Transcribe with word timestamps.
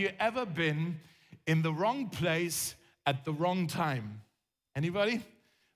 you 0.00 0.10
ever 0.18 0.46
been 0.46 0.98
in 1.46 1.62
the 1.62 1.72
wrong 1.72 2.08
place 2.08 2.74
at 3.06 3.24
the 3.24 3.32
wrong 3.32 3.66
time? 3.66 4.22
Anybody? 4.74 5.20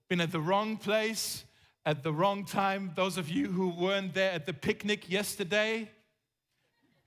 Been 0.08 0.20
at 0.20 0.32
the 0.32 0.40
wrong 0.40 0.76
place 0.76 1.44
at 1.84 2.02
the 2.02 2.12
wrong 2.12 2.44
time? 2.44 2.92
Those 2.96 3.18
of 3.18 3.28
you 3.28 3.48
who 3.48 3.68
weren't 3.68 4.14
there 4.14 4.32
at 4.32 4.46
the 4.46 4.54
picnic 4.54 5.10
yesterday, 5.10 5.90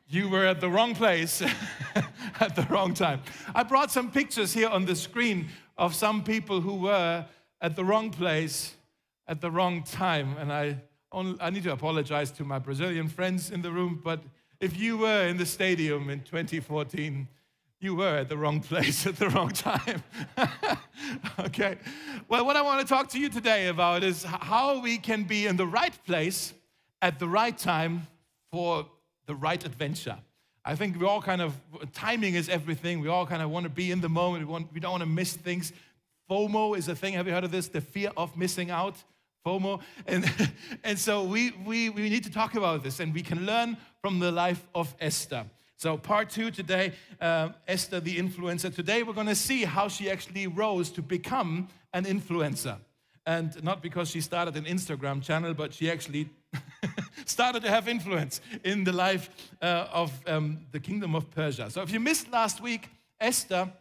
you 0.07 0.29
were 0.29 0.45
at 0.45 0.61
the 0.61 0.69
wrong 0.69 0.95
place 0.95 1.41
at 2.39 2.55
the 2.55 2.67
wrong 2.69 2.93
time. 2.93 3.22
I 3.54 3.63
brought 3.63 3.92
some 3.92 4.12
pictures 4.12 4.54
here 4.54 4.70
on 4.70 4.86
the 4.86 4.96
screen 4.96 5.47
of 5.78 5.96
some 5.96 6.24
people 6.24 6.62
who 6.62 6.76
were 6.76 7.26
at 7.62 7.76
the 7.76 7.84
wrong 7.84 8.12
place 8.12 8.76
at 9.28 9.42
the 9.42 9.52
wrong 9.52 9.84
time. 9.84 10.38
And 10.38 10.54
I, 10.54 10.78
only, 11.12 11.38
I 11.42 11.49
need 11.49 11.63
to 11.63 11.72
apologize 11.72 12.31
to 12.34 12.44
my 12.44 12.60
Brazilian 12.60 13.10
friends 13.10 13.52
in 13.52 13.62
the 13.62 13.72
room, 13.72 14.02
but 14.04 14.22
if 14.60 14.78
you 14.78 14.97
were 14.97 15.28
in 15.28 15.37
the 15.37 15.46
stadium 15.46 16.09
in 16.09 16.21
2014, 16.21 17.27
you 17.80 17.95
were 17.95 18.17
at 18.17 18.30
the 18.30 18.38
wrong 18.38 18.59
place 18.59 19.05
at 19.07 19.17
the 19.17 19.30
wrong 19.30 19.49
time. 19.49 20.03
okay. 21.39 21.77
Well, 22.27 22.45
what 22.45 22.55
I 22.55 22.61
want 22.61 22.81
to 22.81 22.88
talk 22.88 23.09
to 23.09 23.20
you 23.20 23.30
today 23.30 23.67
about 23.67 24.03
is 24.03 24.23
how 24.23 24.81
we 24.81 24.97
can 24.97 25.23
be 25.23 25.45
in 25.45 25.57
the 25.57 25.67
right 25.67 25.93
place 26.05 26.53
at 27.02 27.20
the 27.20 27.27
right 27.27 27.57
time 27.57 28.07
for 28.52 28.88
the 29.27 29.35
right 29.35 29.63
adventure. 29.63 30.17
I 30.66 30.75
think 30.75 30.99
we 30.99 31.05
all 31.05 31.21
kind 31.21 31.41
of, 31.41 31.53
timing 31.94 32.35
is 32.35 32.49
everything. 32.49 32.99
We 32.99 33.08
all 33.08 33.25
kind 33.25 33.41
of 33.41 33.49
want 33.49 33.63
to 33.66 33.69
be 33.69 33.91
in 33.91 34.02
the 34.02 34.09
moment. 34.09 34.45
We, 34.45 34.52
want, 34.52 34.73
we 34.73 34.80
don't 34.80 34.91
want 34.91 35.03
to 35.03 35.09
miss 35.09 35.33
things. 35.33 35.71
FOMO 36.30 36.77
is 36.77 36.89
a 36.89 36.95
thing. 36.95 37.13
Have 37.13 37.27
you 37.27 37.33
heard 37.33 37.45
of 37.45 37.52
this? 37.52 37.69
The 37.69 37.80
fear 37.80 38.11
of 38.17 38.35
missing 38.35 38.69
out. 38.69 38.95
FOMO. 39.47 39.81
And, 40.05 40.29
and 40.83 40.99
so 40.99 41.23
we, 41.23 41.51
we, 41.65 41.89
we 41.89 42.09
need 42.09 42.23
to 42.25 42.31
talk 42.31 42.55
about 42.55 42.83
this 42.83 42.99
and 42.99 43.13
we 43.13 43.21
can 43.21 43.45
learn 43.45 43.77
from 44.01 44.19
the 44.19 44.31
life 44.31 44.67
of 44.75 44.93
Esther. 44.99 45.45
So, 45.77 45.95
part 45.95 46.31
two 46.31 46.49
today, 46.49 46.93
uh, 47.21 47.49
Esther 47.67 47.99
the 47.99 48.17
influencer. 48.17 48.73
Today, 48.73 49.03
we're 49.03 49.13
going 49.13 49.27
to 49.27 49.35
see 49.35 49.63
how 49.63 49.88
she 49.88 50.09
actually 50.09 50.47
rose 50.47 50.89
to 50.91 51.03
become 51.03 51.67
an 51.94 52.03
influencer. 52.03 52.77
And 53.27 53.63
not 53.63 53.83
because 53.83 54.09
she 54.09 54.22
started 54.22 54.57
an 54.57 54.66
Instagram 54.66 55.22
channel, 55.22 55.53
but 55.53 55.73
she 55.73 55.91
actually 55.91 56.29
started 57.25 57.61
to 57.61 57.69
have 57.69 57.88
influence 57.88 58.41
in 58.63 58.85
the 58.85 58.91
life 58.91 59.29
uh, 59.61 59.85
of 59.91 60.11
um, 60.25 60.66
the 60.72 60.79
kingdom 60.79 61.13
of 61.13 61.29
Persia. 61.29 61.69
So, 61.69 61.83
if 61.83 61.91
you 61.91 62.00
missed 62.00 62.31
last 62.31 62.59
week, 62.59 62.89
Esther 63.19 63.72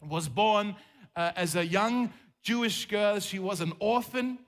was 0.00 0.30
born 0.30 0.74
uh, 1.14 1.32
as 1.36 1.54
a 1.54 1.66
young 1.66 2.14
Jewish 2.42 2.88
girl. 2.88 3.20
She 3.20 3.38
was 3.38 3.60
an 3.60 3.74
orphan 3.78 4.38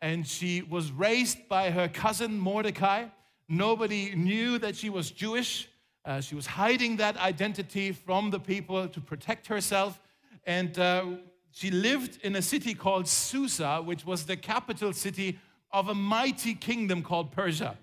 and 0.00 0.26
she 0.26 0.62
was 0.62 0.92
raised 0.92 1.48
by 1.48 1.70
her 1.70 1.88
cousin 1.88 2.38
Mordecai. 2.38 3.06
Nobody 3.48 4.14
knew 4.14 4.58
that 4.58 4.76
she 4.76 4.90
was 4.90 5.10
Jewish. 5.10 5.68
Uh, 6.04 6.20
she 6.20 6.34
was 6.34 6.46
hiding 6.46 6.96
that 6.96 7.16
identity 7.16 7.92
from 7.92 8.30
the 8.30 8.40
people 8.40 8.88
to 8.88 9.00
protect 9.00 9.46
herself. 9.46 10.00
And 10.46 10.78
uh, 10.78 11.06
she 11.50 11.70
lived 11.70 12.18
in 12.22 12.36
a 12.36 12.42
city 12.42 12.74
called 12.74 13.08
Susa, 13.08 13.80
which 13.82 14.04
was 14.04 14.26
the 14.26 14.36
capital 14.36 14.92
city 14.92 15.38
of 15.72 15.88
a 15.88 15.94
mighty 15.94 16.54
kingdom 16.54 17.02
called 17.02 17.32
Persia, 17.32 17.76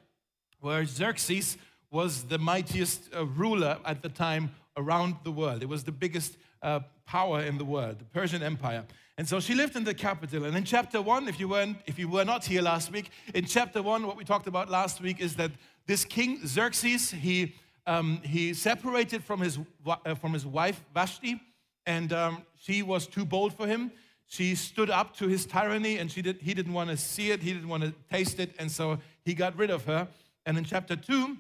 where 0.60 0.86
Xerxes 0.86 1.58
was 1.90 2.24
the 2.24 2.38
mightiest 2.38 3.10
uh, 3.16 3.26
ruler 3.26 3.78
at 3.86 4.02
the 4.02 4.10
time 4.10 4.52
around 4.78 5.16
the 5.24 5.32
world. 5.32 5.62
It 5.62 5.70
was 5.70 5.84
the 5.84 5.92
biggest 5.92 6.38
uh, 6.62 6.82
power 7.06 7.42
in 7.42 7.58
the 7.58 7.66
world, 7.66 8.00
the 8.00 8.06
Persian 8.06 8.42
Empire. 8.44 8.86
And 9.22 9.30
so 9.30 9.40
she 9.40 9.54
lived 9.54 9.76
in 9.76 9.84
the 9.84 9.94
capital. 9.94 10.46
And 10.46 10.58
in 10.58 10.64
chapter 10.64 11.00
one, 11.00 11.28
if 11.28 11.40
you 11.40 11.48
weren't, 11.48 11.78
if 11.86 12.00
you 12.00 12.08
were 12.08 12.26
not 12.26 12.44
here 12.44 12.64
last 12.64 12.92
week, 12.92 13.12
in 13.36 13.46
chapter 13.46 13.84
one, 13.84 14.08
what 14.08 14.18
we 14.18 14.24
talked 14.24 14.48
about 14.48 14.68
last 14.68 15.00
week 15.00 15.22
is 15.22 15.36
that 15.36 15.52
this 15.86 16.04
king 16.04 16.40
Xerxes, 16.44 17.12
he 17.12 17.54
um, 17.86 18.20
he 18.24 18.56
separated 18.56 19.24
from 19.24 19.40
his 19.40 19.60
uh, 19.86 20.16
from 20.16 20.34
his 20.34 20.44
wife 20.44 20.84
Vashti, 20.96 21.40
and 21.86 22.12
um, 22.12 22.42
she 22.60 22.82
was 22.82 23.06
too 23.06 23.24
bold 23.24 23.54
for 23.54 23.68
him. 23.68 23.92
She 24.26 24.56
stood 24.56 24.90
up 24.90 25.16
to 25.18 25.28
his 25.28 25.46
tyranny, 25.46 26.00
and 26.00 26.12
she 26.12 26.24
did, 26.24 26.42
he 26.42 26.56
didn't 26.56 26.74
want 26.74 26.90
to 26.90 26.98
see 26.98 27.30
it, 27.30 27.44
he 27.44 27.54
didn't 27.54 27.70
want 27.70 27.84
to 27.84 27.94
taste 28.10 28.40
it, 28.40 28.56
and 28.58 28.72
so 28.72 28.98
he 29.24 29.36
got 29.36 29.56
rid 29.56 29.70
of 29.70 29.86
her. 29.86 30.08
And 30.48 30.58
in 30.58 30.64
chapter 30.64 30.96
two, 30.96 31.38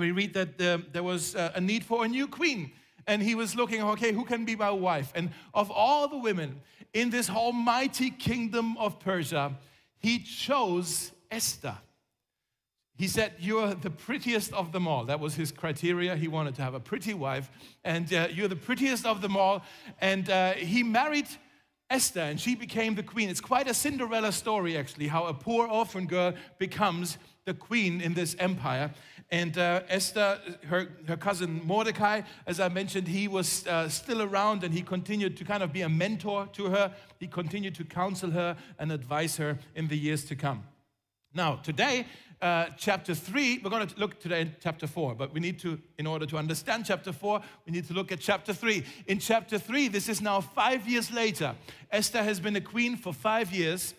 we 0.00 0.10
read 0.10 0.34
that 0.34 0.60
uh, 0.60 0.78
there 0.90 1.04
was 1.04 1.36
uh, 1.36 1.52
a 1.54 1.60
need 1.60 1.84
for 1.84 2.04
a 2.04 2.08
new 2.08 2.26
queen 2.26 2.72
and 3.06 3.22
he 3.22 3.34
was 3.34 3.54
looking, 3.54 3.82
okay, 3.82 4.12
who 4.12 4.24
can 4.24 4.44
be 4.44 4.56
my 4.56 4.70
wife? 4.70 5.12
And 5.14 5.30
of 5.52 5.70
all 5.70 6.08
the 6.08 6.18
women 6.18 6.60
in 6.92 7.10
this 7.10 7.28
almighty 7.28 8.10
kingdom 8.10 8.76
of 8.78 8.98
Persia, 9.00 9.56
he 9.98 10.18
chose 10.20 11.12
Esther. 11.30 11.76
He 12.96 13.08
said, 13.08 13.32
You're 13.38 13.74
the 13.74 13.90
prettiest 13.90 14.52
of 14.52 14.70
them 14.70 14.86
all. 14.86 15.04
That 15.04 15.18
was 15.18 15.34
his 15.34 15.50
criteria. 15.50 16.14
He 16.14 16.28
wanted 16.28 16.54
to 16.56 16.62
have 16.62 16.74
a 16.74 16.80
pretty 16.80 17.12
wife, 17.12 17.50
and 17.82 18.12
uh, 18.12 18.28
you're 18.30 18.48
the 18.48 18.54
prettiest 18.54 19.04
of 19.04 19.20
them 19.20 19.36
all. 19.36 19.64
And 20.00 20.30
uh, 20.30 20.52
he 20.52 20.84
married 20.84 21.26
Esther, 21.94 22.22
and 22.22 22.40
she 22.40 22.56
became 22.56 22.96
the 22.96 23.04
queen. 23.04 23.28
It's 23.28 23.40
quite 23.40 23.68
a 23.68 23.72
Cinderella 23.72 24.32
story, 24.32 24.76
actually, 24.76 25.06
how 25.06 25.26
a 25.26 25.32
poor 25.32 25.68
orphan 25.68 26.06
girl 26.08 26.34
becomes 26.58 27.18
the 27.44 27.54
queen 27.54 28.00
in 28.00 28.14
this 28.14 28.34
empire. 28.40 28.92
And 29.30 29.56
uh, 29.56 29.82
Esther, 29.88 30.40
her, 30.66 30.88
her 31.06 31.16
cousin 31.16 31.60
Mordecai, 31.64 32.22
as 32.48 32.58
I 32.58 32.68
mentioned, 32.68 33.06
he 33.06 33.28
was 33.28 33.64
uh, 33.68 33.88
still 33.88 34.22
around 34.22 34.64
and 34.64 34.74
he 34.74 34.82
continued 34.82 35.36
to 35.36 35.44
kind 35.44 35.62
of 35.62 35.72
be 35.72 35.82
a 35.82 35.88
mentor 35.88 36.48
to 36.54 36.66
her. 36.66 36.92
He 37.20 37.28
continued 37.28 37.76
to 37.76 37.84
counsel 37.84 38.32
her 38.32 38.56
and 38.76 38.90
advise 38.90 39.36
her 39.36 39.60
in 39.76 39.86
the 39.86 39.96
years 39.96 40.24
to 40.24 40.34
come. 40.34 40.64
Now, 41.36 41.56
today, 41.56 42.06
uh, 42.40 42.66
chapter 42.78 43.12
3, 43.12 43.58
we're 43.64 43.70
going 43.70 43.84
to 43.84 43.98
look 43.98 44.20
today 44.20 44.42
in 44.42 44.54
chapter 44.62 44.86
4, 44.86 45.16
but 45.16 45.34
we 45.34 45.40
need 45.40 45.58
to, 45.58 45.80
in 45.98 46.06
order 46.06 46.26
to 46.26 46.36
understand 46.36 46.86
chapter 46.86 47.12
4, 47.12 47.40
we 47.66 47.72
need 47.72 47.88
to 47.88 47.92
look 47.92 48.12
at 48.12 48.20
chapter 48.20 48.54
3. 48.54 48.84
In 49.08 49.18
chapter 49.18 49.58
3, 49.58 49.88
this 49.88 50.08
is 50.08 50.22
now 50.22 50.40
five 50.40 50.86
years 50.88 51.10
later. 51.10 51.56
Esther 51.90 52.22
has 52.22 52.38
been 52.38 52.54
a 52.54 52.60
queen 52.60 52.96
for 52.96 53.12
five 53.12 53.52
years. 53.52 53.94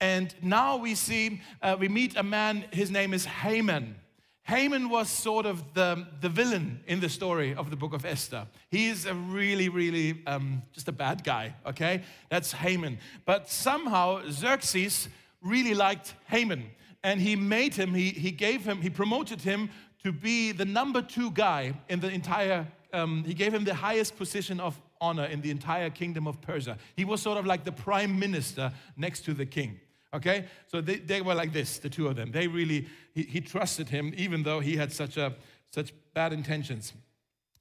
And 0.00 0.34
now 0.40 0.78
we 0.78 0.94
see, 0.94 1.42
uh, 1.60 1.76
we 1.78 1.88
meet 1.88 2.16
a 2.16 2.22
man, 2.22 2.64
his 2.72 2.90
name 2.90 3.12
is 3.12 3.26
Haman. 3.26 3.96
Haman 4.44 4.88
was 4.88 5.10
sort 5.10 5.44
of 5.44 5.74
the, 5.74 6.06
the 6.22 6.30
villain 6.30 6.80
in 6.86 7.00
the 7.00 7.10
story 7.10 7.54
of 7.54 7.68
the 7.68 7.76
book 7.76 7.92
of 7.92 8.06
Esther. 8.06 8.46
He 8.70 8.88
is 8.88 9.04
a 9.04 9.14
really, 9.14 9.68
really 9.68 10.22
um, 10.26 10.62
just 10.72 10.88
a 10.88 10.92
bad 10.92 11.22
guy, 11.22 11.54
okay? 11.66 12.02
That's 12.30 12.52
Haman. 12.52 12.98
But 13.26 13.50
somehow 13.50 14.22
Xerxes 14.30 15.08
really 15.42 15.74
liked 15.74 16.14
Haman 16.26 16.64
and 17.04 17.20
he 17.20 17.36
made 17.36 17.74
him, 17.74 17.94
he, 17.94 18.10
he 18.10 18.30
gave 18.30 18.64
him, 18.64 18.80
he 18.80 18.90
promoted 18.90 19.40
him 19.40 19.70
to 20.02 20.12
be 20.12 20.52
the 20.52 20.64
number 20.64 21.02
two 21.02 21.30
guy 21.30 21.74
in 21.88 22.00
the 22.00 22.08
entire, 22.08 22.66
um, 22.92 23.24
he 23.24 23.34
gave 23.34 23.52
him 23.52 23.64
the 23.64 23.74
highest 23.74 24.16
position 24.16 24.60
of 24.60 24.80
honor 25.00 25.24
in 25.24 25.40
the 25.40 25.50
entire 25.50 25.90
kingdom 25.90 26.26
of 26.26 26.40
Persia. 26.40 26.78
He 26.96 27.04
was 27.04 27.20
sort 27.20 27.38
of 27.38 27.46
like 27.46 27.64
the 27.64 27.72
prime 27.72 28.18
minister 28.18 28.72
next 28.96 29.24
to 29.24 29.34
the 29.34 29.46
king. 29.46 29.80
Okay? 30.14 30.46
So 30.68 30.80
they, 30.80 30.96
they 30.96 31.20
were 31.22 31.34
like 31.34 31.52
this, 31.52 31.78
the 31.78 31.88
two 31.88 32.06
of 32.06 32.16
them. 32.16 32.30
They 32.30 32.46
really, 32.46 32.86
he, 33.14 33.22
he 33.22 33.40
trusted 33.40 33.88
him, 33.88 34.12
even 34.16 34.42
though 34.42 34.60
he 34.60 34.76
had 34.76 34.92
such, 34.92 35.16
a, 35.16 35.34
such 35.70 35.92
bad 36.14 36.32
intentions. 36.32 36.92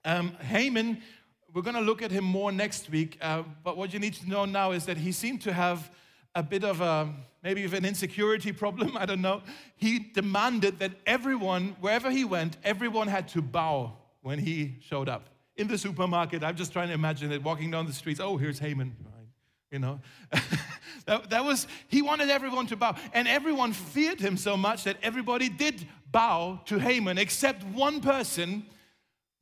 Um, 0.06 0.34
Haman, 0.42 1.02
we're 1.54 1.62
going 1.62 1.76
to 1.76 1.82
look 1.82 2.02
at 2.02 2.12
him 2.12 2.24
more 2.24 2.52
next 2.52 2.90
week, 2.90 3.18
uh, 3.22 3.44
but 3.64 3.78
what 3.78 3.94
you 3.94 4.00
need 4.00 4.14
to 4.16 4.30
know 4.30 4.46
now 4.46 4.72
is 4.72 4.86
that 4.86 4.98
he 4.98 5.12
seemed 5.12 5.42
to 5.42 5.54
have 5.54 5.90
a 6.36 6.44
bit 6.44 6.64
of 6.64 6.82
a, 6.82 7.14
maybe 7.44 7.64
of 7.64 7.74
an 7.74 7.86
insecurity 7.86 8.52
problem, 8.52 8.96
I 8.98 9.06
don't 9.06 9.22
know. 9.22 9.42
He 9.76 10.00
demanded 10.00 10.80
that 10.80 10.94
everyone, 11.06 11.76
wherever 11.80 12.10
he 12.10 12.26
went, 12.26 12.58
everyone 12.64 13.08
had 13.08 13.28
to 13.30 13.42
bow 13.42 13.94
when 14.22 14.40
he 14.40 14.76
showed 14.82 15.10
up. 15.10 15.30
In 15.56 15.68
the 15.68 15.78
supermarket, 15.78 16.44
I'm 16.44 16.56
just 16.56 16.72
trying 16.72 16.88
to 16.88 16.94
imagine 16.94 17.32
it, 17.32 17.44
walking 17.44 17.72
down 17.72 17.86
the 17.86 17.94
streets, 17.94 18.20
oh, 18.20 18.38
here's 18.38 18.60
Haman, 18.60 18.96
you 19.70 19.80
know. 19.80 20.00
that, 21.06 21.30
that 21.30 21.44
was, 21.44 21.68
he 21.88 22.02
wanted 22.02 22.30
everyone 22.30 22.68
to 22.68 22.76
bow. 22.76 22.96
And 23.14 23.28
everyone 23.28 23.74
feared 23.74 24.20
him 24.20 24.38
so 24.38 24.56
much 24.56 24.86
that 24.86 24.98
everybody 25.04 25.50
did 25.50 25.86
bow 26.12 26.62
to 26.66 26.80
Haman, 26.80 27.18
except 27.18 27.64
one 27.66 28.02
person, 28.02 28.66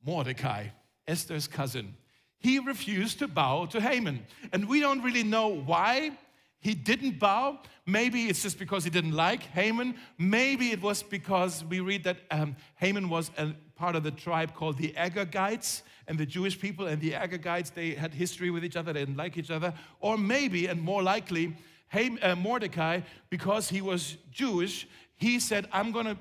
Mordecai, 0.04 0.66
Esther's 1.06 1.46
cousin. 1.46 1.94
He 2.38 2.58
refused 2.58 3.18
to 3.18 3.28
bow 3.28 3.66
to 3.66 3.80
Haman. 3.80 4.24
And 4.52 4.68
we 4.68 4.80
don't 4.80 5.02
really 5.02 5.22
know 5.22 5.48
why 5.48 6.12
he 6.60 6.74
didn't 6.74 7.18
bow. 7.18 7.58
Maybe 7.86 8.24
it's 8.24 8.42
just 8.42 8.58
because 8.58 8.84
he 8.84 8.90
didn't 8.90 9.12
like 9.12 9.42
Haman. 9.42 9.96
Maybe 10.18 10.70
it 10.70 10.80
was 10.80 11.02
because 11.02 11.64
we 11.64 11.80
read 11.80 12.04
that 12.04 12.18
um, 12.30 12.56
Haman 12.76 13.08
was 13.08 13.30
a 13.36 13.52
part 13.74 13.96
of 13.96 14.02
the 14.02 14.10
tribe 14.10 14.54
called 14.54 14.76
the 14.76 14.92
Agagites, 14.92 15.82
and 16.06 16.18
the 16.18 16.26
Jewish 16.26 16.60
people 16.60 16.86
and 16.86 17.00
the 17.00 17.12
Agagites, 17.12 17.72
they 17.72 17.94
had 17.94 18.12
history 18.12 18.50
with 18.50 18.64
each 18.64 18.76
other, 18.76 18.92
they 18.92 19.00
didn't 19.00 19.16
like 19.16 19.38
each 19.38 19.50
other. 19.50 19.72
Or 20.00 20.18
maybe, 20.18 20.66
and 20.66 20.80
more 20.82 21.02
likely, 21.02 21.56
uh, 21.94 22.34
Mordecai, 22.34 23.00
because 23.30 23.68
he 23.68 23.80
was 23.80 24.16
Jewish, 24.30 24.86
he 25.16 25.38
said, 25.38 25.68
I'm 25.72 25.92
going 25.92 26.06
to 26.06 26.18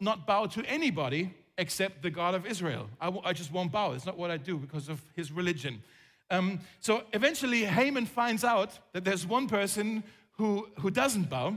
not 0.00 0.26
bow 0.26 0.46
to 0.46 0.64
anybody 0.66 1.34
except 1.58 2.02
the 2.02 2.10
God 2.10 2.34
of 2.34 2.46
Israel. 2.46 2.88
I 3.00 3.32
just 3.32 3.52
won't 3.52 3.72
bow. 3.72 3.92
It's 3.92 4.06
not 4.06 4.16
what 4.16 4.30
I 4.30 4.36
do 4.36 4.56
because 4.56 4.88
of 4.88 5.02
his 5.14 5.30
religion. 5.30 5.82
Um, 6.30 6.60
so 6.80 7.04
eventually, 7.12 7.64
Haman 7.64 8.06
finds 8.06 8.44
out 8.44 8.78
that 8.92 9.04
there's 9.04 9.26
one 9.26 9.46
person 9.46 10.02
who, 10.32 10.68
who 10.80 10.90
doesn't 10.90 11.30
bow, 11.30 11.56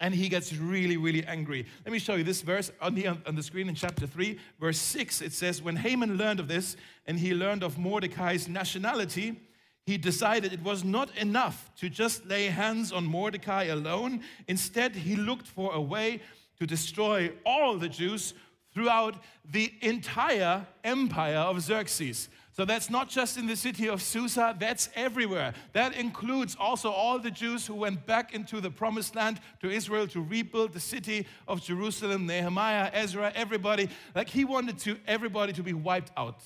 and 0.00 0.14
he 0.14 0.28
gets 0.28 0.54
really, 0.54 0.96
really 0.96 1.24
angry. 1.26 1.66
Let 1.84 1.92
me 1.92 1.98
show 1.98 2.14
you 2.14 2.24
this 2.24 2.40
verse 2.40 2.72
on 2.80 2.94
the, 2.94 3.08
on 3.08 3.34
the 3.34 3.42
screen 3.42 3.68
in 3.68 3.74
chapter 3.74 4.06
3, 4.06 4.38
verse 4.58 4.78
6. 4.78 5.20
It 5.20 5.32
says, 5.32 5.60
When 5.60 5.76
Haman 5.76 6.16
learned 6.16 6.40
of 6.40 6.48
this 6.48 6.76
and 7.06 7.18
he 7.18 7.34
learned 7.34 7.62
of 7.62 7.76
Mordecai's 7.76 8.48
nationality, 8.48 9.38
he 9.84 9.98
decided 9.98 10.52
it 10.52 10.62
was 10.62 10.84
not 10.84 11.14
enough 11.18 11.70
to 11.76 11.90
just 11.90 12.24
lay 12.26 12.46
hands 12.46 12.92
on 12.92 13.04
Mordecai 13.04 13.64
alone. 13.64 14.22
Instead, 14.48 14.96
he 14.96 15.16
looked 15.16 15.46
for 15.46 15.74
a 15.74 15.80
way 15.80 16.22
to 16.58 16.66
destroy 16.66 17.32
all 17.44 17.76
the 17.76 17.88
Jews 17.88 18.34
throughout 18.72 19.16
the 19.44 19.72
entire 19.82 20.66
empire 20.84 21.38
of 21.38 21.60
Xerxes. 21.60 22.28
So 22.60 22.66
that's 22.66 22.90
not 22.90 23.08
just 23.08 23.38
in 23.38 23.46
the 23.46 23.56
city 23.56 23.88
of 23.88 24.02
Susa, 24.02 24.54
that's 24.60 24.90
everywhere. 24.94 25.54
That 25.72 25.96
includes 25.96 26.58
also 26.60 26.90
all 26.90 27.18
the 27.18 27.30
Jews 27.30 27.66
who 27.66 27.74
went 27.74 28.04
back 28.04 28.34
into 28.34 28.60
the 28.60 28.70
promised 28.70 29.16
land 29.16 29.40
to 29.62 29.70
Israel 29.70 30.06
to 30.08 30.20
rebuild 30.20 30.74
the 30.74 30.78
city 30.80 31.26
of 31.48 31.62
Jerusalem, 31.62 32.26
Nehemiah, 32.26 32.90
Ezra, 32.92 33.32
everybody. 33.34 33.88
Like 34.14 34.28
he 34.28 34.44
wanted 34.44 34.76
to 34.80 34.98
everybody 35.06 35.54
to 35.54 35.62
be 35.62 35.72
wiped 35.72 36.12
out. 36.18 36.42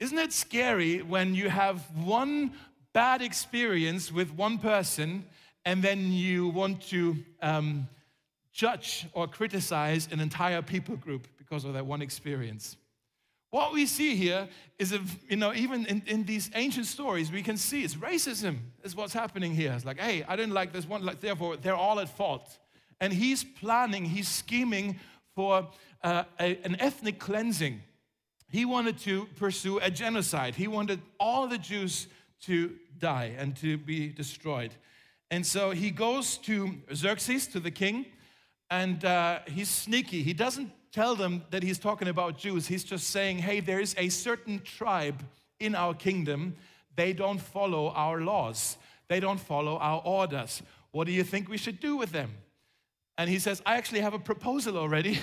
Isn't 0.00 0.18
it 0.18 0.32
scary 0.32 1.00
when 1.00 1.32
you 1.32 1.48
have 1.48 1.80
one 2.04 2.50
bad 2.92 3.22
experience 3.22 4.10
with 4.10 4.32
one 4.32 4.58
person 4.58 5.24
and 5.64 5.80
then 5.80 6.10
you 6.10 6.48
want 6.48 6.82
to 6.88 7.18
um, 7.40 7.86
judge 8.52 9.06
or 9.12 9.28
criticize 9.28 10.08
an 10.10 10.18
entire 10.18 10.60
people 10.60 10.96
group 10.96 11.28
because 11.38 11.64
of 11.64 11.74
that 11.74 11.86
one 11.86 12.02
experience? 12.02 12.76
What 13.50 13.72
we 13.72 13.86
see 13.86 14.14
here 14.14 14.48
is, 14.78 14.92
if, 14.92 15.00
you 15.28 15.36
know, 15.36 15.54
even 15.54 15.86
in, 15.86 16.02
in 16.06 16.24
these 16.24 16.50
ancient 16.54 16.86
stories, 16.86 17.32
we 17.32 17.42
can 17.42 17.56
see 17.56 17.82
it's 17.82 17.94
racism 17.94 18.58
is 18.84 18.94
what's 18.94 19.14
happening 19.14 19.54
here. 19.54 19.72
It's 19.72 19.86
like, 19.86 19.98
hey, 19.98 20.24
I 20.28 20.36
didn't 20.36 20.52
like 20.52 20.72
this 20.72 20.86
one, 20.86 21.04
like, 21.04 21.20
therefore 21.20 21.56
they're 21.56 21.74
all 21.74 21.98
at 22.00 22.10
fault. 22.10 22.58
And 23.00 23.12
he's 23.12 23.44
planning, 23.44 24.04
he's 24.04 24.28
scheming 24.28 24.98
for 25.34 25.68
uh, 26.02 26.24
a, 26.38 26.58
an 26.64 26.76
ethnic 26.78 27.18
cleansing. 27.18 27.80
He 28.50 28.64
wanted 28.64 28.98
to 29.00 29.26
pursue 29.36 29.78
a 29.78 29.90
genocide. 29.90 30.54
He 30.54 30.68
wanted 30.68 31.00
all 31.18 31.46
the 31.48 31.58
Jews 31.58 32.08
to 32.42 32.74
die 32.98 33.34
and 33.38 33.56
to 33.56 33.78
be 33.78 34.08
destroyed. 34.08 34.72
And 35.30 35.46
so 35.46 35.70
he 35.70 35.90
goes 35.90 36.38
to 36.38 36.74
Xerxes, 36.94 37.46
to 37.48 37.60
the 37.60 37.70
king, 37.70 38.06
and 38.70 39.04
uh, 39.04 39.40
he's 39.46 39.68
sneaky. 39.68 40.22
He 40.22 40.32
doesn't 40.32 40.70
tell 40.92 41.14
them 41.14 41.42
that 41.50 41.62
he's 41.62 41.78
talking 41.78 42.08
about 42.08 42.38
Jews. 42.38 42.66
He's 42.66 42.84
just 42.84 43.10
saying, 43.10 43.38
hey, 43.38 43.60
there 43.60 43.80
is 43.80 43.94
a 43.98 44.08
certain 44.08 44.60
tribe 44.60 45.22
in 45.60 45.74
our 45.74 45.94
kingdom. 45.94 46.54
They 46.96 47.12
don't 47.12 47.40
follow 47.40 47.90
our 47.90 48.20
laws, 48.20 48.76
they 49.08 49.20
don't 49.20 49.40
follow 49.40 49.78
our 49.78 50.02
orders. 50.04 50.62
What 50.90 51.06
do 51.06 51.12
you 51.12 51.22
think 51.22 51.48
we 51.48 51.58
should 51.58 51.80
do 51.80 51.96
with 51.96 52.12
them? 52.12 52.30
And 53.18 53.28
he 53.28 53.38
says, 53.38 53.62
I 53.66 53.76
actually 53.76 54.00
have 54.00 54.14
a 54.14 54.18
proposal 54.18 54.78
already. 54.78 55.18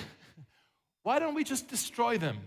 Why 1.02 1.18
don't 1.18 1.34
we 1.34 1.44
just 1.44 1.68
destroy 1.68 2.18
them? 2.18 2.38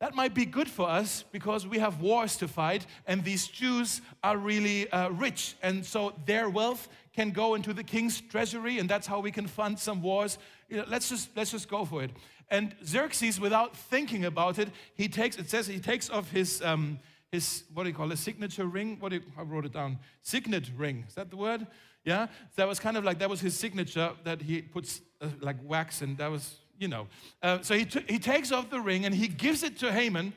That 0.00 0.14
might 0.14 0.32
be 0.32 0.44
good 0.44 0.68
for 0.68 0.88
us 0.88 1.24
because 1.32 1.66
we 1.66 1.78
have 1.78 2.00
wars 2.00 2.36
to 2.36 2.46
fight, 2.46 2.86
and 3.06 3.24
these 3.24 3.48
Jews 3.48 4.00
are 4.22 4.36
really 4.36 4.88
uh, 4.90 5.08
rich, 5.10 5.56
and 5.60 5.84
so 5.84 6.12
their 6.24 6.48
wealth 6.48 6.88
can 7.14 7.32
go 7.32 7.56
into 7.56 7.72
the 7.72 7.82
king's 7.82 8.20
treasury, 8.20 8.78
and 8.78 8.88
that's 8.88 9.08
how 9.08 9.18
we 9.18 9.32
can 9.32 9.48
fund 9.48 9.76
some 9.76 10.00
wars. 10.00 10.38
You 10.68 10.76
know, 10.76 10.84
let's 10.86 11.08
just 11.08 11.30
let's 11.36 11.50
just 11.50 11.68
go 11.68 11.84
for 11.84 12.04
it. 12.04 12.10
And 12.50 12.74
Xerxes, 12.84 13.38
without 13.38 13.76
thinking 13.76 14.24
about 14.24 14.58
it, 14.58 14.68
he 14.94 15.08
takes, 15.08 15.36
it 15.36 15.50
says 15.50 15.66
he 15.66 15.80
takes 15.80 16.08
off 16.08 16.30
his, 16.30 16.62
um, 16.62 16.98
his 17.30 17.64
what 17.74 17.82
do 17.82 17.90
you 17.90 17.94
call 17.94 18.10
it, 18.10 18.18
signature 18.18 18.66
ring? 18.66 18.96
What 19.00 19.10
do 19.10 19.16
you, 19.16 19.22
I 19.36 19.42
wrote 19.42 19.66
it 19.66 19.72
down. 19.72 19.98
Signet 20.22 20.70
ring. 20.76 21.04
Is 21.06 21.14
that 21.14 21.30
the 21.30 21.36
word? 21.36 21.66
Yeah? 22.04 22.28
That 22.56 22.66
was 22.66 22.78
kind 22.78 22.96
of 22.96 23.04
like, 23.04 23.18
that 23.18 23.28
was 23.28 23.40
his 23.40 23.54
signature 23.54 24.12
that 24.24 24.40
he 24.40 24.62
puts 24.62 25.02
uh, 25.20 25.28
like 25.40 25.56
wax 25.62 26.00
and 26.00 26.16
that 26.18 26.30
was, 26.30 26.56
you 26.78 26.88
know. 26.88 27.06
Uh, 27.42 27.58
so 27.60 27.74
he, 27.74 27.84
t- 27.84 28.04
he 28.08 28.18
takes 28.18 28.50
off 28.50 28.70
the 28.70 28.80
ring 28.80 29.04
and 29.04 29.14
he 29.14 29.28
gives 29.28 29.62
it 29.62 29.78
to 29.80 29.92
Haman 29.92 30.32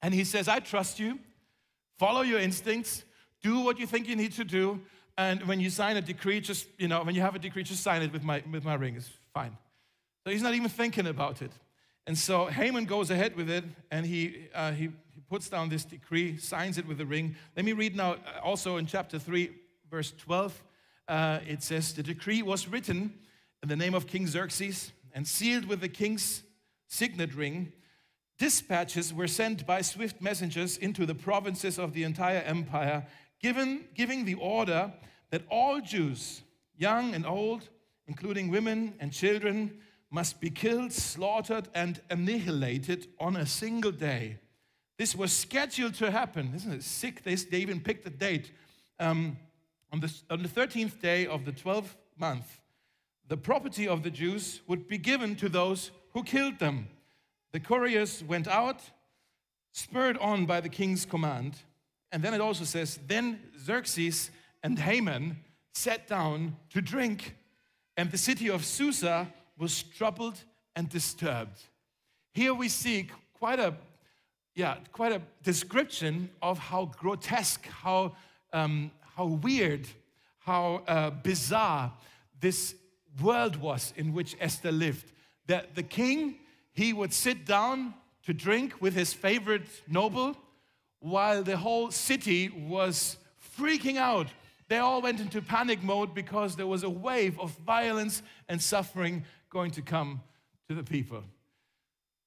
and 0.00 0.14
he 0.14 0.24
says, 0.24 0.48
I 0.48 0.60
trust 0.60 0.98
you. 0.98 1.18
Follow 1.98 2.22
your 2.22 2.38
instincts. 2.38 3.04
Do 3.42 3.60
what 3.60 3.78
you 3.78 3.86
think 3.86 4.08
you 4.08 4.16
need 4.16 4.32
to 4.32 4.44
do. 4.44 4.80
And 5.18 5.42
when 5.42 5.60
you 5.60 5.70
sign 5.70 5.96
a 5.96 6.02
decree, 6.02 6.40
just, 6.40 6.66
you 6.78 6.88
know, 6.88 7.02
when 7.02 7.14
you 7.14 7.20
have 7.20 7.34
a 7.34 7.38
decree, 7.38 7.62
just 7.62 7.82
sign 7.82 8.02
it 8.02 8.12
with 8.12 8.22
my, 8.22 8.42
with 8.50 8.64
my 8.64 8.74
ring. 8.74 8.96
It's 8.96 9.10
fine. 9.34 9.56
So 10.26 10.32
he's 10.32 10.42
not 10.42 10.54
even 10.54 10.68
thinking 10.68 11.06
about 11.06 11.40
it. 11.40 11.52
And 12.04 12.18
so 12.18 12.46
Haman 12.46 12.86
goes 12.86 13.12
ahead 13.12 13.36
with 13.36 13.48
it 13.48 13.62
and 13.92 14.04
he, 14.04 14.48
uh, 14.52 14.72
he, 14.72 14.88
he, 15.14 15.20
puts 15.30 15.48
down 15.48 15.68
this 15.68 15.84
decree, 15.84 16.36
signs 16.36 16.78
it 16.78 16.86
with 16.86 17.00
a 17.00 17.06
ring. 17.06 17.36
Let 17.54 17.64
me 17.64 17.72
read 17.72 17.94
now, 17.94 18.14
uh, 18.14 18.40
also 18.42 18.76
in 18.76 18.86
chapter 18.86 19.20
3, 19.20 19.50
verse 19.88 20.12
12. 20.18 20.64
Uh, 21.06 21.38
it 21.46 21.62
says, 21.62 21.94
The 21.94 22.02
decree 22.02 22.42
was 22.42 22.66
written 22.66 23.14
in 23.62 23.68
the 23.68 23.76
name 23.76 23.94
of 23.94 24.08
King 24.08 24.26
Xerxes 24.26 24.90
and 25.12 25.28
sealed 25.28 25.66
with 25.66 25.80
the 25.80 25.88
king's 25.88 26.42
signet 26.88 27.32
ring. 27.32 27.72
Dispatches 28.36 29.14
were 29.14 29.28
sent 29.28 29.64
by 29.64 29.80
swift 29.80 30.20
messengers 30.20 30.76
into 30.76 31.06
the 31.06 31.14
provinces 31.14 31.78
of 31.78 31.92
the 31.92 32.02
entire 32.02 32.40
empire, 32.40 33.06
given, 33.40 33.84
giving 33.94 34.24
the 34.24 34.34
order 34.34 34.92
that 35.30 35.42
all 35.48 35.80
Jews, 35.80 36.42
young 36.76 37.14
and 37.14 37.24
old, 37.24 37.68
including 38.08 38.50
women 38.50 38.94
and 38.98 39.12
children, 39.12 39.78
must 40.10 40.40
be 40.40 40.50
killed, 40.50 40.92
slaughtered, 40.92 41.68
and 41.74 42.00
annihilated 42.10 43.08
on 43.18 43.36
a 43.36 43.46
single 43.46 43.92
day. 43.92 44.38
This 44.98 45.14
was 45.14 45.32
scheduled 45.32 45.94
to 45.94 46.10
happen. 46.10 46.52
Isn't 46.54 46.72
it 46.72 46.82
sick? 46.82 47.22
They, 47.22 47.34
they 47.34 47.58
even 47.58 47.80
picked 47.80 48.04
the 48.04 48.10
date. 48.10 48.50
Um, 48.98 49.36
on, 49.92 50.00
the, 50.00 50.12
on 50.30 50.42
the 50.42 50.48
13th 50.48 51.00
day 51.00 51.26
of 51.26 51.44
the 51.44 51.52
12th 51.52 51.94
month, 52.18 52.60
the 53.28 53.36
property 53.36 53.88
of 53.88 54.02
the 54.02 54.10
Jews 54.10 54.62
would 54.66 54.88
be 54.88 54.98
given 54.98 55.36
to 55.36 55.48
those 55.48 55.90
who 56.12 56.22
killed 56.22 56.58
them. 56.58 56.88
The 57.52 57.60
couriers 57.60 58.22
went 58.24 58.48
out, 58.48 58.80
spurred 59.72 60.16
on 60.18 60.46
by 60.46 60.60
the 60.60 60.68
king's 60.68 61.04
command. 61.04 61.56
And 62.12 62.22
then 62.22 62.32
it 62.32 62.40
also 62.40 62.64
says, 62.64 62.98
Then 63.06 63.40
Xerxes 63.58 64.30
and 64.62 64.78
Haman 64.78 65.38
sat 65.74 66.06
down 66.06 66.56
to 66.70 66.80
drink, 66.80 67.36
and 67.96 68.10
the 68.10 68.18
city 68.18 68.48
of 68.48 68.64
Susa 68.64 69.28
was 69.58 69.82
troubled 69.82 70.38
and 70.74 70.88
disturbed. 70.88 71.60
Here 72.32 72.54
we 72.54 72.68
see 72.68 73.08
quite 73.38 73.58
a, 73.58 73.74
yeah, 74.54 74.76
quite 74.92 75.12
a 75.12 75.22
description 75.42 76.30
of 76.42 76.58
how 76.58 76.86
grotesque, 76.98 77.66
how, 77.66 78.14
um, 78.52 78.90
how 79.16 79.26
weird, 79.26 79.86
how 80.38 80.82
uh, 80.86 81.10
bizarre 81.10 81.92
this 82.40 82.74
world 83.20 83.56
was 83.56 83.92
in 83.96 84.12
which 84.12 84.36
Esther 84.40 84.72
lived. 84.72 85.12
That 85.46 85.74
the 85.74 85.82
king, 85.82 86.36
he 86.72 86.92
would 86.92 87.12
sit 87.12 87.46
down 87.46 87.94
to 88.24 88.34
drink 88.34 88.74
with 88.80 88.94
his 88.94 89.12
favorite 89.12 89.68
noble 89.88 90.36
while 91.00 91.42
the 91.42 91.56
whole 91.56 91.90
city 91.90 92.48
was 92.48 93.16
freaking 93.58 93.96
out. 93.96 94.26
They 94.68 94.78
all 94.78 95.00
went 95.00 95.20
into 95.20 95.40
panic 95.40 95.82
mode 95.82 96.14
because 96.14 96.56
there 96.56 96.66
was 96.66 96.82
a 96.82 96.90
wave 96.90 97.38
of 97.38 97.50
violence 97.58 98.22
and 98.48 98.60
suffering 98.60 99.24
going 99.50 99.70
to 99.72 99.82
come 99.82 100.22
to 100.68 100.74
the 100.74 100.82
people. 100.82 101.22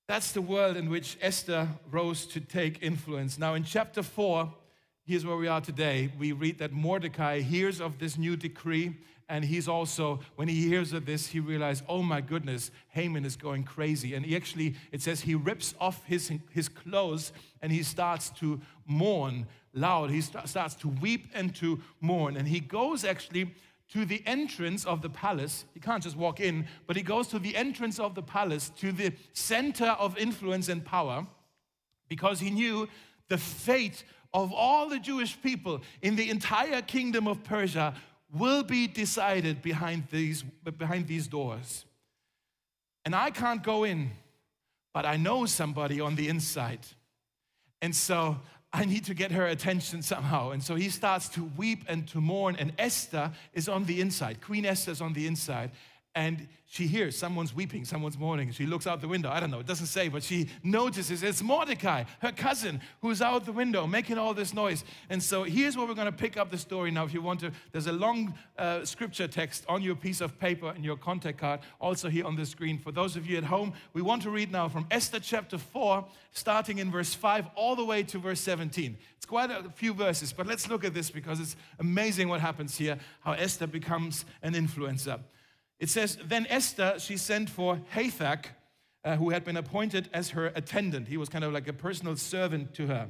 That's 0.08 0.32
the 0.32 0.42
world 0.42 0.76
in 0.76 0.90
which 0.90 1.18
Esther 1.22 1.68
rose 1.92 2.26
to 2.28 2.40
take 2.40 2.82
influence. 2.82 3.38
Now, 3.38 3.54
in 3.54 3.64
chapter 3.64 4.02
4, 4.02 4.52
here's 5.06 5.26
where 5.26 5.38
we 5.38 5.48
are 5.48 5.62
today. 5.62 6.12
We 6.18 6.32
read 6.32 6.58
that 6.60 6.72
Mordecai 6.72 7.42
hears 7.42 7.80
of 7.80 8.00
this 8.00 8.18
new 8.18 8.36
decree, 8.36 8.96
and 9.30 9.46
he's 9.46 9.68
also, 9.68 10.20
when 10.36 10.48
he 10.48 10.68
hears 10.68 10.92
of 10.94 11.06
this, 11.06 11.28
he 11.28 11.40
realizes, 11.40 11.84
oh 11.88 12.02
my 12.02 12.20
goodness, 12.20 12.72
Haman 12.88 13.24
is 13.24 13.36
going 13.36 13.64
crazy. 13.64 14.16
And 14.16 14.26
he 14.26 14.36
actually, 14.36 14.76
it 14.92 15.04
says 15.04 15.22
he 15.22 15.36
rips 15.36 15.76
off 15.80 16.04
his, 16.06 16.32
his 16.50 16.68
clothes 16.68 17.32
and 17.62 17.72
he 17.72 17.84
starts 17.84 18.32
to 18.40 18.60
mourn 18.88 19.46
loud. 19.72 20.10
He 20.10 20.22
st- 20.22 20.50
starts 20.50 20.74
to 20.76 20.88
weep 20.88 21.30
and 21.36 21.56
to 21.58 21.80
mourn. 22.02 22.38
And 22.38 22.48
he 22.48 22.60
goes 22.60 23.06
actually 23.06 23.54
to 23.94 24.06
the 24.06 24.22
entrance 24.26 24.86
of 24.86 25.02
the 25.02 25.10
palace. 25.10 25.66
He 25.74 25.80
can't 25.80 26.04
just 26.04 26.16
walk 26.16 26.40
in, 26.40 26.68
but 26.86 26.96
he 26.96 27.02
goes 27.02 27.28
to 27.30 27.40
the 27.40 27.56
entrance 27.56 28.00
of 28.00 28.16
the 28.16 28.22
palace, 28.22 28.70
to 28.78 28.92
the 28.92 29.14
center 29.34 29.96
of 30.00 30.18
influence 30.18 30.70
and 30.70 30.86
power, 30.86 31.26
because 32.08 32.40
he 32.40 32.52
knew 32.52 32.88
the 33.28 33.38
fate 33.38 34.04
of 34.34 34.54
all 34.54 34.90
the 34.90 35.00
Jewish 35.00 35.42
people 35.42 35.82
in 36.02 36.16
the 36.16 36.30
entire 36.30 36.82
kingdom 36.82 37.28
of 37.28 37.44
Persia 37.44 37.96
will 38.32 38.64
be 38.64 38.86
decided 38.88 39.62
behind 39.62 40.04
these, 40.12 40.44
behind 40.78 41.08
these 41.08 41.28
doors. 41.28 41.86
And 43.06 43.16
I 43.16 43.32
can't 43.32 43.64
go 43.64 43.86
in, 43.86 44.12
but 44.94 45.06
I 45.06 45.18
know 45.18 45.46
somebody 45.48 46.00
on 46.00 46.16
the 46.16 46.28
inside. 46.28 46.86
And 47.82 47.96
so 47.96 48.38
I 48.72 48.86
need 48.86 49.06
to 49.06 49.14
get 49.14 49.32
her 49.32 49.48
attention 49.48 50.04
somehow. 50.04 50.52
And 50.52 50.64
so 50.64 50.76
he 50.76 50.90
starts 50.90 51.28
to 51.30 51.44
weep 51.58 51.86
and 51.88 52.08
to 52.10 52.22
mourn. 52.22 52.56
And 52.58 52.72
Esther 52.78 53.32
is 53.54 53.68
on 53.68 53.86
the 53.86 54.00
inside. 54.00 54.42
Queen 54.42 54.66
Esther 54.66 54.92
is 54.92 55.02
on 55.02 55.14
the 55.14 55.26
inside. 55.26 55.72
And 56.20 56.50
she 56.66 56.86
hears 56.86 57.18
someone's 57.18 57.56
weeping, 57.56 57.86
someone's 57.86 58.18
mourning. 58.18 58.52
She 58.52 58.66
looks 58.66 58.86
out 58.86 59.00
the 59.00 59.08
window. 59.08 59.30
I 59.30 59.40
don't 59.40 59.52
know, 59.52 59.62
it 59.62 59.66
doesn't 59.66 59.86
say, 59.86 60.10
but 60.10 60.22
she 60.22 60.50
notices 60.64 61.24
it's 61.24 61.42
Mordecai, 61.42 62.04
her 62.20 62.34
cousin, 62.34 62.82
who's 63.02 63.22
out 63.22 63.46
the 63.46 63.54
window 63.54 63.88
making 63.88 64.18
all 64.18 64.34
this 64.34 64.54
noise. 64.54 64.84
And 65.10 65.24
so 65.24 65.44
here's 65.44 65.78
where 65.78 65.88
we're 65.88 65.94
going 65.94 66.12
to 66.12 66.12
pick 66.12 66.36
up 66.36 66.52
the 66.52 66.58
story 66.58 66.92
now. 66.92 67.06
If 67.06 67.14
you 67.14 67.22
want 67.22 67.40
to, 67.40 67.52
there's 67.72 67.88
a 67.88 67.94
long 67.94 68.34
uh, 68.58 68.84
scripture 68.84 69.30
text 69.30 69.64
on 69.70 69.82
your 69.82 69.96
piece 69.96 70.20
of 70.20 70.38
paper 70.38 70.72
and 70.72 70.84
your 70.84 70.98
contact 70.98 71.38
card, 71.38 71.62
also 71.80 72.10
here 72.10 72.26
on 72.26 72.36
the 72.36 72.46
screen. 72.46 72.78
For 72.78 72.92
those 72.92 73.16
of 73.16 73.26
you 73.26 73.38
at 73.38 73.46
home, 73.46 73.72
we 73.94 74.02
want 74.02 74.22
to 74.24 74.30
read 74.30 74.52
now 74.52 74.68
from 74.68 74.88
Esther 74.92 75.22
chapter 75.22 75.58
4, 75.58 76.06
starting 76.34 76.80
in 76.80 76.92
verse 76.92 77.14
5, 77.14 77.48
all 77.56 77.78
the 77.78 77.86
way 77.86 78.04
to 78.04 78.20
verse 78.20 78.42
17. 78.42 78.98
It's 79.16 79.26
quite 79.26 79.52
a 79.52 79.70
few 79.74 79.94
verses, 79.94 80.34
but 80.34 80.48
let's 80.48 80.68
look 80.68 80.84
at 80.84 80.94
this 80.94 81.10
because 81.10 81.40
it's 81.40 81.56
amazing 81.80 82.28
what 82.28 82.42
happens 82.42 82.78
here, 82.78 83.00
how 83.22 83.32
Esther 83.32 83.68
becomes 83.68 84.26
an 84.44 84.54
influencer. 84.54 85.22
It 85.80 85.90
says, 85.90 86.18
Then 86.24 86.46
Esther, 86.50 86.96
she 87.00 87.18
sent 87.18 87.50
for 87.50 87.80
Hathach, 87.94 88.46
uh, 89.04 89.16
who 89.16 89.30
had 89.30 89.46
been 89.46 89.58
appointed 89.58 90.10
as 90.14 90.32
her 90.32 90.48
attendant. 90.48 91.08
He 91.08 91.18
was 91.18 91.30
kind 91.30 91.44
of 91.44 91.54
like 91.54 91.68
a 91.68 91.74
personal 91.74 92.16
servant 92.18 92.74
to 92.76 92.88
her. 92.88 93.10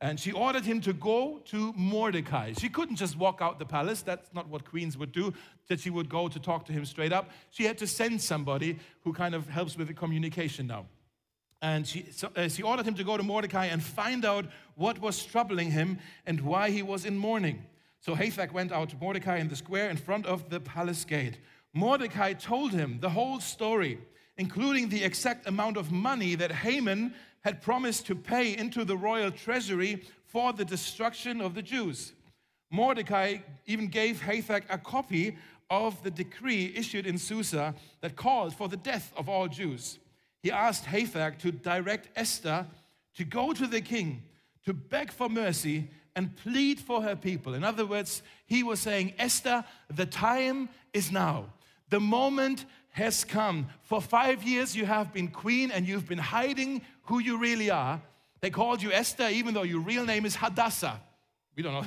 And 0.00 0.18
she 0.20 0.30
ordered 0.30 0.64
him 0.64 0.80
to 0.82 0.92
go 0.92 1.40
to 1.46 1.72
Mordecai. 1.76 2.52
She 2.52 2.68
couldn't 2.68 2.96
just 2.96 3.16
walk 3.16 3.40
out 3.40 3.58
the 3.58 3.66
palace. 3.66 4.02
That's 4.02 4.32
not 4.32 4.48
what 4.48 4.64
queens 4.64 4.96
would 4.96 5.10
do, 5.10 5.34
that 5.68 5.80
she 5.80 5.90
would 5.90 6.08
go 6.08 6.28
to 6.28 6.38
talk 6.38 6.66
to 6.66 6.72
him 6.72 6.84
straight 6.84 7.12
up. 7.12 7.30
She 7.50 7.64
had 7.64 7.78
to 7.78 7.86
send 7.86 8.20
somebody 8.20 8.78
who 9.02 9.12
kind 9.12 9.34
of 9.34 9.48
helps 9.48 9.76
with 9.76 9.88
the 9.88 9.94
communication 9.94 10.68
now. 10.68 10.86
And 11.60 11.84
she, 11.84 12.06
so, 12.12 12.30
uh, 12.36 12.48
she 12.48 12.62
ordered 12.62 12.86
him 12.86 12.94
to 12.94 13.02
go 13.02 13.16
to 13.16 13.24
Mordecai 13.24 13.66
and 13.66 13.82
find 13.82 14.24
out 14.24 14.46
what 14.76 15.00
was 15.00 15.24
troubling 15.24 15.72
him 15.72 15.98
and 16.24 16.40
why 16.42 16.70
he 16.70 16.82
was 16.82 17.04
in 17.04 17.18
mourning. 17.18 17.64
So 18.00 18.14
Hathach 18.14 18.52
went 18.52 18.70
out 18.70 18.90
to 18.90 18.96
Mordecai 18.96 19.38
in 19.38 19.48
the 19.48 19.56
square 19.56 19.90
in 19.90 19.96
front 19.96 20.26
of 20.26 20.48
the 20.50 20.60
palace 20.60 21.04
gate. 21.04 21.38
Mordecai 21.78 22.32
told 22.32 22.72
him 22.72 22.98
the 22.98 23.10
whole 23.10 23.38
story, 23.38 24.00
including 24.36 24.88
the 24.88 25.04
exact 25.04 25.46
amount 25.46 25.76
of 25.76 25.92
money 25.92 26.34
that 26.34 26.50
Haman 26.50 27.14
had 27.42 27.62
promised 27.62 28.04
to 28.06 28.16
pay 28.16 28.56
into 28.56 28.84
the 28.84 28.96
royal 28.96 29.30
treasury 29.30 30.02
for 30.26 30.52
the 30.52 30.64
destruction 30.64 31.40
of 31.40 31.54
the 31.54 31.62
Jews. 31.62 32.14
Mordecai 32.72 33.36
even 33.66 33.86
gave 33.86 34.20
Hathach 34.20 34.64
a 34.68 34.76
copy 34.76 35.38
of 35.70 36.02
the 36.02 36.10
decree 36.10 36.72
issued 36.74 37.06
in 37.06 37.16
Susa 37.16 37.76
that 38.00 38.16
called 38.16 38.56
for 38.56 38.68
the 38.68 38.76
death 38.76 39.12
of 39.16 39.28
all 39.28 39.46
Jews. 39.46 40.00
He 40.42 40.50
asked 40.50 40.84
Hathach 40.84 41.38
to 41.38 41.52
direct 41.52 42.08
Esther 42.16 42.66
to 43.14 43.24
go 43.24 43.52
to 43.52 43.68
the 43.68 43.80
king 43.80 44.24
to 44.64 44.74
beg 44.74 45.12
for 45.12 45.28
mercy 45.28 45.90
and 46.16 46.36
plead 46.38 46.80
for 46.80 47.02
her 47.02 47.14
people. 47.14 47.54
In 47.54 47.62
other 47.62 47.86
words, 47.86 48.22
he 48.46 48.64
was 48.64 48.80
saying, 48.80 49.14
Esther, 49.16 49.64
the 49.94 50.06
time 50.06 50.68
is 50.92 51.12
now. 51.12 51.46
The 51.90 52.00
moment 52.00 52.64
has 52.90 53.24
come. 53.24 53.68
For 53.82 54.00
five 54.00 54.42
years, 54.42 54.76
you 54.76 54.84
have 54.86 55.12
been 55.12 55.28
queen 55.28 55.70
and 55.70 55.86
you've 55.86 56.08
been 56.08 56.18
hiding 56.18 56.82
who 57.02 57.18
you 57.18 57.38
really 57.38 57.70
are. 57.70 58.00
They 58.40 58.50
called 58.50 58.82
you 58.82 58.92
Esther, 58.92 59.28
even 59.28 59.54
though 59.54 59.62
your 59.62 59.80
real 59.80 60.04
name 60.04 60.26
is 60.26 60.36
Hadassah. 60.36 61.00
We 61.56 61.62
don't 61.62 61.72
know. 61.72 61.84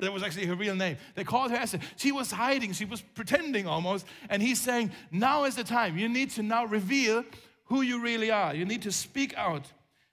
That 0.00 0.12
was 0.12 0.22
actually 0.22 0.46
her 0.46 0.56
real 0.56 0.74
name. 0.74 0.96
They 1.14 1.24
called 1.24 1.50
her 1.50 1.56
Esther. 1.56 1.78
She 1.96 2.10
was 2.10 2.30
hiding. 2.30 2.72
She 2.72 2.84
was 2.84 3.00
pretending 3.00 3.66
almost. 3.66 4.06
And 4.28 4.42
he's 4.42 4.60
saying, 4.60 4.90
now 5.10 5.44
is 5.44 5.54
the 5.54 5.62
time. 5.62 5.96
You 5.96 6.08
need 6.08 6.30
to 6.30 6.42
now 6.42 6.64
reveal 6.64 7.24
who 7.66 7.82
you 7.82 8.00
really 8.00 8.30
are. 8.30 8.54
You 8.54 8.64
need 8.64 8.82
to 8.82 8.92
speak 8.92 9.34
out. 9.36 9.66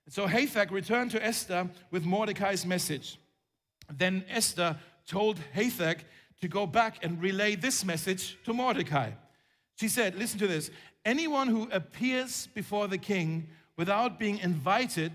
So 0.10 0.28
Hathach 0.28 0.72
returned 0.72 1.12
to 1.12 1.26
Esther 1.26 1.70
with 1.90 2.04
Mordecai's 2.04 2.66
message. 2.66 3.18
Then 3.90 4.24
Esther 4.30 4.78
told 5.08 5.40
Hathach 5.56 6.00
to 6.42 6.48
go 6.48 6.68
back 6.68 7.04
and 7.04 7.22
relay 7.22 7.56
this 7.56 7.86
message 7.86 8.38
to 8.44 8.54
Mordecai. 8.54 9.12
She 9.82 9.88
said, 9.88 10.14
Listen 10.14 10.38
to 10.38 10.46
this 10.46 10.70
anyone 11.04 11.48
who 11.48 11.68
appears 11.72 12.48
before 12.54 12.88
the 12.88 13.00
king 13.00 13.48
without 13.78 14.20
being 14.20 14.38
invited 14.38 15.12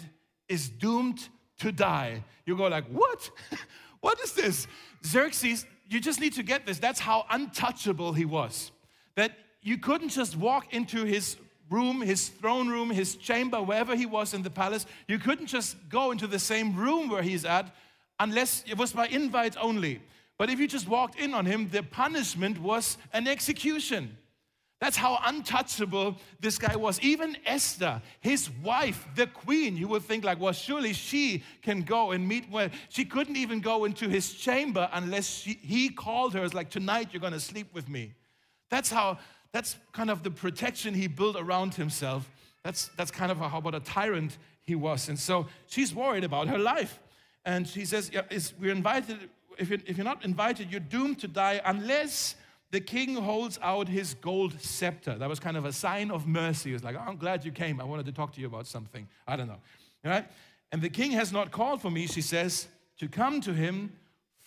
is 0.48 0.68
doomed 0.68 1.28
to 1.60 1.70
die. 1.70 2.24
You 2.46 2.56
go 2.56 2.66
like, 2.66 2.86
what? 2.88 3.30
what 4.00 4.18
is 4.18 4.32
this? 4.32 4.66
Xerxes, 5.04 5.66
you 5.88 6.00
just 6.00 6.20
need 6.20 6.32
to 6.32 6.42
get 6.42 6.66
this. 6.66 6.80
That's 6.80 6.98
how 6.98 7.26
untouchable 7.30 8.12
he 8.12 8.24
was. 8.24 8.72
That 9.14 9.38
you 9.62 9.78
couldn't 9.78 10.08
just 10.08 10.36
walk 10.36 10.74
into 10.74 11.04
his 11.04 11.36
room, 11.70 12.00
his 12.00 12.28
throne 12.28 12.66
room, 12.66 12.90
his 12.90 13.14
chamber, 13.14 13.62
wherever 13.62 13.94
he 13.94 14.04
was 14.04 14.34
in 14.34 14.42
the 14.42 14.50
palace. 14.50 14.84
You 15.06 15.20
couldn't 15.20 15.46
just 15.46 15.76
go 15.88 16.10
into 16.10 16.26
the 16.26 16.40
same 16.40 16.74
room 16.74 17.08
where 17.08 17.22
he's 17.22 17.44
at 17.44 17.72
unless 18.18 18.64
it 18.66 18.76
was 18.76 18.92
by 18.92 19.06
invite 19.06 19.56
only. 19.60 20.00
But 20.38 20.50
if 20.50 20.58
you 20.58 20.66
just 20.66 20.88
walked 20.88 21.20
in 21.20 21.34
on 21.34 21.46
him, 21.46 21.68
the 21.68 21.84
punishment 21.84 22.60
was 22.60 22.98
an 23.12 23.28
execution. 23.28 24.16
That's 24.78 24.96
how 24.96 25.18
untouchable 25.24 26.16
this 26.38 26.58
guy 26.58 26.76
was. 26.76 27.00
Even 27.00 27.36
Esther, 27.46 28.02
his 28.20 28.50
wife, 28.62 29.06
the 29.14 29.26
queen, 29.26 29.76
you 29.76 29.88
would 29.88 30.02
think 30.02 30.22
like, 30.22 30.38
well, 30.38 30.52
surely 30.52 30.92
she 30.92 31.42
can 31.62 31.80
go 31.82 32.12
and 32.12 32.28
meet 32.28 32.50
well. 32.50 32.68
She 32.90 33.06
couldn't 33.06 33.36
even 33.36 33.60
go 33.60 33.86
into 33.86 34.08
his 34.08 34.34
chamber 34.34 34.88
unless 34.92 35.26
she, 35.26 35.54
he 35.62 35.88
called 35.88 36.34
her. 36.34 36.44
It's 36.44 36.52
like, 36.52 36.68
tonight 36.68 37.08
you're 37.12 37.22
gonna 37.22 37.40
sleep 37.40 37.68
with 37.72 37.88
me. 37.88 38.12
That's 38.68 38.90
how, 38.90 39.18
that's 39.52 39.76
kind 39.92 40.10
of 40.10 40.22
the 40.22 40.30
protection 40.30 40.92
he 40.92 41.06
built 41.06 41.36
around 41.36 41.74
himself. 41.74 42.30
That's, 42.62 42.88
that's 42.96 43.10
kind 43.10 43.32
of 43.32 43.38
how 43.38 43.58
about 43.58 43.74
a 43.74 43.80
tyrant 43.80 44.36
he 44.62 44.74
was. 44.74 45.08
And 45.08 45.18
so 45.18 45.46
she's 45.68 45.94
worried 45.94 46.24
about 46.24 46.48
her 46.48 46.58
life. 46.58 47.00
And 47.46 47.66
she 47.66 47.86
says, 47.86 48.10
yeah, 48.12 48.22
we're 48.60 48.72
invited 48.72 49.30
if 49.58 49.70
you're, 49.70 49.78
if 49.86 49.96
you're 49.96 50.04
not 50.04 50.24
invited, 50.24 50.70
you're 50.70 50.80
doomed 50.80 51.18
to 51.20 51.28
die 51.28 51.60
unless 51.64 52.36
the 52.70 52.80
king 52.80 53.14
holds 53.14 53.58
out 53.62 53.88
his 53.88 54.14
gold 54.14 54.60
scepter. 54.60 55.16
That 55.16 55.28
was 55.28 55.38
kind 55.38 55.56
of 55.56 55.64
a 55.64 55.72
sign 55.72 56.10
of 56.10 56.26
mercy. 56.26 56.70
He 56.70 56.72
was 56.72 56.84
like, 56.84 56.96
oh, 56.96 57.04
I'm 57.06 57.16
glad 57.16 57.44
you 57.44 57.52
came. 57.52 57.80
I 57.80 57.84
wanted 57.84 58.06
to 58.06 58.12
talk 58.12 58.32
to 58.34 58.40
you 58.40 58.46
about 58.46 58.66
something. 58.66 59.06
I 59.26 59.36
don't 59.36 59.46
know. 59.46 59.60
All 60.04 60.10
right? 60.10 60.26
And 60.72 60.82
the 60.82 60.88
king 60.88 61.12
has 61.12 61.32
not 61.32 61.52
called 61.52 61.80
for 61.80 61.90
me, 61.90 62.06
she 62.06 62.20
says, 62.20 62.66
to 62.98 63.08
come 63.08 63.40
to 63.42 63.52
him 63.52 63.92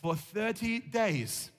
for 0.02 0.16
30 0.16 0.80
days. 0.80 1.52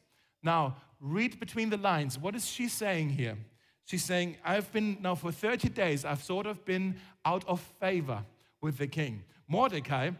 Now, 0.42 0.76
read 1.00 1.40
between 1.40 1.70
the 1.70 1.78
lines. 1.78 2.18
What 2.18 2.34
is 2.34 2.46
she 2.46 2.68
saying 2.68 3.10
here? 3.10 3.36
She's 3.84 4.04
saying, 4.04 4.36
I've 4.44 4.70
been 4.72 4.98
now 5.00 5.14
for 5.14 5.32
30 5.32 5.70
days, 5.70 6.04
I've 6.04 6.22
sort 6.22 6.46
of 6.46 6.64
been 6.64 6.96
out 7.24 7.44
of 7.48 7.60
favor 7.80 8.24
with 8.60 8.76
the 8.78 8.86
king. 8.86 9.24
Mordecai 9.48 10.10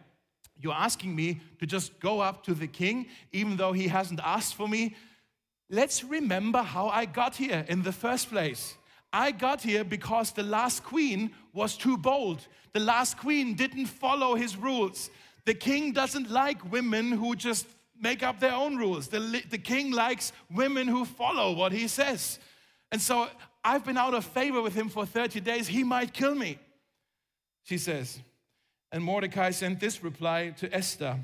you're 0.61 0.73
asking 0.73 1.15
me 1.15 1.39
to 1.59 1.65
just 1.65 1.99
go 1.99 2.19
up 2.19 2.43
to 2.43 2.53
the 2.53 2.67
king, 2.67 3.07
even 3.31 3.57
though 3.57 3.73
he 3.73 3.87
hasn't 3.87 4.19
asked 4.23 4.55
for 4.55 4.67
me. 4.67 4.95
Let's 5.73 6.03
remember 6.03 6.61
how 6.61 6.89
I 6.89 7.05
got 7.05 7.37
here 7.37 7.65
in 7.69 7.81
the 7.81 7.93
first 7.93 8.29
place. 8.29 8.75
I 9.13 9.31
got 9.31 9.61
here 9.61 9.85
because 9.85 10.31
the 10.31 10.43
last 10.43 10.83
queen 10.83 11.31
was 11.53 11.77
too 11.77 11.97
bold. 11.97 12.45
The 12.73 12.81
last 12.81 13.17
queen 13.17 13.55
didn't 13.55 13.85
follow 13.85 14.35
his 14.35 14.57
rules. 14.57 15.09
The 15.45 15.53
king 15.53 15.93
doesn't 15.93 16.29
like 16.29 16.69
women 16.69 17.13
who 17.13 17.37
just 17.37 17.67
make 17.97 18.21
up 18.21 18.41
their 18.41 18.53
own 18.53 18.75
rules. 18.75 19.07
The, 19.07 19.43
the 19.49 19.57
king 19.57 19.91
likes 19.91 20.33
women 20.53 20.89
who 20.89 21.05
follow 21.05 21.53
what 21.53 21.71
he 21.71 21.87
says. 21.87 22.37
And 22.91 23.01
so 23.01 23.29
I've 23.63 23.85
been 23.85 23.97
out 23.97 24.13
of 24.13 24.25
favor 24.25 24.61
with 24.61 24.73
him 24.73 24.89
for 24.89 25.05
30 25.05 25.39
days. 25.39 25.69
He 25.69 25.85
might 25.85 26.13
kill 26.13 26.35
me, 26.35 26.59
she 27.63 27.77
says. 27.77 28.19
And 28.91 29.01
Mordecai 29.01 29.51
sent 29.51 29.79
this 29.79 30.03
reply 30.03 30.49
to 30.57 30.73
Esther 30.75 31.17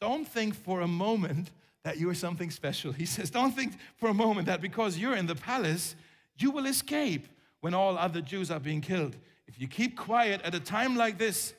Don't 0.00 0.26
think 0.26 0.54
for 0.54 0.80
a 0.80 0.88
moment 0.88 1.50
that 1.84 1.98
you 1.98 2.08
are 2.08 2.14
something 2.14 2.50
special. 2.50 2.92
He 2.92 3.06
says, 3.06 3.30
Don't 3.30 3.52
think 3.52 3.74
for 3.96 4.08
a 4.08 4.14
moment 4.14 4.46
that 4.46 4.60
because 4.60 4.98
you're 4.98 5.16
in 5.16 5.26
the 5.26 5.34
palace, 5.34 5.96
you 6.38 6.50
will 6.50 6.66
escape 6.66 7.26
when 7.60 7.74
all 7.74 7.98
other 7.98 8.20
Jews 8.20 8.50
are 8.50 8.60
being 8.60 8.80
killed. 8.80 9.16
If 9.46 9.60
you 9.60 9.68
keep 9.68 9.96
quiet 9.96 10.40
at 10.42 10.54
a 10.54 10.60
time 10.60 10.96
like 10.96 11.18
this, 11.18 11.54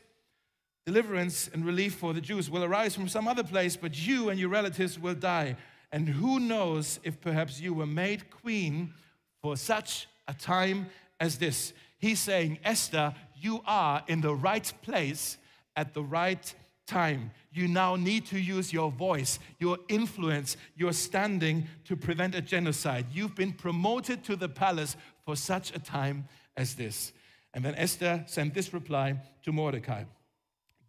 deliverance 0.85 1.49
and 1.53 1.65
relief 1.65 1.95
for 1.95 2.13
the 2.13 2.21
Jews 2.21 2.49
will 2.49 2.63
arise 2.63 2.95
from 2.95 3.07
some 3.07 3.27
other 3.27 3.43
place, 3.43 3.75
but 3.77 3.95
you 3.95 4.29
and 4.29 4.39
your 4.39 4.49
relatives 4.49 4.99
will 4.99 5.13
die. 5.13 5.55
And 5.91 6.09
who 6.09 6.39
knows 6.39 6.99
if 7.03 7.21
perhaps 7.21 7.61
you 7.61 7.73
were 7.73 7.85
made 7.85 8.29
queen 8.29 8.93
for 9.41 9.55
such 9.55 10.07
a 10.27 10.33
time 10.33 10.87
as 11.19 11.37
this? 11.37 11.73
He's 11.99 12.19
saying, 12.19 12.59
Esther, 12.63 13.13
you 13.35 13.61
are 13.65 14.03
in 14.07 14.21
the 14.21 14.33
right 14.33 14.71
place 14.81 15.37
at 15.75 15.93
the 15.93 16.03
right 16.03 16.53
time. 16.85 17.31
You 17.51 17.67
now 17.67 17.95
need 17.95 18.25
to 18.27 18.39
use 18.39 18.73
your 18.73 18.91
voice, 18.91 19.39
your 19.59 19.77
influence, 19.89 20.57
your 20.75 20.93
standing 20.93 21.67
to 21.85 21.95
prevent 21.95 22.35
a 22.35 22.41
genocide. 22.41 23.05
You've 23.11 23.35
been 23.35 23.53
promoted 23.53 24.23
to 24.25 24.35
the 24.35 24.49
palace 24.49 24.95
for 25.25 25.35
such 25.35 25.75
a 25.75 25.79
time 25.79 26.27
as 26.57 26.75
this. 26.75 27.13
And 27.53 27.63
then 27.63 27.75
Esther 27.75 28.23
sent 28.27 28.53
this 28.53 28.73
reply 28.73 29.19
to 29.43 29.51
Mordecai 29.51 30.03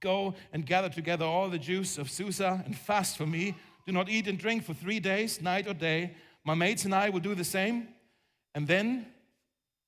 Go 0.01 0.35
and 0.53 0.67
gather 0.67 0.91
together 0.91 1.25
all 1.25 1.49
the 1.49 1.59
Jews 1.59 1.97
of 1.97 2.11
Susa 2.11 2.63
and 2.67 2.77
fast 2.77 3.17
for 3.17 3.27
me. 3.27 3.55
Do 3.87 3.93
not 3.93 4.11
eat 4.11 4.29
and 4.29 4.39
drink 4.39 4.65
for 4.65 4.75
three 4.75 5.01
days, 5.01 5.41
night 5.41 5.67
or 5.67 5.73
day. 5.73 6.15
My 6.45 6.55
maids 6.55 6.85
and 6.85 6.95
I 6.95 7.09
will 7.09 7.21
do 7.21 7.35
the 7.35 7.45
same. 7.45 7.89
And 8.55 8.69
then, 8.69 9.07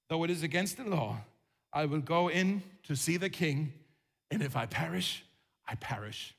though 0.08 0.24
it 0.24 0.30
is 0.30 0.42
against 0.42 0.78
the 0.78 0.84
law, 0.84 1.18
I 1.70 1.84
will 1.84 2.00
go 2.00 2.28
in 2.28 2.62
to 2.84 2.96
see 2.96 3.18
the 3.18 3.28
king 3.28 3.74
and 4.30 4.42
if 4.42 4.56
I 4.56 4.66
perish, 4.66 5.24
I 5.66 5.74
perish. 5.74 6.34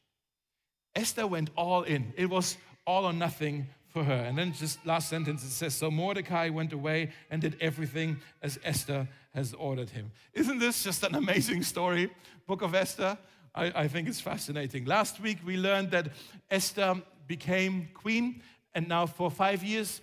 Esther 0.96 1.28
went 1.28 1.50
all 1.56 1.84
in. 1.84 2.14
It 2.16 2.30
was 2.30 2.58
all 2.86 3.06
or 3.06 3.14
nothing 3.14 3.68
for 3.90 4.04
her. 4.04 4.14
And 4.14 4.38
then 4.38 4.54
just 4.54 4.86
last 4.86 5.10
sentence 5.10 5.44
it 5.44 5.50
says, 5.50 5.76
So 5.76 5.92
Mordecai 5.92 6.50
went 6.50 6.74
away 6.74 7.12
and 7.30 7.42
did 7.42 7.58
everything 7.62 8.18
as 8.42 8.60
Esther 8.64 9.08
has 9.34 9.54
ordered 9.54 9.90
him. 9.90 10.12
Isn't 10.34 10.60
this 10.60 10.84
just 10.84 11.04
an 11.04 11.16
amazing 11.16 11.64
story? 11.64 12.12
Book 12.48 12.62
of 12.62 12.74
Esther. 12.74 13.18
I, 13.54 13.84
I 13.84 13.88
think 13.88 14.08
it's 14.08 14.22
fascinating. 14.22 14.86
Last 14.86 15.20
week 15.20 15.40
we 15.46 15.58
learned 15.58 15.92
that 15.92 16.10
Esther 16.50 16.96
became 17.28 17.90
queen, 17.94 18.42
and 18.74 18.88
now 18.88 19.06
for 19.06 19.30
five 19.30 19.64
years 19.64 20.02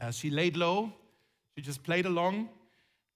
uh, 0.00 0.10
she 0.10 0.30
laid 0.30 0.56
low, 0.56 0.92
she 1.54 1.62
just 1.62 1.82
played 1.82 2.06
along. 2.06 2.48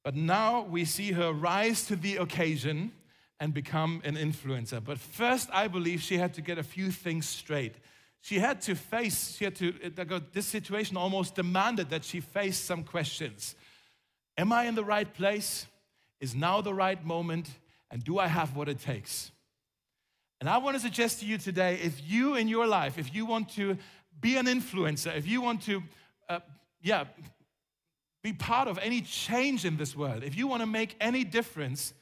But 0.04 0.14
now 0.14 0.62
we 0.62 0.84
see 0.84 1.12
her 1.12 1.32
rise 1.32 1.84
to 1.86 1.96
the 1.96 2.16
occasion 2.18 2.92
and 3.38 3.52
become 3.52 4.00
an 4.04 4.16
influencer. 4.16 4.82
But 4.82 4.98
first, 4.98 5.48
I 5.52 5.68
believe 5.68 6.00
she 6.00 6.18
had 6.18 6.34
to 6.34 6.40
get 6.40 6.58
a 6.58 6.62
few 6.62 6.90
things 6.90 7.28
straight. 7.28 7.74
She 8.20 8.38
had 8.38 8.60
to 8.62 8.74
face, 8.74 9.36
she 9.36 9.44
had 9.44 9.54
to, 9.56 9.72
this 10.32 10.46
situation 10.46 10.96
almost 10.96 11.34
demanded 11.34 11.90
that 11.90 12.04
she 12.04 12.20
face 12.20 12.58
some 12.58 12.82
questions. 12.82 13.54
Am 14.38 14.52
I 14.52 14.64
in 14.64 14.74
the 14.74 14.84
right 14.84 15.12
place? 15.12 15.66
Is 16.20 16.34
now 16.34 16.60
the 16.60 16.74
right 16.74 17.04
moment? 17.04 17.48
And 17.90 18.02
do 18.02 18.18
I 18.18 18.26
have 18.26 18.56
what 18.56 18.68
it 18.68 18.80
takes? 18.80 19.30
And 20.40 20.48
I 20.48 20.58
want 20.58 20.76
to 20.76 20.80
suggest 20.80 21.20
to 21.20 21.26
you 21.26 21.38
today 21.38 21.78
if 21.82 22.00
you 22.04 22.34
in 22.34 22.48
your 22.48 22.66
life, 22.66 22.98
if 22.98 23.14
you 23.14 23.26
want 23.26 23.50
to 23.50 23.78
be 24.20 24.36
an 24.36 24.46
influencer, 24.46 25.16
if 25.16 25.26
you 25.26 25.40
want 25.40 25.62
to, 25.62 25.82
uh, 26.28 26.40
yeah, 26.82 27.04
be 28.22 28.32
part 28.32 28.66
of 28.66 28.78
any 28.78 29.02
change 29.02 29.64
in 29.64 29.76
this 29.76 29.94
world, 29.94 30.24
if 30.24 30.36
you 30.36 30.46
want 30.46 30.60
to 30.62 30.66
make 30.66 30.96
any 31.00 31.22
difference, 31.22 31.94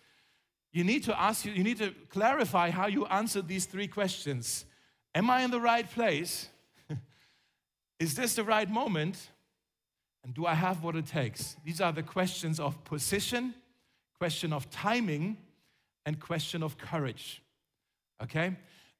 you 0.74 0.84
need 0.84 1.04
to 1.04 1.18
ask, 1.18 1.46
you 1.46 1.64
need 1.64 1.78
to 1.78 1.94
clarify 2.10 2.68
how 2.68 2.86
you 2.86 3.06
answer 3.06 3.40
these 3.40 3.64
three 3.64 3.88
questions. 3.88 4.66
Am 5.14 5.30
I 5.30 5.40
in 5.42 5.50
the 5.50 5.60
right 5.60 5.90
place? 5.90 6.50
Is 7.98 8.14
this 8.14 8.34
the 8.34 8.44
right 8.44 8.68
moment? 8.68 9.30
And 10.22 10.34
do 10.34 10.44
I 10.44 10.54
have 10.54 10.82
what 10.82 10.96
it 10.96 11.06
takes? 11.06 11.56
These 11.64 11.80
are 11.80 11.92
the 11.92 12.02
questions 12.02 12.60
of 12.60 12.84
position, 12.84 13.54
question 14.18 14.52
of 14.52 14.68
timing, 14.70 15.38
and 16.04 16.20
question 16.20 16.62
of 16.62 16.76
courage 16.76 17.40
okay? 18.22 18.56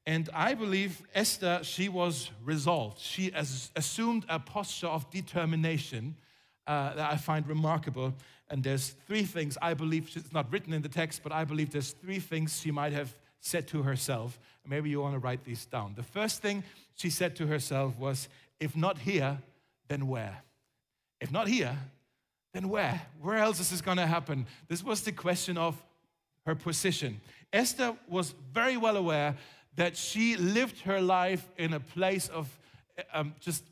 And 0.06 0.28
I 0.34 0.54
believe 0.54 1.02
Esther, 1.14 1.60
she 1.62 1.88
was 1.88 2.30
resolved. 2.44 3.00
She 3.00 3.32
assumed 3.34 4.26
a 4.28 4.38
posture 4.38 4.86
of 4.86 5.10
determination 5.10 6.16
uh, 6.66 6.94
that 6.94 7.12
I 7.12 7.16
find 7.16 7.46
remarkable. 7.46 8.14
And 8.50 8.62
there's 8.62 8.94
three 9.06 9.24
things 9.24 9.56
I 9.62 9.74
believe, 9.74 10.10
it's 10.14 10.32
not 10.32 10.52
written 10.52 10.72
in 10.72 10.82
the 10.82 10.88
text, 10.88 11.22
but 11.22 11.32
I 11.32 11.44
believe 11.44 11.70
there's 11.70 11.92
three 11.92 12.18
things 12.18 12.60
she 12.60 12.70
might 12.70 12.92
have 12.92 13.14
said 13.40 13.66
to 13.68 13.82
herself. 13.82 14.38
Maybe 14.66 14.90
you 14.90 15.00
want 15.00 15.14
to 15.14 15.18
write 15.18 15.44
these 15.44 15.66
down. 15.66 15.94
The 15.96 16.02
first 16.02 16.40
thing 16.40 16.62
she 16.94 17.10
said 17.10 17.36
to 17.36 17.46
herself 17.46 17.98
was, 17.98 18.28
if 18.60 18.76
not 18.76 18.98
here, 18.98 19.38
then 19.88 20.08
where? 20.08 20.42
If 21.20 21.30
not 21.30 21.48
here, 21.48 21.76
then 22.52 22.68
where? 22.68 23.02
Where 23.20 23.38
else 23.38 23.60
is 23.60 23.70
this 23.70 23.80
going 23.80 23.96
to 23.96 24.06
happen? 24.06 24.46
This 24.68 24.82
was 24.82 25.02
the 25.02 25.12
question 25.12 25.58
of 25.58 25.82
her 26.46 26.54
position. 26.54 27.20
Esther 27.52 27.96
was 28.08 28.34
very 28.52 28.76
well 28.76 28.96
aware 28.96 29.36
that 29.76 29.96
she 29.96 30.36
lived 30.36 30.80
her 30.82 31.00
life 31.00 31.50
in 31.58 31.72
a 31.72 31.80
place 31.80 32.28
of 32.28 32.48
um, 33.12 33.34
just, 33.40 33.64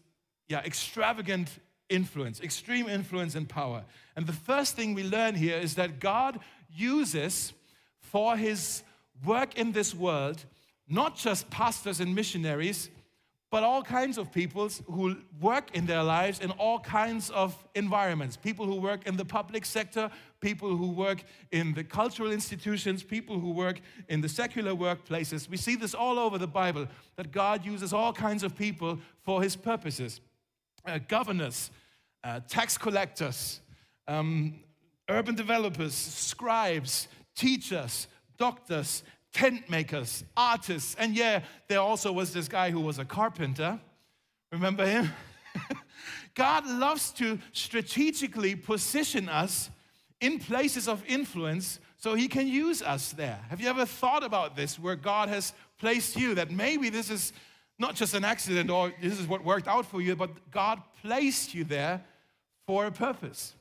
yeah, 0.48 0.60
extravagant 0.64 1.48
influence, 1.92 2.40
extreme 2.40 2.88
influence 2.88 3.34
and 3.34 3.48
power. 3.48 3.84
And 4.16 4.26
the 4.26 4.32
first 4.32 4.74
thing 4.74 4.94
we 4.94 5.04
learn 5.04 5.34
here 5.34 5.58
is 5.58 5.74
that 5.76 6.00
God 6.00 6.40
uses 6.74 7.52
for 8.00 8.36
his 8.36 8.82
work 9.24 9.56
in 9.56 9.72
this 9.72 9.94
world 9.94 10.44
not 10.88 11.16
just 11.16 11.48
pastors 11.50 12.00
and 12.00 12.14
missionaries, 12.14 12.90
but 13.50 13.62
all 13.62 13.82
kinds 13.82 14.16
of 14.16 14.32
people 14.32 14.68
who 14.86 15.16
work 15.40 15.74
in 15.74 15.84
their 15.84 16.02
lives 16.02 16.40
in 16.40 16.50
all 16.52 16.78
kinds 16.80 17.28
of 17.30 17.54
environments. 17.74 18.36
People 18.36 18.64
who 18.64 18.76
work 18.76 19.06
in 19.06 19.16
the 19.16 19.24
public 19.24 19.66
sector, 19.66 20.10
people 20.40 20.74
who 20.74 20.88
work 20.88 21.22
in 21.50 21.74
the 21.74 21.84
cultural 21.84 22.32
institutions, 22.32 23.02
people 23.02 23.38
who 23.38 23.50
work 23.50 23.80
in 24.08 24.22
the 24.22 24.28
secular 24.28 24.72
workplaces. 24.72 25.48
We 25.48 25.58
see 25.58 25.76
this 25.76 25.94
all 25.94 26.18
over 26.18 26.38
the 26.38 26.46
Bible 26.46 26.88
that 27.16 27.30
God 27.30 27.64
uses 27.64 27.92
all 27.92 28.12
kinds 28.12 28.42
of 28.42 28.56
people 28.56 28.98
for 29.22 29.42
his 29.42 29.54
purposes 29.54 30.20
uh, 30.84 30.98
governors, 31.08 31.70
uh, 32.24 32.40
tax 32.48 32.78
collectors, 32.78 33.60
um, 34.08 34.60
urban 35.08 35.34
developers, 35.34 35.94
scribes, 35.94 37.08
teachers, 37.34 38.06
doctors, 38.38 39.02
tent 39.32 39.68
makers, 39.68 40.24
artists, 40.36 40.94
and 40.98 41.14
yeah, 41.14 41.40
there 41.68 41.80
also 41.80 42.12
was 42.12 42.32
this 42.32 42.48
guy 42.48 42.70
who 42.70 42.80
was 42.80 42.98
a 42.98 43.04
carpenter. 43.04 43.80
Remember 44.50 44.86
him? 44.86 45.10
God 46.34 46.66
loves 46.66 47.10
to 47.12 47.38
strategically 47.52 48.54
position 48.54 49.28
us 49.28 49.70
in 50.20 50.38
places 50.38 50.88
of 50.88 51.02
influence 51.06 51.80
so 51.96 52.14
he 52.14 52.28
can 52.28 52.48
use 52.48 52.82
us 52.82 53.12
there. 53.12 53.38
Have 53.48 53.60
you 53.60 53.68
ever 53.68 53.86
thought 53.86 54.24
about 54.24 54.56
this 54.56 54.78
where 54.78 54.96
God 54.96 55.28
has 55.28 55.52
placed 55.78 56.16
you 56.16 56.34
that 56.34 56.50
maybe 56.50 56.90
this 56.90 57.10
is 57.10 57.32
not 57.78 57.94
just 57.94 58.14
an 58.14 58.24
accident 58.24 58.70
or 58.70 58.92
this 59.00 59.18
is 59.18 59.26
what 59.26 59.44
worked 59.44 59.68
out 59.68 59.86
for 59.86 60.00
you, 60.00 60.14
but 60.14 60.50
God 60.50 60.80
placed 61.02 61.54
you 61.54 61.64
there 61.64 62.02
for 62.66 62.86
a 62.86 62.92
purpose. 62.92 63.54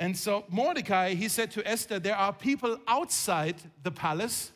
And 0.00 0.16
so 0.16 0.44
Mordecai, 0.48 1.14
he 1.14 1.28
said 1.28 1.50
to 1.52 1.66
Esther, 1.66 1.98
there 1.98 2.16
are 2.16 2.32
people 2.32 2.78
outside 2.86 3.56
the 3.82 3.90
palace 3.90 4.52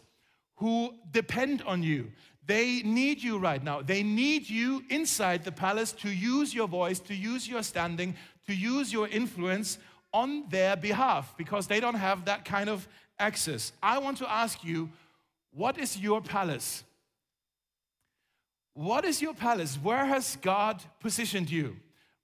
who 0.57 0.95
depend 1.11 1.63
on 1.63 1.83
you. 1.83 2.11
They 2.45 2.83
need 2.83 3.23
you 3.23 3.39
right 3.39 3.63
now. 3.63 3.83
They 3.83 4.03
need 4.03 4.49
you 4.49 4.83
inside 4.89 5.45
the 5.45 5.53
palace 5.53 5.93
to 5.93 6.09
use 6.11 6.55
your 6.55 6.67
voice, 6.67 6.99
to 7.01 7.15
use 7.15 7.47
your 7.47 7.63
standing, 7.63 8.17
to 8.47 8.55
use 8.55 8.93
your 8.93 9.07
influence 9.09 9.79
on 10.13 10.49
their 10.49 10.75
behalf 10.75 11.35
because 11.37 11.67
they 11.67 11.79
don't 11.79 11.95
have 11.95 12.25
that 12.25 12.45
kind 12.45 12.71
of 12.71 12.89
access. 13.19 13.73
I 13.83 13.99
want 13.99 14.19
to 14.19 14.31
ask 14.31 14.65
you, 14.65 14.89
what 15.53 15.79
is 15.79 15.99
your 15.99 16.21
palace? 16.21 16.85
What 18.75 19.05
is 19.05 19.21
your 19.21 19.35
palace? 19.35 19.77
Where 19.77 20.07
has 20.07 20.37
God 20.37 20.83
positioned 21.01 21.51
you? 21.51 21.77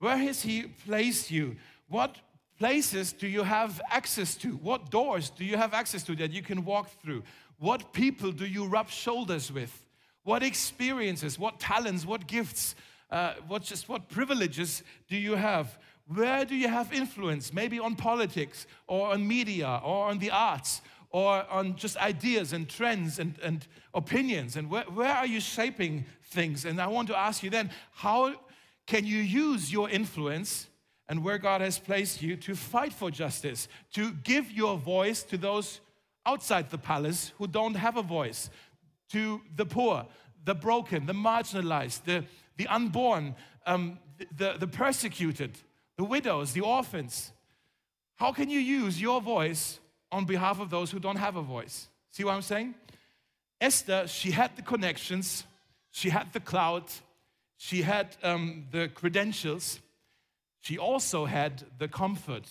Where 0.05 0.19
has 0.19 0.43
He 0.43 0.65
placed 0.65 1.31
you? 1.31 1.57
What 1.89 2.19
places 2.59 3.15
do 3.15 3.27
you 3.27 3.43
have 3.43 3.81
access 3.89 4.35
to? 4.35 4.49
What 4.57 4.91
doors 4.91 5.31
do 5.31 5.47
you 5.47 5.57
have 5.57 5.73
access 5.73 6.03
to 6.03 6.15
that 6.17 6.31
you 6.31 6.43
can 6.43 6.67
walk 6.67 6.91
through? 7.01 7.23
What 7.59 7.95
people 7.95 8.31
do 8.31 8.45
you 8.45 8.67
rub 8.67 8.91
shoulders 8.91 9.51
with? 9.51 9.87
What 10.23 10.43
experiences, 10.43 11.39
what 11.39 11.59
talents, 11.59 12.05
what 12.05 12.27
gifts, 12.27 12.75
uh, 13.11 13.33
what 13.49 13.63
just 13.63 13.89
what 13.89 14.11
privileges 14.11 14.83
do 15.09 15.17
you 15.17 15.37
have? 15.37 15.79
Where 16.07 16.45
do 16.45 16.55
you 16.55 16.69
have 16.69 16.93
influence? 16.93 17.51
Maybe 17.51 17.81
on 17.81 17.97
politics 17.97 18.67
or 18.87 19.15
on 19.15 19.27
media 19.27 19.81
or 19.83 20.09
on 20.11 20.19
the 20.19 20.33
arts 20.33 20.83
or 21.09 21.51
on 21.51 21.77
just 21.77 21.97
ideas 21.97 22.53
and 22.53 22.69
trends 22.69 23.19
and, 23.19 23.39
and 23.43 23.67
opinions. 23.95 24.57
And 24.57 24.69
where, 24.69 24.85
where 24.85 25.15
are 25.15 25.27
you 25.27 25.41
shaping 25.41 26.05
things? 26.25 26.67
And 26.67 26.79
I 26.79 26.89
want 26.89 27.09
to 27.09 27.17
ask 27.17 27.43
you 27.43 27.49
then, 27.49 27.71
how 27.93 28.35
can 28.87 29.07
you 29.07 29.19
use 29.19 29.73
your 29.73 29.89
influence 29.89 30.69
and 31.09 31.23
where 31.23 31.39
God 31.39 31.61
has 31.61 31.79
placed 31.79 32.23
you 32.23 32.37
to 32.37 32.55
fight 32.55 32.93
for 32.93 33.11
justice, 33.11 33.69
to 33.93 34.13
give 34.13 34.51
your 34.51 34.77
voice 34.77 35.23
to 35.25 35.37
those 35.37 35.81
outside 36.27 36.71
the 36.71 36.79
palace 36.79 37.33
who 37.39 37.47
don't 37.47 37.75
have 37.75 37.97
a 37.97 38.03
voice, 38.03 38.51
to 39.11 39.41
the 39.57 39.67
poor, 39.67 40.07
the 40.45 40.55
broken, 40.55 41.07
the 41.07 41.13
marginalized, 41.13 42.05
the, 42.05 42.25
the 42.57 42.67
unborn, 42.69 43.35
um, 43.67 43.99
the, 44.37 44.55
the 44.59 44.67
persecuted, 44.67 45.53
the 45.97 46.05
widows, 46.05 46.53
the 46.53 46.61
orphans. 46.61 47.33
How 48.17 48.33
can 48.33 48.49
you 48.49 48.61
use 48.61 49.01
your 49.01 49.21
voice 49.21 49.79
on 50.11 50.25
behalf 50.25 50.61
of 50.61 50.71
those 50.71 50.91
who 50.91 50.99
don't 50.99 51.17
have 51.17 51.37
a 51.37 51.43
voice? 51.43 51.89
See 52.11 52.25
what 52.25 52.35
I'm 52.35 52.43
saying? 52.43 52.75
Esther, 53.61 54.07
she 54.07 54.31
had 54.31 54.57
the 54.57 54.63
connections, 54.63 55.45
she 55.91 56.11
had 56.11 56.33
the 56.33 56.41
clout, 56.41 57.01
she 57.65 57.81
had 57.81 58.15
um, 58.23 58.67
the 58.73 58.89
credentials, 58.89 59.81
she 60.61 60.77
also 60.77 61.25
had 61.25 61.63
the 61.79 61.89
comfort, 61.89 62.47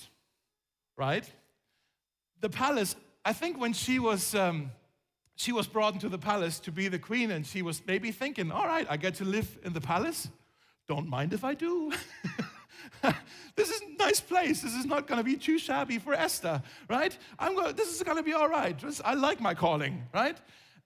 right? 0.98 1.30
The 2.42 2.50
palace 2.50 2.96
I 3.26 3.32
think 3.32 3.60
when 3.60 3.74
she 3.74 4.00
was, 4.00 4.34
um, 4.36 4.72
she 5.36 5.52
was 5.52 5.68
brought 5.68 5.94
into 5.94 6.10
the 6.10 6.18
palace 6.18 6.60
to 6.62 6.72
be 6.72 6.88
the 6.88 7.00
queen, 7.00 7.32
and 7.32 7.46
she 7.46 7.62
was 7.62 7.82
maybe 7.88 8.12
thinking, 8.12 8.52
all 8.52 8.66
right, 8.66 8.86
I 8.90 8.98
get 8.98 9.16
to 9.16 9.24
live 9.24 9.60
in 9.64 9.74
the 9.74 9.80
palace. 9.80 10.30
Don't 10.88 11.08
mind 11.08 11.32
if 11.32 11.44
I 11.46 11.54
do. 11.54 11.94
this 13.56 13.70
is 13.70 13.82
a 13.82 14.04
nice 14.04 14.20
place. 14.20 14.62
This 14.62 14.74
is 14.74 14.86
not 14.86 15.08
going 15.08 15.20
to 15.20 15.24
be 15.24 15.38
too 15.38 15.58
shabby 15.58 16.00
for 16.00 16.14
Esther, 16.14 16.62
right? 16.90 17.16
I'm 17.40 17.56
going, 17.56 17.76
this 17.76 17.96
is 17.96 18.04
going 18.04 18.18
to 18.18 18.24
be 18.24 18.34
all 18.34 18.50
right. 18.50 18.76
I 19.06 19.14
like 19.14 19.40
my 19.40 19.54
calling, 19.54 20.04
right? 20.14 20.38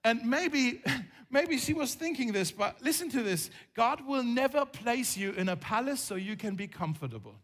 And 0.04 0.24
maybe, 0.24 0.82
maybe 1.30 1.58
she 1.58 1.74
was 1.74 1.94
thinking 1.94 2.32
this, 2.32 2.50
but 2.50 2.80
listen 2.82 3.10
to 3.10 3.22
this 3.22 3.50
God 3.74 4.06
will 4.06 4.22
never 4.22 4.64
place 4.64 5.16
you 5.16 5.32
in 5.32 5.48
a 5.48 5.56
palace 5.56 6.00
so 6.00 6.14
you 6.14 6.36
can 6.36 6.54
be 6.54 6.66
comfortable. 6.66 7.36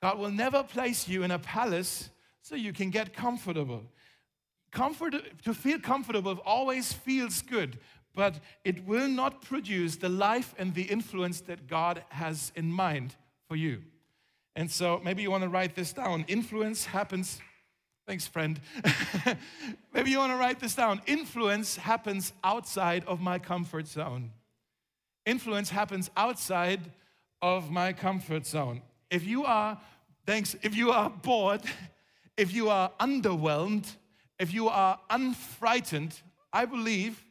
God 0.00 0.18
will 0.18 0.30
never 0.30 0.62
place 0.62 1.08
you 1.08 1.22
in 1.22 1.30
a 1.30 1.38
palace 1.38 2.10
so 2.42 2.54
you 2.54 2.72
can 2.72 2.90
get 2.90 3.12
comfortable. 3.12 3.82
Comfort, 4.70 5.14
to 5.44 5.54
feel 5.54 5.78
comfortable 5.78 6.38
always 6.44 6.92
feels 6.92 7.42
good, 7.42 7.78
but 8.14 8.40
it 8.64 8.86
will 8.86 9.08
not 9.08 9.42
produce 9.42 9.96
the 9.96 10.08
life 10.08 10.54
and 10.58 10.74
the 10.74 10.82
influence 10.82 11.40
that 11.42 11.66
God 11.66 12.04
has 12.10 12.52
in 12.54 12.70
mind 12.70 13.16
for 13.48 13.56
you. 13.56 13.82
And 14.54 14.70
so 14.70 15.00
maybe 15.02 15.22
you 15.22 15.30
want 15.30 15.44
to 15.44 15.48
write 15.48 15.74
this 15.74 15.92
down. 15.92 16.24
Influence 16.28 16.84
happens. 16.84 17.40
Thanks, 18.08 18.26
friend. 18.26 18.58
maybe 19.92 20.10
you 20.10 20.16
want 20.16 20.32
to 20.32 20.38
write 20.38 20.60
this 20.60 20.74
down. 20.74 21.02
Influence 21.06 21.76
happens 21.76 22.32
outside 22.42 23.04
of 23.04 23.20
my 23.20 23.38
comfort 23.38 23.86
zone. 23.86 24.30
Influence 25.26 25.68
happens 25.68 26.10
outside 26.16 26.80
of 27.42 27.70
my 27.70 27.92
comfort 27.92 28.46
zone. 28.46 28.80
If 29.10 29.26
you 29.26 29.44
are, 29.44 29.78
thanks, 30.24 30.56
if 30.62 30.74
you 30.74 30.90
are 30.90 31.10
bored, 31.10 31.60
if 32.38 32.54
you 32.54 32.70
are 32.70 32.90
underwhelmed, 32.98 33.94
if 34.38 34.54
you 34.54 34.70
are 34.70 34.98
unfrightened, 35.10 36.18
I 36.50 36.64
believe 36.64 37.22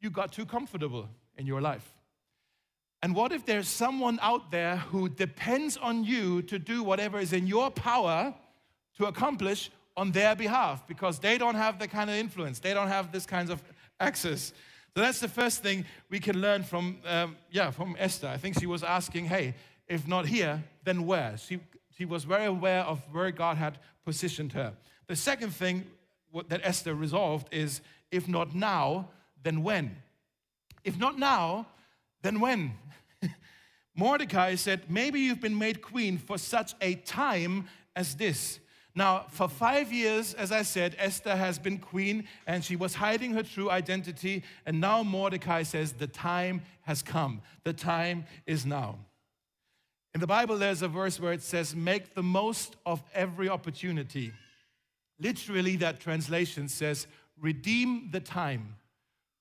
you 0.00 0.10
got 0.10 0.30
too 0.30 0.46
comfortable 0.46 1.08
in 1.36 1.44
your 1.44 1.60
life. 1.60 1.92
And 3.02 3.16
what 3.16 3.32
if 3.32 3.44
there's 3.44 3.66
someone 3.66 4.20
out 4.22 4.52
there 4.52 4.76
who 4.76 5.08
depends 5.08 5.76
on 5.76 6.04
you 6.04 6.40
to 6.42 6.60
do 6.60 6.84
whatever 6.84 7.18
is 7.18 7.32
in 7.32 7.48
your 7.48 7.72
power 7.72 8.32
to 8.96 9.06
accomplish 9.06 9.72
on 9.96 10.10
their 10.10 10.34
behalf 10.34 10.86
because 10.86 11.18
they 11.18 11.38
don't 11.38 11.54
have 11.54 11.78
the 11.78 11.88
kind 11.88 12.10
of 12.10 12.16
influence, 12.16 12.58
they 12.58 12.74
don't 12.74 12.88
have 12.88 13.12
this 13.12 13.26
kind 13.26 13.50
of 13.50 13.62
access. 14.00 14.52
So 14.94 15.00
that's 15.00 15.20
the 15.20 15.28
first 15.28 15.62
thing 15.62 15.84
we 16.08 16.20
can 16.20 16.40
learn 16.40 16.62
from, 16.62 16.98
um, 17.06 17.36
yeah, 17.50 17.70
from 17.70 17.96
Esther. 17.98 18.28
I 18.28 18.36
think 18.36 18.58
she 18.58 18.66
was 18.66 18.82
asking, 18.82 19.26
hey, 19.26 19.54
if 19.88 20.06
not 20.06 20.26
here, 20.26 20.62
then 20.84 21.04
where? 21.06 21.36
She, 21.36 21.60
she 21.96 22.04
was 22.04 22.24
very 22.24 22.46
aware 22.46 22.82
of 22.82 23.00
where 23.12 23.30
God 23.30 23.56
had 23.56 23.78
positioned 24.04 24.52
her. 24.52 24.72
The 25.06 25.16
second 25.16 25.50
thing 25.50 25.84
that 26.48 26.60
Esther 26.62 26.94
resolved 26.94 27.48
is, 27.52 27.80
if 28.10 28.28
not 28.28 28.54
now, 28.54 29.08
then 29.42 29.62
when? 29.62 29.96
If 30.84 30.98
not 30.98 31.18
now, 31.18 31.66
then 32.22 32.40
when? 32.40 32.72
Mordecai 33.96 34.54
said, 34.54 34.90
Maybe 34.90 35.20
you've 35.20 35.40
been 35.40 35.58
made 35.58 35.82
queen 35.82 36.18
for 36.18 36.38
such 36.38 36.74
a 36.80 36.94
time 36.94 37.66
as 37.96 38.14
this. 38.14 38.58
Now, 38.96 39.26
for 39.28 39.48
five 39.48 39.92
years, 39.92 40.34
as 40.34 40.52
I 40.52 40.62
said, 40.62 40.94
Esther 40.98 41.34
has 41.34 41.58
been 41.58 41.78
queen 41.78 42.28
and 42.46 42.64
she 42.64 42.76
was 42.76 42.94
hiding 42.94 43.32
her 43.32 43.42
true 43.42 43.68
identity. 43.68 44.44
And 44.66 44.80
now 44.80 45.02
Mordecai 45.02 45.64
says, 45.64 45.92
The 45.92 46.06
time 46.06 46.62
has 46.82 47.02
come. 47.02 47.42
The 47.64 47.72
time 47.72 48.24
is 48.46 48.64
now. 48.64 48.98
In 50.14 50.20
the 50.20 50.28
Bible, 50.28 50.56
there's 50.58 50.82
a 50.82 50.88
verse 50.88 51.18
where 51.18 51.32
it 51.32 51.42
says, 51.42 51.74
Make 51.74 52.14
the 52.14 52.22
most 52.22 52.76
of 52.86 53.02
every 53.12 53.48
opportunity. 53.48 54.32
Literally, 55.18 55.74
that 55.76 55.98
translation 55.98 56.68
says, 56.68 57.08
Redeem 57.40 58.10
the 58.12 58.20
time. 58.20 58.76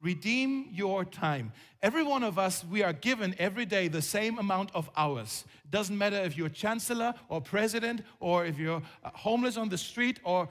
Redeem 0.03 0.67
your 0.69 1.05
time. 1.05 1.53
Every 1.81 2.03
one 2.03 2.23
of 2.23 2.37
us, 2.37 2.65
we 2.65 2.83
are 2.83 2.91
given 2.91 3.33
every 3.39 3.65
day 3.65 3.87
the 3.87 4.01
same 4.01 4.37
amount 4.37 4.69
of 4.75 4.89
hours. 4.97 5.45
Doesn't 5.69 5.97
matter 5.97 6.17
if 6.17 6.37
you're 6.37 6.49
chancellor 6.49 7.13
or 7.29 7.39
president 7.39 8.01
or 8.19 8.45
if 8.45 8.59
you're 8.59 8.81
uh, 9.03 9.09
homeless 9.13 9.55
on 9.55 9.69
the 9.69 9.77
street 9.77 10.19
or 10.25 10.49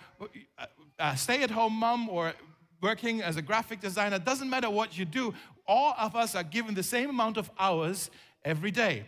uh, 0.59 0.67
a 0.99 1.17
stay 1.19 1.43
at 1.43 1.51
home 1.51 1.75
mom 1.75 2.09
or 2.09 2.33
working 2.81 3.21
as 3.21 3.37
a 3.37 3.43
graphic 3.43 3.81
designer. 3.81 4.19
Doesn't 4.19 4.49
matter 4.49 4.71
what 4.71 4.97
you 4.97 5.05
do. 5.05 5.35
All 5.67 5.95
of 5.99 6.17
us 6.17 6.35
are 6.35 6.43
given 6.43 6.75
the 6.75 6.83
same 6.83 7.11
amount 7.11 7.37
of 7.37 7.51
hours 7.59 8.11
every 8.45 8.71
day. 8.71 9.05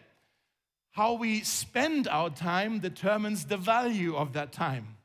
How 0.90 1.14
we 1.14 1.40
spend 1.40 2.06
our 2.06 2.28
time 2.28 2.80
determines 2.80 3.46
the 3.46 3.56
value 3.56 4.14
of 4.14 4.34
that 4.34 4.52
time. 4.52 4.96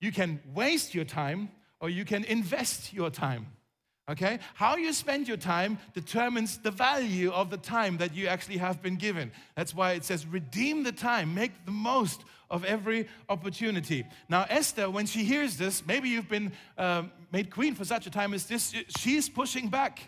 You 0.00 0.10
can 0.10 0.40
waste 0.52 0.96
your 0.96 1.04
time 1.04 1.50
or 1.80 1.88
you 1.88 2.04
can 2.04 2.24
invest 2.24 2.92
your 2.92 3.08
time. 3.08 3.46
Okay? 4.10 4.40
How 4.54 4.76
you 4.76 4.92
spend 4.92 5.28
your 5.28 5.36
time 5.36 5.78
determines 5.94 6.58
the 6.58 6.72
value 6.72 7.30
of 7.30 7.48
the 7.48 7.56
time 7.56 7.96
that 7.98 8.14
you 8.14 8.26
actually 8.26 8.56
have 8.58 8.82
been 8.82 8.96
given. 8.96 9.30
That's 9.54 9.72
why 9.74 9.92
it 9.92 10.04
says, 10.04 10.26
redeem 10.26 10.82
the 10.82 10.92
time, 10.92 11.32
make 11.32 11.64
the 11.64 11.70
most 11.70 12.24
of 12.50 12.64
every 12.64 13.08
opportunity. 13.28 14.04
Now, 14.28 14.46
Esther, 14.48 14.90
when 14.90 15.06
she 15.06 15.22
hears 15.22 15.56
this, 15.56 15.86
maybe 15.86 16.08
you've 16.08 16.28
been 16.28 16.50
um, 16.76 17.12
made 17.30 17.50
queen 17.50 17.76
for 17.76 17.84
such 17.84 18.08
a 18.08 18.10
time 18.10 18.34
as 18.34 18.46
this, 18.46 18.74
she's 18.98 19.28
pushing 19.28 19.68
back. 19.68 20.00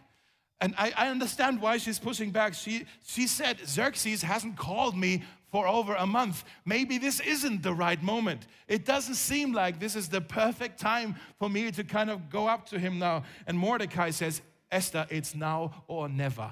And 0.61 0.75
I, 0.77 0.93
I 0.97 1.09
understand 1.09 1.61
why 1.61 1.79
she's 1.79 2.01
pushing 2.01 2.31
back. 2.31 2.55
She, 2.55 2.87
she 3.05 3.29
said, 3.29 3.59
Xerxes 3.67 4.23
hasn't 4.23 4.57
called 4.57 4.97
me 4.97 5.23
for 5.53 5.69
over 5.69 5.95
a 5.95 6.07
month. 6.07 6.45
Maybe 6.65 6.99
this 6.99 7.21
isn't 7.21 7.63
the 7.63 7.75
right 7.75 8.03
moment. 8.03 8.47
It 8.67 8.85
doesn't 8.85 9.17
seem 9.17 9.53
like 9.53 9.79
this 9.79 9.95
is 9.95 10.09
the 10.09 10.23
perfect 10.23 10.81
time 10.81 11.15
for 11.39 11.49
me 11.49 11.71
to 11.71 11.85
kind 11.85 12.11
of 12.11 12.31
go 12.31 12.49
up 12.49 12.67
to 12.71 12.79
him 12.79 12.99
now. 12.99 13.23
And 13.47 13.59
Mordecai 13.59 14.11
says, 14.11 14.41
Esther, 14.73 15.07
it's 15.11 15.35
now 15.35 15.85
or 15.87 16.09
never. 16.09 16.51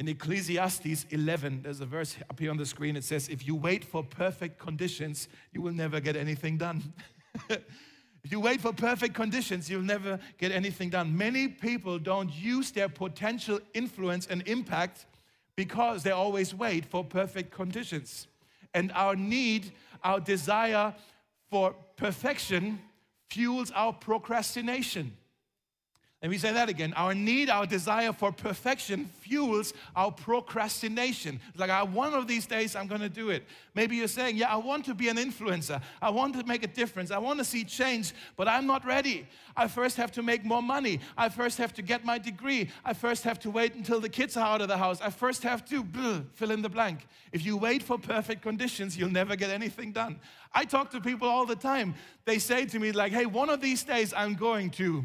In 0.00 0.08
Ecclesiastes 0.08 1.06
11, 1.10 1.62
there's 1.62 1.80
a 1.80 1.86
verse 1.86 2.16
up 2.28 2.40
here 2.40 2.50
on 2.50 2.56
the 2.56 2.66
screen. 2.66 2.96
It 2.96 3.04
says, 3.04 3.28
If 3.28 3.46
you 3.46 3.54
wait 3.54 3.84
for 3.84 4.02
perfect 4.02 4.58
conditions, 4.58 5.28
you 5.52 5.62
will 5.62 5.72
never 5.72 6.00
get 6.00 6.16
anything 6.16 6.58
done. 6.58 6.92
If 8.24 8.30
you 8.30 8.38
wait 8.38 8.60
for 8.60 8.72
perfect 8.72 9.14
conditions, 9.14 9.68
you'll 9.68 9.82
never 9.82 10.20
get 10.38 10.52
anything 10.52 10.90
done. 10.90 11.16
Many 11.16 11.48
people 11.48 11.98
don't 11.98 12.32
use 12.32 12.70
their 12.70 12.88
potential 12.88 13.58
influence 13.74 14.28
and 14.28 14.46
impact 14.46 15.06
because 15.56 16.02
they 16.02 16.10
always 16.10 16.54
wait 16.54 16.84
for 16.84 17.04
perfect 17.04 17.50
conditions. 17.50 18.26
And 18.74 18.90
our 18.92 19.14
need, 19.14 19.72
our 20.02 20.20
desire 20.20 20.94
for 21.50 21.74
perfection 21.96 22.80
fuels 23.30 23.70
our 23.72 23.92
procrastination. 23.92 25.16
Let 26.22 26.30
me 26.30 26.38
say 26.38 26.52
that 26.52 26.68
again. 26.68 26.94
Our 26.94 27.14
need, 27.14 27.50
our 27.50 27.66
desire 27.66 28.12
for 28.12 28.30
perfection 28.30 29.10
fuels 29.18 29.74
our 29.96 30.12
procrastination. 30.12 31.40
It's 31.48 31.58
like, 31.58 31.68
I, 31.68 31.82
one 31.82 32.14
of 32.14 32.28
these 32.28 32.46
days 32.46 32.76
I'm 32.76 32.86
going 32.86 33.00
to 33.00 33.08
do 33.08 33.30
it. 33.30 33.42
Maybe 33.74 33.96
you're 33.96 34.06
saying, 34.06 34.36
Yeah, 34.36 34.52
I 34.52 34.56
want 34.56 34.84
to 34.84 34.94
be 34.94 35.08
an 35.08 35.16
influencer. 35.16 35.82
I 36.00 36.10
want 36.10 36.38
to 36.38 36.46
make 36.46 36.62
a 36.62 36.68
difference. 36.68 37.10
I 37.10 37.18
want 37.18 37.40
to 37.40 37.44
see 37.44 37.64
change, 37.64 38.14
but 38.36 38.46
I'm 38.46 38.68
not 38.68 38.86
ready. 38.86 39.26
I 39.56 39.66
first 39.66 39.96
have 39.96 40.12
to 40.12 40.22
make 40.22 40.44
more 40.44 40.62
money. 40.62 41.00
I 41.18 41.28
first 41.28 41.58
have 41.58 41.72
to 41.74 41.82
get 41.82 42.04
my 42.04 42.18
degree. 42.18 42.70
I 42.84 42.94
first 42.94 43.24
have 43.24 43.40
to 43.40 43.50
wait 43.50 43.74
until 43.74 43.98
the 43.98 44.08
kids 44.08 44.36
are 44.36 44.46
out 44.46 44.60
of 44.60 44.68
the 44.68 44.78
house. 44.78 45.00
I 45.00 45.10
first 45.10 45.42
have 45.42 45.64
to 45.70 45.84
fill 46.34 46.52
in 46.52 46.62
the 46.62 46.68
blank. 46.68 47.08
If 47.32 47.44
you 47.44 47.56
wait 47.56 47.82
for 47.82 47.98
perfect 47.98 48.42
conditions, 48.42 48.96
you'll 48.96 49.10
never 49.10 49.34
get 49.34 49.50
anything 49.50 49.90
done. 49.90 50.20
I 50.52 50.66
talk 50.66 50.92
to 50.92 51.00
people 51.00 51.26
all 51.28 51.46
the 51.46 51.56
time. 51.56 51.96
They 52.26 52.38
say 52.38 52.64
to 52.66 52.78
me, 52.78 52.92
like, 52.92 53.10
Hey, 53.10 53.26
one 53.26 53.50
of 53.50 53.60
these 53.60 53.82
days 53.82 54.14
I'm 54.16 54.34
going 54.36 54.70
to 54.72 55.04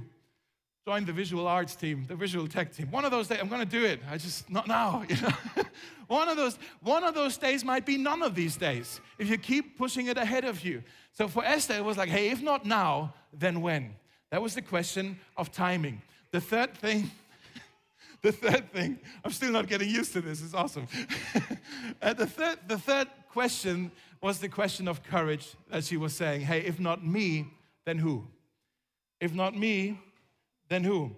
join 0.88 1.04
the 1.04 1.12
visual 1.12 1.50
arts 1.50 1.76
team, 1.76 2.06
the 2.08 2.16
visual 2.16 2.48
tech 2.48 2.74
team. 2.74 2.90
One 2.92 3.04
of 3.04 3.12
those 3.12 3.28
days, 3.28 3.40
I'm 3.42 3.50
going 3.50 3.60
to 3.60 3.66
do 3.80 3.84
it. 3.84 4.00
I 4.10 4.18
just 4.18 4.50
not 4.50 4.70
now. 4.70 5.04
You 5.10 5.18
know, 5.22 5.64
one 6.08 6.30
of 6.30 6.38
those 6.38 6.58
one 6.82 7.04
of 7.04 7.14
those 7.14 7.36
days 7.36 7.66
might 7.66 7.86
be 7.86 7.98
none 7.98 8.22
of 8.24 8.34
these 8.34 8.56
days 8.56 9.02
if 9.20 9.30
you 9.30 9.38
keep 9.38 9.78
pushing 9.78 10.08
it 10.08 10.18
ahead 10.18 10.46
of 10.46 10.64
you. 10.64 10.82
So 11.12 11.28
for 11.28 11.44
Esther, 11.44 11.74
it 11.74 11.84
was 11.84 11.98
like, 11.98 12.08
hey, 12.08 12.30
if 12.30 12.42
not 12.42 12.66
now, 12.66 13.14
then 13.34 13.60
when? 13.60 13.96
That 14.32 14.42
was 14.42 14.56
the 14.56 14.62
question 14.62 15.20
of 15.36 15.52
timing. 15.52 16.02
The 16.32 16.40
third 16.40 16.74
thing. 16.78 17.12
The 18.24 18.32
third 18.32 18.74
thing, 18.74 18.98
I'm 19.24 19.32
still 19.32 19.52
not 19.52 19.68
getting 19.68 19.90
used 19.90 20.12
to 20.14 20.22
this, 20.22 20.42
it's 20.42 20.56
awesome. 20.56 20.88
uh, 22.02 22.14
the, 22.14 22.26
third, 22.26 22.58
the 22.68 22.80
third 22.80 23.08
question 23.30 23.92
was 24.24 24.40
the 24.40 24.50
question 24.50 24.88
of 24.88 25.04
courage 25.04 25.56
that 25.70 25.84
she 25.84 25.98
was 25.98 26.16
saying, 26.16 26.42
hey, 26.42 26.62
if 26.62 26.80
not 26.80 27.06
me, 27.06 27.46
then 27.86 28.00
who? 28.00 28.26
If 29.22 29.36
not 29.36 29.56
me, 29.56 30.00
then 30.70 30.84
who? 30.84 31.16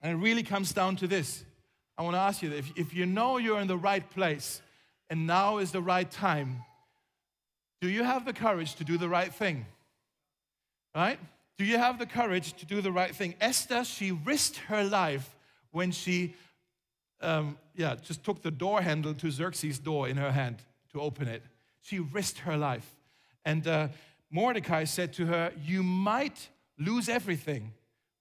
And 0.00 0.12
it 0.12 0.16
really 0.16 0.42
comes 0.42 0.72
down 0.72 0.96
to 0.96 1.06
this. 1.06 1.44
I 1.96 2.02
want 2.02 2.14
to 2.14 2.20
ask 2.20 2.42
you 2.42 2.52
if, 2.52 2.70
if 2.76 2.94
you 2.94 3.06
know 3.06 3.38
you're 3.38 3.60
in 3.60 3.66
the 3.66 3.76
right 3.76 4.08
place 4.10 4.62
and 5.10 5.26
now 5.26 5.58
is 5.58 5.72
the 5.72 5.82
right 5.82 6.08
time, 6.08 6.62
do 7.80 7.88
you 7.88 8.04
have 8.04 8.24
the 8.24 8.32
courage 8.32 8.74
to 8.76 8.84
do 8.84 8.98
the 8.98 9.08
right 9.08 9.32
thing? 9.32 9.66
Right? 10.94 11.18
Do 11.56 11.64
you 11.64 11.78
have 11.78 11.98
the 11.98 12.06
courage 12.06 12.54
to 12.54 12.66
do 12.66 12.80
the 12.80 12.92
right 12.92 13.14
thing? 13.14 13.34
Esther, 13.40 13.84
she 13.84 14.12
risked 14.12 14.58
her 14.68 14.84
life 14.84 15.34
when 15.72 15.90
she, 15.90 16.34
um, 17.20 17.58
yeah, 17.74 17.96
just 17.96 18.24
took 18.24 18.42
the 18.42 18.50
door 18.50 18.80
handle 18.80 19.14
to 19.14 19.30
Xerxes' 19.30 19.78
door 19.78 20.08
in 20.08 20.16
her 20.16 20.30
hand 20.30 20.62
to 20.92 21.00
open 21.00 21.26
it. 21.26 21.42
She 21.82 21.98
risked 21.98 22.38
her 22.40 22.56
life. 22.56 22.94
And 23.44 23.66
uh, 23.66 23.88
Mordecai 24.30 24.84
said 24.84 25.12
to 25.14 25.26
her, 25.26 25.52
You 25.64 25.82
might 25.82 26.48
lose 26.78 27.08
everything, 27.08 27.72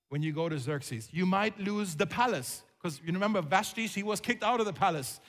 when 0.10 0.22
you 0.22 0.32
go 0.32 0.50
to 0.50 0.58
Xerxes. 0.58 1.10
You 1.12 1.26
might 1.26 1.60
lose 1.60 1.96
the 1.96 2.08
palace, 2.08 2.63
because 2.78 3.00
you 3.06 3.13
remember 3.13 3.41
Vashti, 3.41 3.88
she 3.88 4.04
was 4.04 4.20
kicked 4.20 4.43
out 4.43 4.60
of 4.60 4.65
the 4.65 4.74
palace 4.74 5.20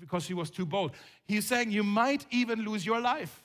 because 0.00 0.24
she 0.24 0.34
was 0.34 0.50
too 0.50 0.66
bold. 0.66 0.92
He's 1.26 1.46
saying 1.46 1.70
you 1.70 1.82
might 1.82 2.26
even 2.30 2.64
lose 2.64 2.86
your 2.86 3.00
life. 3.00 3.42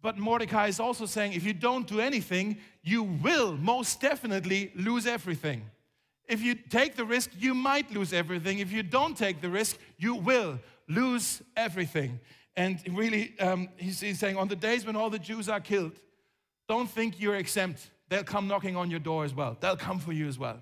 But 0.00 0.18
Mordecai 0.18 0.66
is 0.66 0.80
also 0.80 1.06
saying 1.06 1.32
if 1.32 1.44
you 1.44 1.52
don't 1.52 1.86
do 1.86 2.00
anything, 2.00 2.58
you 2.82 3.04
will 3.04 3.56
most 3.56 4.00
definitely 4.00 4.72
lose 4.74 5.06
everything. 5.06 5.62
If 6.28 6.42
you 6.42 6.54
take 6.54 6.96
the 6.96 7.04
risk, 7.04 7.30
you 7.38 7.54
might 7.54 7.90
lose 7.92 8.12
everything. 8.12 8.58
If 8.58 8.72
you 8.72 8.82
don't 8.82 9.16
take 9.16 9.40
the 9.40 9.48
risk, 9.48 9.78
you 9.98 10.16
will 10.16 10.58
lose 10.88 11.42
everything. 11.56 12.20
And 12.56 12.80
really, 12.90 13.38
um, 13.38 13.68
he's, 13.76 14.00
he's 14.00 14.18
saying, 14.18 14.36
on 14.36 14.48
the 14.48 14.56
days 14.56 14.84
when 14.84 14.96
all 14.96 15.10
the 15.10 15.18
Jews 15.18 15.48
are 15.48 15.60
killed, 15.60 15.92
don't 16.68 16.88
think 16.88 17.20
you're 17.20 17.36
exempt 17.36 17.90
they'll 18.12 18.22
come 18.22 18.46
knocking 18.46 18.76
on 18.76 18.90
your 18.90 19.00
door 19.00 19.24
as 19.24 19.32
well. 19.32 19.56
They'll 19.58 19.76
come 19.76 19.98
for 19.98 20.12
you 20.12 20.28
as 20.28 20.38
well. 20.38 20.60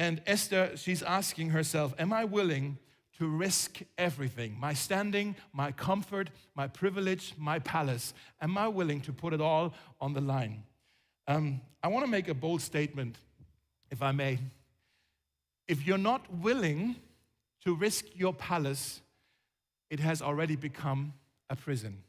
And 0.00 0.20
Esther, 0.26 0.72
she's 0.76 1.00
asking 1.00 1.50
herself, 1.50 1.94
Am 1.96 2.12
I 2.12 2.24
willing 2.24 2.78
to 3.18 3.28
risk 3.28 3.80
everything 3.96 4.56
my 4.58 4.74
standing, 4.74 5.36
my 5.52 5.70
comfort, 5.70 6.28
my 6.56 6.66
privilege, 6.66 7.34
my 7.38 7.60
palace? 7.60 8.12
Am 8.40 8.58
I 8.58 8.66
willing 8.66 9.00
to 9.02 9.12
put 9.12 9.32
it 9.32 9.40
all 9.40 9.74
on 10.00 10.12
the 10.12 10.20
line? 10.20 10.64
Um, 11.28 11.60
I 11.84 11.88
want 11.88 12.04
to 12.04 12.10
make 12.10 12.26
a 12.26 12.34
bold 12.34 12.60
statement, 12.60 13.16
if 13.90 14.02
I 14.02 14.10
may. 14.10 14.38
If 15.68 15.86
you're 15.86 15.98
not 15.98 16.22
willing 16.34 16.96
to 17.64 17.74
risk 17.74 18.04
your 18.14 18.34
palace, 18.34 19.00
it 19.88 20.00
has 20.00 20.20
already 20.20 20.56
become 20.56 21.14
a 21.48 21.54
prison. 21.54 22.02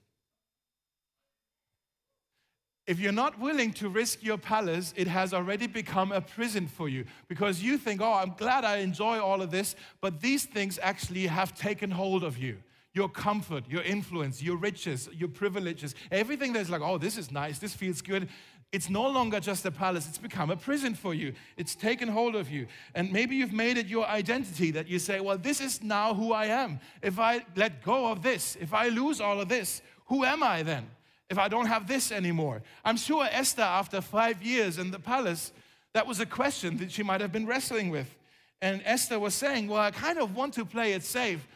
If 2.87 3.01
you're 3.01 3.11
not 3.11 3.37
willing 3.37 3.73
to 3.73 3.89
risk 3.89 4.23
your 4.23 4.37
palace, 4.37 4.93
it 4.95 5.07
has 5.07 5.33
already 5.33 5.67
become 5.67 6.13
a 6.13 6.21
prison 6.21 6.67
for 6.67 6.87
you 6.87 7.03
because 7.27 7.61
you 7.61 7.77
think, 7.77 7.99
oh, 7.99 8.13
I'm 8.13 8.33
glad 8.37 8.63
I 8.63 8.77
enjoy 8.77 9.19
all 9.19 9.41
of 9.41 9.51
this, 9.51 9.75
but 9.99 10.21
these 10.21 10.45
things 10.45 10.79
actually 10.81 11.27
have 11.27 11.53
taken 11.53 11.91
hold 11.91 12.23
of 12.23 12.37
you. 12.37 12.57
Your 12.93 13.09
comfort, 13.09 13.65
your 13.67 13.83
influence, 13.83 14.41
your 14.41 14.55
riches, 14.55 15.09
your 15.13 15.27
privileges, 15.27 15.95
everything 16.11 16.53
that's 16.53 16.69
like, 16.69 16.81
oh, 16.81 16.97
this 16.97 17.17
is 17.17 17.29
nice, 17.29 17.59
this 17.59 17.73
feels 17.73 18.01
good. 18.01 18.29
It's 18.71 18.89
no 18.89 19.07
longer 19.09 19.41
just 19.41 19.65
a 19.65 19.71
palace, 19.71 20.07
it's 20.07 20.17
become 20.17 20.49
a 20.49 20.55
prison 20.55 20.95
for 20.95 21.13
you. 21.13 21.33
It's 21.57 21.75
taken 21.75 22.07
hold 22.07 22.35
of 22.35 22.49
you. 22.49 22.67
And 22.95 23.11
maybe 23.11 23.35
you've 23.35 23.53
made 23.53 23.77
it 23.77 23.87
your 23.87 24.07
identity 24.07 24.71
that 24.71 24.87
you 24.87 24.97
say, 24.97 25.19
well, 25.19 25.37
this 25.37 25.59
is 25.59 25.83
now 25.83 26.13
who 26.13 26.31
I 26.31 26.45
am. 26.45 26.79
If 27.01 27.19
I 27.19 27.45
let 27.57 27.83
go 27.83 28.07
of 28.07 28.23
this, 28.23 28.57
if 28.61 28.73
I 28.73 28.87
lose 28.87 29.19
all 29.19 29.41
of 29.41 29.49
this, 29.49 29.81
who 30.05 30.23
am 30.23 30.41
I 30.41 30.63
then? 30.63 30.87
If 31.29 31.37
I 31.37 31.47
don't 31.47 31.65
have 31.65 31.87
this 31.87 32.11
anymore? 32.11 32.61
I'm 32.85 32.97
sure 32.97 33.27
Esther, 33.29 33.61
after 33.61 34.01
five 34.01 34.41
years 34.41 34.77
in 34.77 34.91
the 34.91 34.99
palace, 34.99 35.51
that 35.93 36.07
was 36.07 36.19
a 36.19 36.25
question 36.25 36.77
that 36.77 36.91
she 36.91 37.03
might 37.03 37.21
have 37.21 37.31
been 37.31 37.45
wrestling 37.45 37.89
with. 37.89 38.15
And 38.61 38.81
Esther 38.85 39.19
was 39.19 39.33
saying, 39.33 39.67
Well, 39.67 39.81
I 39.81 39.91
kind 39.91 40.19
of 40.19 40.35
want 40.35 40.53
to 40.55 40.65
play 40.65 40.93
it 40.93 41.03
safe, 41.03 41.47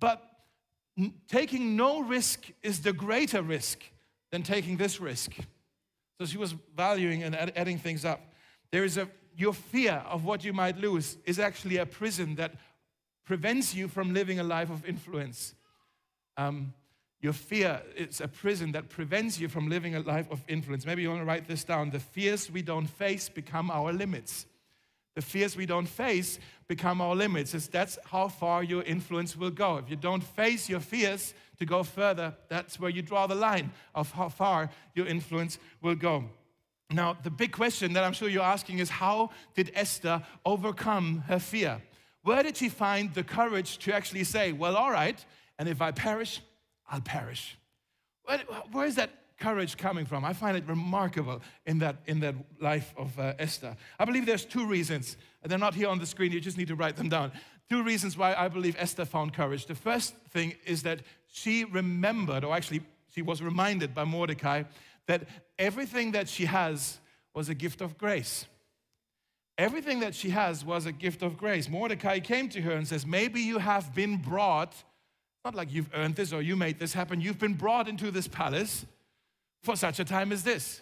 but 0.00 0.22
taking 1.28 1.76
no 1.76 2.00
risk 2.00 2.50
is 2.62 2.80
the 2.80 2.92
greater 2.92 3.42
risk 3.42 3.82
than 4.30 4.42
taking 4.42 4.76
this 4.76 5.00
risk. 5.00 5.32
So 6.18 6.26
she 6.26 6.38
was 6.38 6.54
valuing 6.74 7.22
and 7.22 7.34
adding 7.34 7.78
things 7.78 8.04
up. 8.04 8.20
There 8.70 8.84
is 8.84 8.96
a, 8.96 9.08
your 9.36 9.52
fear 9.52 10.02
of 10.08 10.24
what 10.24 10.44
you 10.44 10.52
might 10.52 10.78
lose 10.78 11.18
is 11.26 11.38
actually 11.38 11.76
a 11.76 11.86
prison 11.86 12.36
that 12.36 12.52
prevents 13.26 13.74
you 13.74 13.88
from 13.88 14.14
living 14.14 14.40
a 14.40 14.44
life 14.44 14.70
of 14.70 14.86
influence. 14.86 15.54
Um, 16.36 16.72
your 17.20 17.32
fear 17.32 17.82
is 17.96 18.20
a 18.20 18.28
prison 18.28 18.72
that 18.72 18.88
prevents 18.88 19.40
you 19.40 19.48
from 19.48 19.68
living 19.68 19.94
a 19.94 20.00
life 20.00 20.30
of 20.30 20.44
influence. 20.48 20.84
Maybe 20.84 21.02
you 21.02 21.08
want 21.08 21.22
to 21.22 21.26
write 21.26 21.48
this 21.48 21.64
down. 21.64 21.90
The 21.90 22.00
fears 22.00 22.50
we 22.50 22.62
don't 22.62 22.86
face 22.86 23.28
become 23.28 23.70
our 23.70 23.92
limits. 23.92 24.46
The 25.14 25.22
fears 25.22 25.56
we 25.56 25.64
don't 25.64 25.86
face 25.86 26.38
become 26.68 27.00
our 27.00 27.14
limits. 27.14 27.54
It's, 27.54 27.68
that's 27.68 27.98
how 28.04 28.28
far 28.28 28.62
your 28.62 28.82
influence 28.82 29.34
will 29.34 29.50
go. 29.50 29.78
If 29.78 29.88
you 29.88 29.96
don't 29.96 30.22
face 30.22 30.68
your 30.68 30.80
fears 30.80 31.32
to 31.58 31.64
go 31.64 31.82
further, 31.82 32.34
that's 32.48 32.78
where 32.78 32.90
you 32.90 33.00
draw 33.00 33.26
the 33.26 33.34
line 33.34 33.72
of 33.94 34.12
how 34.12 34.28
far 34.28 34.68
your 34.94 35.06
influence 35.06 35.58
will 35.80 35.94
go. 35.94 36.24
Now, 36.90 37.16
the 37.22 37.30
big 37.30 37.50
question 37.50 37.94
that 37.94 38.04
I'm 38.04 38.12
sure 38.12 38.28
you're 38.28 38.42
asking 38.42 38.78
is 38.78 38.90
how 38.90 39.30
did 39.54 39.72
Esther 39.74 40.22
overcome 40.44 41.24
her 41.28 41.38
fear? 41.38 41.80
Where 42.22 42.42
did 42.42 42.58
she 42.58 42.68
find 42.68 43.12
the 43.14 43.24
courage 43.24 43.78
to 43.78 43.94
actually 43.94 44.24
say, 44.24 44.52
well, 44.52 44.76
all 44.76 44.90
right, 44.90 45.24
and 45.58 45.68
if 45.68 45.80
I 45.80 45.92
perish, 45.92 46.42
I'll 46.90 47.00
perish. 47.00 47.56
Where, 48.72 48.86
is 48.86 48.96
that 48.96 49.10
courage 49.38 49.76
coming 49.76 50.06
from? 50.06 50.24
I 50.24 50.32
find 50.32 50.56
it 50.56 50.64
remarkable 50.66 51.42
in 51.64 51.78
that, 51.78 51.96
in 52.06 52.20
that 52.20 52.34
life 52.60 52.92
of 52.96 53.18
uh, 53.18 53.34
Esther. 53.38 53.76
I 53.98 54.04
believe 54.04 54.26
there's 54.26 54.44
two 54.44 54.66
reasons. 54.66 55.16
And 55.42 55.50
they're 55.50 55.58
not 55.58 55.74
here 55.74 55.88
on 55.88 55.98
the 55.98 56.06
screen, 56.06 56.32
you 56.32 56.40
just 56.40 56.58
need 56.58 56.68
to 56.68 56.74
write 56.74 56.96
them 56.96 57.08
down. 57.08 57.32
Two 57.68 57.82
reasons 57.82 58.16
why 58.16 58.34
I 58.34 58.48
believe 58.48 58.76
Esther 58.78 59.04
found 59.04 59.32
courage. 59.32 59.66
The 59.66 59.74
first 59.74 60.14
thing 60.30 60.54
is 60.64 60.82
that 60.84 61.00
she 61.28 61.64
remembered, 61.64 62.44
or 62.44 62.54
actually, 62.54 62.82
she 63.12 63.22
was 63.22 63.42
reminded 63.42 63.94
by 63.94 64.04
Mordecai, 64.04 64.64
that 65.06 65.22
everything 65.58 66.12
that 66.12 66.28
she 66.28 66.46
has 66.46 66.98
was 67.34 67.48
a 67.48 67.54
gift 67.54 67.80
of 67.80 67.98
grace. 67.98 68.46
Everything 69.58 70.00
that 70.00 70.14
she 70.14 70.30
has 70.30 70.64
was 70.64 70.86
a 70.86 70.92
gift 70.92 71.22
of 71.22 71.36
grace. 71.36 71.68
Mordecai 71.68 72.20
came 72.20 72.48
to 72.50 72.60
her 72.60 72.72
and 72.72 72.86
says, 72.86 73.06
Maybe 73.06 73.40
you 73.40 73.58
have 73.58 73.94
been 73.94 74.18
brought 74.18 74.74
not 75.46 75.54
like 75.54 75.72
you've 75.72 75.88
earned 75.94 76.16
this 76.16 76.32
or 76.32 76.42
you 76.42 76.56
made 76.56 76.80
this 76.80 76.92
happen. 76.92 77.20
You've 77.20 77.38
been 77.38 77.54
brought 77.54 77.86
into 77.86 78.10
this 78.10 78.26
palace 78.26 78.84
for 79.62 79.76
such 79.76 80.00
a 80.00 80.04
time 80.04 80.32
as 80.32 80.42
this. 80.42 80.80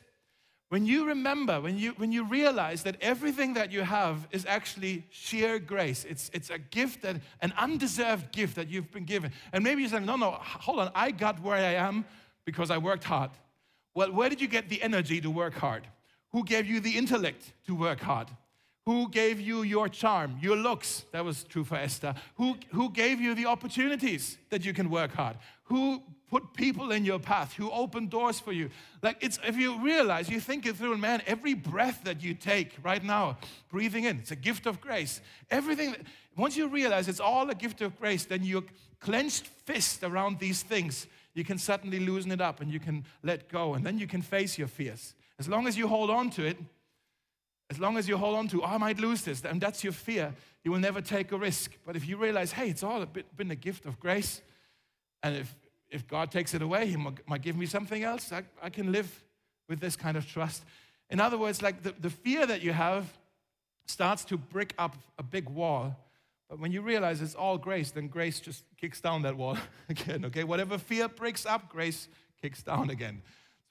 When 0.70 0.86
you 0.86 1.04
remember, 1.04 1.60
when 1.60 1.76
you, 1.76 1.90
when 1.98 2.12
you 2.12 2.24
realize 2.24 2.82
that 2.84 2.96
everything 3.02 3.52
that 3.54 3.70
you 3.70 3.82
have 3.82 4.26
is 4.30 4.46
actually 4.46 5.04
sheer 5.10 5.58
grace, 5.58 6.06
it's, 6.08 6.30
it's 6.32 6.48
a 6.48 6.58
gift, 6.58 7.02
that, 7.02 7.16
an 7.42 7.52
undeserved 7.58 8.32
gift 8.32 8.56
that 8.56 8.68
you've 8.70 8.90
been 8.90 9.04
given. 9.04 9.32
And 9.52 9.62
maybe 9.62 9.82
you 9.82 9.88
say, 9.88 10.00
no, 10.00 10.16
no, 10.16 10.30
hold 10.30 10.80
on, 10.80 10.90
I 10.94 11.10
got 11.10 11.42
where 11.42 11.56
I 11.56 11.74
am 11.74 12.06
because 12.46 12.70
I 12.70 12.78
worked 12.78 13.04
hard. 13.04 13.32
Well, 13.94 14.12
where 14.12 14.30
did 14.30 14.40
you 14.40 14.48
get 14.48 14.70
the 14.70 14.82
energy 14.82 15.20
to 15.20 15.30
work 15.30 15.54
hard? 15.54 15.86
Who 16.32 16.42
gave 16.42 16.64
you 16.64 16.80
the 16.80 16.96
intellect 16.96 17.52
to 17.66 17.74
work 17.74 18.00
hard? 18.00 18.28
Who 18.86 19.08
gave 19.08 19.40
you 19.40 19.62
your 19.62 19.88
charm, 19.88 20.38
your 20.42 20.56
looks? 20.56 21.04
That 21.12 21.24
was 21.24 21.44
true 21.44 21.64
for 21.64 21.76
Esther. 21.76 22.14
Who, 22.36 22.56
who 22.70 22.90
gave 22.90 23.18
you 23.18 23.34
the 23.34 23.46
opportunities 23.46 24.36
that 24.50 24.64
you 24.64 24.74
can 24.74 24.90
work 24.90 25.14
hard? 25.14 25.38
Who 25.64 26.02
put 26.28 26.52
people 26.52 26.90
in 26.92 27.04
your 27.04 27.18
path? 27.18 27.54
Who 27.54 27.70
opened 27.70 28.10
doors 28.10 28.40
for 28.40 28.52
you? 28.52 28.68
Like, 29.00 29.16
it's 29.22 29.38
if 29.42 29.56
you 29.56 29.78
realize, 29.78 30.28
you 30.28 30.38
think 30.38 30.66
it 30.66 30.76
through, 30.76 30.98
man, 30.98 31.22
every 31.26 31.54
breath 31.54 32.04
that 32.04 32.22
you 32.22 32.34
take 32.34 32.74
right 32.82 33.02
now, 33.02 33.38
breathing 33.70 34.04
in, 34.04 34.18
it's 34.18 34.32
a 34.32 34.36
gift 34.36 34.66
of 34.66 34.82
grace. 34.82 35.22
Everything, 35.50 35.96
once 36.36 36.54
you 36.54 36.68
realize 36.68 37.08
it's 37.08 37.20
all 37.20 37.48
a 37.48 37.54
gift 37.54 37.80
of 37.80 37.98
grace, 37.98 38.26
then 38.26 38.44
your 38.44 38.64
clenched 39.00 39.46
fist 39.46 40.04
around 40.04 40.38
these 40.38 40.62
things, 40.62 41.06
you 41.32 41.44
can 41.44 41.56
suddenly 41.56 42.00
loosen 42.00 42.32
it 42.32 42.40
up 42.42 42.60
and 42.60 42.70
you 42.70 42.80
can 42.80 43.04
let 43.22 43.48
go, 43.48 43.72
and 43.72 43.86
then 43.86 43.98
you 43.98 44.06
can 44.06 44.20
face 44.20 44.58
your 44.58 44.68
fears. 44.68 45.14
As 45.38 45.48
long 45.48 45.66
as 45.66 45.78
you 45.78 45.88
hold 45.88 46.10
on 46.10 46.28
to 46.30 46.44
it, 46.44 46.58
as 47.70 47.78
long 47.78 47.96
as 47.96 48.08
you 48.08 48.16
hold 48.16 48.36
on 48.36 48.48
to, 48.48 48.62
oh, 48.62 48.66
I 48.66 48.78
might 48.78 48.98
lose 48.98 49.22
this, 49.22 49.42
and 49.44 49.60
that's 49.60 49.82
your 49.82 49.92
fear, 49.92 50.34
you 50.62 50.70
will 50.70 50.80
never 50.80 51.00
take 51.00 51.32
a 51.32 51.38
risk. 51.38 51.72
But 51.86 51.96
if 51.96 52.06
you 52.06 52.16
realize, 52.16 52.52
hey, 52.52 52.68
it's 52.68 52.82
all 52.82 53.04
bit, 53.06 53.34
been 53.36 53.50
a 53.50 53.56
gift 53.56 53.86
of 53.86 53.98
grace, 53.98 54.42
and 55.22 55.36
if, 55.36 55.54
if 55.90 56.06
God 56.06 56.30
takes 56.30 56.54
it 56.54 56.62
away, 56.62 56.86
He 56.86 56.96
might 56.96 57.42
give 57.42 57.56
me 57.56 57.66
something 57.66 58.02
else, 58.02 58.32
I, 58.32 58.42
I 58.62 58.70
can 58.70 58.92
live 58.92 59.24
with 59.68 59.80
this 59.80 59.96
kind 59.96 60.16
of 60.16 60.26
trust. 60.26 60.64
In 61.10 61.20
other 61.20 61.38
words, 61.38 61.62
like 61.62 61.82
the, 61.82 61.94
the 61.98 62.10
fear 62.10 62.46
that 62.46 62.62
you 62.62 62.72
have 62.72 63.06
starts 63.86 64.24
to 64.26 64.36
brick 64.36 64.74
up 64.78 64.96
a 65.18 65.22
big 65.22 65.48
wall. 65.48 65.96
But 66.48 66.58
when 66.58 66.72
you 66.72 66.82
realize 66.82 67.22
it's 67.22 67.34
all 67.34 67.56
grace, 67.56 67.90
then 67.90 68.08
grace 68.08 68.40
just 68.40 68.64
kicks 68.78 69.00
down 69.00 69.22
that 69.22 69.36
wall 69.36 69.56
again, 69.88 70.24
okay? 70.26 70.44
Whatever 70.44 70.78
fear 70.78 71.08
breaks 71.08 71.46
up, 71.46 71.68
grace 71.70 72.08
kicks 72.40 72.62
down 72.62 72.90
again 72.90 73.22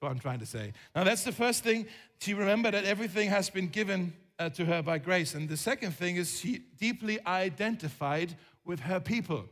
what 0.03 0.11
I'm 0.11 0.19
trying 0.19 0.39
to 0.39 0.45
say. 0.45 0.73
Now, 0.95 1.03
that's 1.03 1.23
the 1.23 1.31
first 1.31 1.63
thing. 1.63 1.87
She 2.19 2.33
remembered 2.33 2.73
that 2.73 2.85
everything 2.85 3.29
has 3.29 3.49
been 3.49 3.67
given 3.67 4.13
uh, 4.37 4.49
to 4.49 4.65
her 4.65 4.81
by 4.81 4.97
grace. 4.97 5.33
And 5.33 5.49
the 5.49 5.57
second 5.57 5.93
thing 5.93 6.17
is 6.17 6.39
she 6.39 6.61
deeply 6.77 7.19
identified 7.25 8.35
with 8.65 8.81
her 8.81 8.99
people, 8.99 9.45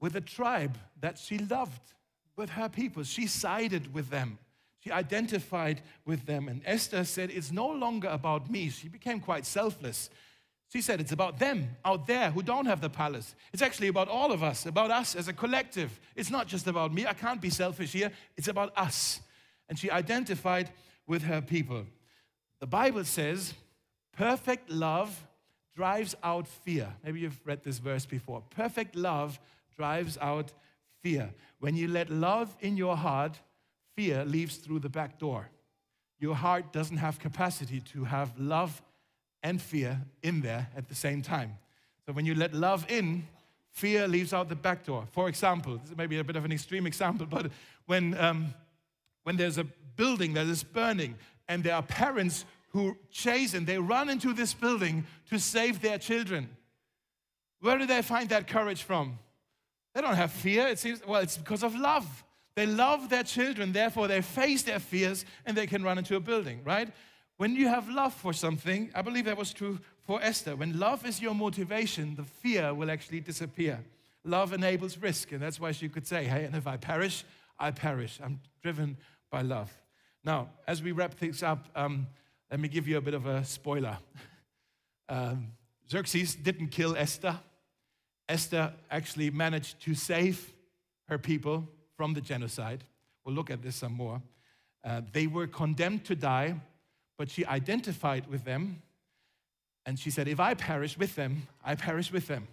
with 0.00 0.12
the 0.12 0.20
tribe 0.20 0.78
that 1.00 1.18
she 1.18 1.38
loved, 1.38 1.94
with 2.36 2.50
her 2.50 2.68
people. 2.68 3.02
She 3.02 3.26
sided 3.26 3.92
with 3.92 4.10
them. 4.10 4.38
She 4.78 4.90
identified 4.90 5.82
with 6.06 6.24
them. 6.24 6.48
And 6.48 6.62
Esther 6.64 7.04
said, 7.04 7.30
It's 7.30 7.52
no 7.52 7.68
longer 7.68 8.08
about 8.08 8.50
me. 8.50 8.70
She 8.70 8.88
became 8.88 9.20
quite 9.20 9.44
selfless. 9.44 10.08
She 10.72 10.80
said, 10.80 11.00
It's 11.00 11.12
about 11.12 11.38
them 11.38 11.76
out 11.84 12.06
there 12.06 12.30
who 12.30 12.42
don't 12.42 12.66
have 12.66 12.80
the 12.80 12.88
palace. 12.88 13.34
It's 13.52 13.62
actually 13.62 13.88
about 13.88 14.08
all 14.08 14.32
of 14.32 14.42
us, 14.42 14.64
about 14.64 14.90
us 14.90 15.14
as 15.14 15.28
a 15.28 15.32
collective. 15.32 16.00
It's 16.16 16.30
not 16.30 16.46
just 16.46 16.66
about 16.66 16.94
me. 16.94 17.06
I 17.06 17.12
can't 17.12 17.40
be 17.40 17.50
selfish 17.50 17.92
here. 17.92 18.10
It's 18.36 18.48
about 18.48 18.72
us 18.76 19.20
and 19.70 19.78
she 19.78 19.90
identified 19.90 20.68
with 21.06 21.22
her 21.22 21.40
people. 21.40 21.86
The 22.58 22.66
Bible 22.66 23.04
says, 23.04 23.54
perfect 24.12 24.68
love 24.68 25.26
drives 25.74 26.14
out 26.22 26.46
fear. 26.46 26.88
Maybe 27.02 27.20
you've 27.20 27.40
read 27.46 27.62
this 27.62 27.78
verse 27.78 28.04
before. 28.04 28.42
Perfect 28.50 28.96
love 28.96 29.40
drives 29.74 30.18
out 30.20 30.52
fear. 31.00 31.30
When 31.60 31.76
you 31.76 31.88
let 31.88 32.10
love 32.10 32.54
in 32.60 32.76
your 32.76 32.96
heart, 32.96 33.38
fear 33.96 34.24
leaves 34.24 34.56
through 34.56 34.80
the 34.80 34.88
back 34.88 35.18
door. 35.18 35.48
Your 36.18 36.34
heart 36.34 36.72
doesn't 36.72 36.98
have 36.98 37.18
capacity 37.18 37.80
to 37.92 38.04
have 38.04 38.38
love 38.38 38.82
and 39.42 39.62
fear 39.62 40.00
in 40.22 40.42
there 40.42 40.68
at 40.76 40.88
the 40.88 40.94
same 40.94 41.22
time. 41.22 41.56
So 42.04 42.12
when 42.12 42.26
you 42.26 42.34
let 42.34 42.52
love 42.52 42.84
in, 42.90 43.24
fear 43.70 44.08
leaves 44.08 44.34
out 44.34 44.48
the 44.48 44.56
back 44.56 44.84
door. 44.84 45.06
For 45.12 45.28
example, 45.28 45.78
this 45.78 45.96
may 45.96 46.06
be 46.06 46.18
a 46.18 46.24
bit 46.24 46.36
of 46.36 46.44
an 46.44 46.52
extreme 46.52 46.86
example, 46.86 47.24
but 47.24 47.50
when 47.86 48.18
um, 48.18 48.52
when 49.22 49.36
there's 49.36 49.58
a 49.58 49.64
building 49.96 50.34
that 50.34 50.46
is 50.46 50.62
burning 50.62 51.16
and 51.48 51.64
there 51.64 51.74
are 51.74 51.82
parents 51.82 52.44
who 52.70 52.96
chase 53.10 53.54
and 53.54 53.66
they 53.66 53.78
run 53.78 54.08
into 54.08 54.32
this 54.32 54.54
building 54.54 55.04
to 55.28 55.38
save 55.38 55.80
their 55.80 55.98
children. 55.98 56.48
Where 57.60 57.78
do 57.78 57.86
they 57.86 58.02
find 58.02 58.28
that 58.30 58.46
courage 58.46 58.82
from? 58.82 59.18
They 59.94 60.00
don't 60.00 60.14
have 60.14 60.30
fear. 60.30 60.68
It 60.68 60.78
seems, 60.78 61.04
well, 61.06 61.20
it's 61.20 61.36
because 61.36 61.62
of 61.62 61.74
love. 61.74 62.24
They 62.54 62.66
love 62.66 63.08
their 63.08 63.22
children, 63.22 63.72
therefore, 63.72 64.08
they 64.08 64.22
face 64.22 64.62
their 64.62 64.80
fears 64.80 65.24
and 65.46 65.56
they 65.56 65.66
can 65.66 65.82
run 65.82 65.98
into 65.98 66.16
a 66.16 66.20
building, 66.20 66.60
right? 66.64 66.88
When 67.36 67.56
you 67.56 67.68
have 67.68 67.88
love 67.88 68.12
for 68.12 68.32
something, 68.32 68.90
I 68.94 69.02
believe 69.02 69.24
that 69.24 69.36
was 69.36 69.52
true 69.52 69.78
for 70.06 70.22
Esther. 70.22 70.56
When 70.56 70.78
love 70.78 71.06
is 71.06 71.22
your 71.22 71.34
motivation, 71.34 72.16
the 72.16 72.24
fear 72.24 72.74
will 72.74 72.90
actually 72.90 73.20
disappear. 73.20 73.82
Love 74.24 74.52
enables 74.52 74.98
risk, 74.98 75.32
and 75.32 75.40
that's 75.40 75.58
why 75.58 75.72
she 75.72 75.88
could 75.88 76.06
say, 76.06 76.24
Hey, 76.24 76.44
and 76.44 76.54
if 76.54 76.66
I 76.66 76.76
perish, 76.76 77.24
I 77.60 77.70
perish. 77.70 78.18
I'm 78.24 78.40
driven 78.62 78.96
by 79.30 79.42
love. 79.42 79.70
Now, 80.24 80.48
as 80.66 80.82
we 80.82 80.92
wrap 80.92 81.14
things 81.14 81.42
up, 81.42 81.68
um, 81.76 82.06
let 82.50 82.58
me 82.58 82.68
give 82.68 82.88
you 82.88 82.96
a 82.96 83.00
bit 83.00 83.14
of 83.14 83.26
a 83.26 83.44
spoiler. 83.44 83.98
Um, 85.12 85.48
Xerxes 85.90 86.36
didn't 86.36 86.68
kill 86.68 86.96
Esther. 86.96 87.36
Esther 88.28 88.72
actually 88.92 89.28
managed 89.28 89.80
to 89.80 89.92
save 89.92 90.52
her 91.08 91.18
people 91.18 91.68
from 91.96 92.14
the 92.14 92.20
genocide. 92.20 92.84
We'll 93.24 93.34
look 93.34 93.50
at 93.50 93.60
this 93.60 93.74
some 93.74 93.94
more. 93.94 94.22
Uh, 94.84 95.00
they 95.12 95.26
were 95.26 95.48
condemned 95.48 96.04
to 96.04 96.14
die, 96.14 96.54
but 97.18 97.28
she 97.28 97.44
identified 97.44 98.28
with 98.28 98.44
them. 98.44 98.82
And 99.84 99.98
she 99.98 100.12
said, 100.12 100.28
If 100.28 100.38
I 100.38 100.54
perish 100.54 100.96
with 100.96 101.16
them, 101.16 101.48
I 101.64 101.74
perish 101.74 102.12
with 102.12 102.28
them. 102.28 102.46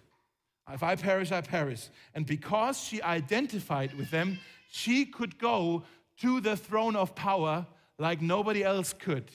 If 0.72 0.82
I 0.82 0.96
perish, 0.96 1.32
I 1.32 1.40
perish. 1.40 1.88
And 2.14 2.26
because 2.26 2.78
she 2.78 3.02
identified 3.02 3.94
with 3.94 4.10
them, 4.10 4.38
she 4.70 5.06
could 5.06 5.38
go 5.38 5.84
to 6.20 6.40
the 6.40 6.56
throne 6.56 6.96
of 6.96 7.14
power 7.14 7.66
like 7.98 8.20
nobody 8.20 8.62
else 8.62 8.92
could. 8.92 9.30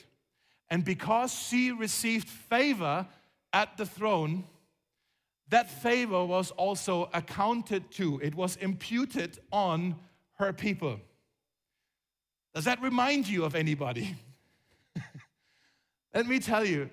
And 0.70 0.84
because 0.84 1.34
she 1.34 1.72
received 1.72 2.28
favor 2.28 3.06
at 3.52 3.76
the 3.76 3.86
throne, 3.86 4.44
that 5.48 5.70
favor 5.70 6.24
was 6.24 6.50
also 6.52 7.10
accounted 7.12 7.90
to, 7.92 8.20
it 8.20 8.34
was 8.34 8.56
imputed 8.56 9.38
on 9.52 9.96
her 10.34 10.52
people. 10.52 11.00
Does 12.54 12.64
that 12.64 12.80
remind 12.80 13.28
you 13.28 13.44
of 13.44 13.54
anybody? 13.54 14.14
Let 16.14 16.26
me 16.26 16.38
tell 16.38 16.64
you, 16.64 16.88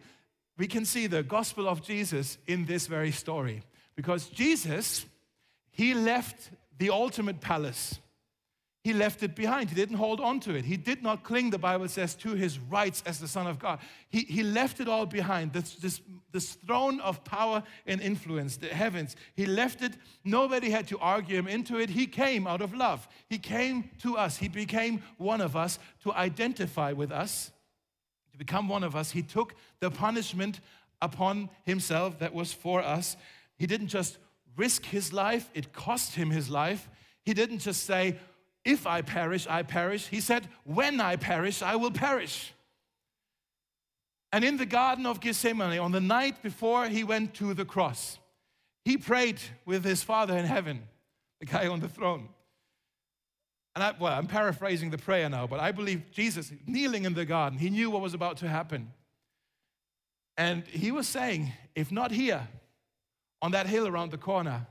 we 0.57 0.67
can 0.67 0.85
see 0.85 1.07
the 1.07 1.23
gospel 1.23 1.67
of 1.67 1.81
Jesus 1.81 2.37
in 2.47 2.65
this 2.65 2.87
very 2.87 3.11
story 3.11 3.63
because 4.01 4.27
Jesus, 4.27 5.05
he 5.71 5.93
left 5.93 6.51
the 6.77 6.89
ultimate 6.89 7.41
palace 7.41 7.99
he 8.83 8.93
left 8.93 9.21
it 9.21 9.35
behind. 9.35 9.69
He 9.69 9.75
didn't 9.75 9.97
hold 9.97 10.19
on 10.19 10.39
to 10.41 10.55
it. 10.55 10.65
He 10.65 10.75
did 10.75 11.03
not 11.03 11.23
cling, 11.23 11.51
the 11.51 11.59
Bible 11.59 11.87
says, 11.87 12.15
to 12.15 12.33
his 12.33 12.57
rights 12.57 13.03
as 13.05 13.19
the 13.19 13.27
Son 13.27 13.45
of 13.45 13.59
God. 13.59 13.77
He, 14.09 14.21
he 14.21 14.41
left 14.41 14.79
it 14.79 14.87
all 14.87 15.05
behind. 15.05 15.53
This, 15.53 15.75
this, 15.75 16.01
this 16.31 16.53
throne 16.53 16.99
of 17.01 17.23
power 17.23 17.61
and 17.85 18.01
influence, 18.01 18.57
the 18.57 18.69
heavens. 18.69 19.15
He 19.35 19.45
left 19.45 19.83
it. 19.83 19.93
Nobody 20.23 20.71
had 20.71 20.87
to 20.87 20.97
argue 20.97 21.37
him 21.37 21.47
into 21.47 21.79
it. 21.79 21.91
He 21.91 22.07
came 22.07 22.47
out 22.47 22.61
of 22.61 22.73
love. 22.73 23.07
He 23.29 23.37
came 23.37 23.91
to 23.99 24.17
us. 24.17 24.37
He 24.37 24.47
became 24.47 25.03
one 25.17 25.41
of 25.41 25.55
us 25.55 25.77
to 26.01 26.11
identify 26.13 26.91
with 26.91 27.11
us, 27.11 27.51
to 28.31 28.37
become 28.39 28.67
one 28.67 28.83
of 28.83 28.95
us. 28.95 29.11
He 29.11 29.21
took 29.21 29.53
the 29.79 29.91
punishment 29.91 30.59
upon 31.03 31.51
himself 31.65 32.17
that 32.17 32.33
was 32.33 32.51
for 32.51 32.81
us. 32.81 33.15
He 33.61 33.67
didn't 33.67 33.89
just 33.89 34.17
risk 34.57 34.85
his 34.85 35.13
life, 35.13 35.47
it 35.53 35.71
cost 35.71 36.15
him 36.15 36.31
his 36.31 36.49
life. 36.49 36.89
He 37.23 37.35
didn't 37.35 37.59
just 37.59 37.83
say, 37.83 38.17
if 38.65 38.87
I 38.87 39.03
perish, 39.03 39.45
I 39.45 39.61
perish. 39.61 40.07
He 40.07 40.19
said, 40.19 40.47
When 40.63 40.99
I 40.99 41.15
perish, 41.15 41.61
I 41.61 41.75
will 41.75 41.91
perish. 41.91 42.53
And 44.31 44.43
in 44.43 44.57
the 44.57 44.65
Garden 44.65 45.05
of 45.05 45.19
Gethsemane, 45.19 45.77
on 45.77 45.91
the 45.91 46.01
night 46.01 46.41
before 46.41 46.87
he 46.87 47.03
went 47.03 47.35
to 47.35 47.53
the 47.53 47.63
cross, 47.63 48.17
he 48.83 48.97
prayed 48.97 49.39
with 49.63 49.85
his 49.85 50.01
Father 50.01 50.35
in 50.35 50.45
heaven, 50.45 50.81
the 51.39 51.45
guy 51.45 51.67
on 51.67 51.81
the 51.81 51.89
throne. 51.89 52.29
And 53.75 53.83
I, 53.83 53.93
well, 53.99 54.17
I'm 54.17 54.25
paraphrasing 54.25 54.89
the 54.89 54.97
prayer 54.97 55.29
now, 55.29 55.45
but 55.45 55.59
I 55.59 55.71
believe 55.71 56.09
Jesus, 56.09 56.51
kneeling 56.65 57.05
in 57.05 57.13
the 57.13 57.25
garden, 57.25 57.59
he 57.59 57.69
knew 57.69 57.91
what 57.91 58.01
was 58.01 58.15
about 58.15 58.37
to 58.37 58.47
happen. 58.47 58.91
And 60.35 60.65
he 60.65 60.91
was 60.91 61.07
saying, 61.07 61.53
if 61.75 61.91
not 61.91 62.09
here, 62.09 62.47
on 63.41 63.51
that 63.51 63.67
hill 63.67 63.87
around 63.87 64.11
the 64.11 64.17
corner 64.17 64.67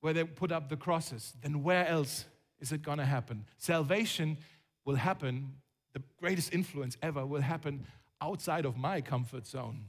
where 0.00 0.12
they 0.12 0.24
put 0.24 0.52
up 0.52 0.68
the 0.68 0.76
crosses, 0.76 1.34
then 1.42 1.62
where 1.62 1.86
else 1.86 2.24
is 2.60 2.72
it 2.72 2.82
going 2.82 2.98
to 2.98 3.04
happen? 3.04 3.44
Salvation 3.58 4.36
will 4.84 4.96
happen, 4.96 5.54
the 5.92 6.02
greatest 6.20 6.54
influence 6.54 6.96
ever 7.02 7.26
will 7.26 7.40
happen 7.40 7.84
outside 8.20 8.64
of 8.64 8.76
my 8.76 9.00
comfort 9.00 9.46
zone. 9.46 9.86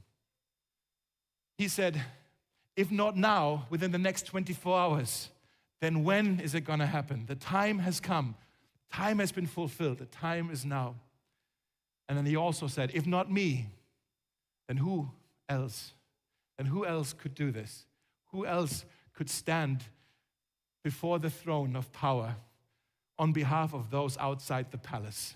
He 1.56 1.68
said, 1.68 2.00
if 2.76 2.90
not 2.90 3.16
now, 3.16 3.66
within 3.70 3.90
the 3.90 3.98
next 3.98 4.22
24 4.26 4.78
hours, 4.78 5.30
then 5.80 6.04
when 6.04 6.40
is 6.40 6.54
it 6.54 6.62
going 6.62 6.78
to 6.78 6.86
happen? 6.86 7.24
The 7.26 7.34
time 7.34 7.78
has 7.80 8.00
come. 8.00 8.34
Time 8.92 9.18
has 9.18 9.32
been 9.32 9.46
fulfilled. 9.46 9.98
The 9.98 10.06
time 10.06 10.50
is 10.50 10.64
now. 10.64 10.96
And 12.08 12.18
then 12.18 12.26
he 12.26 12.36
also 12.36 12.66
said, 12.66 12.90
if 12.94 13.06
not 13.06 13.30
me, 13.30 13.66
then 14.68 14.78
who 14.78 15.10
else? 15.48 15.92
And 16.60 16.68
who 16.68 16.86
else 16.86 17.12
could 17.12 17.34
do 17.34 17.50
this? 17.50 17.86
Who 18.32 18.46
else 18.46 18.84
could 19.14 19.28
stand 19.28 19.82
before 20.82 21.18
the 21.18 21.30
throne 21.30 21.74
of 21.76 21.92
power 21.92 22.36
on 23.18 23.32
behalf 23.32 23.74
of 23.74 23.90
those 23.90 24.16
outside 24.18 24.70
the 24.70 24.78
palace. 24.78 25.34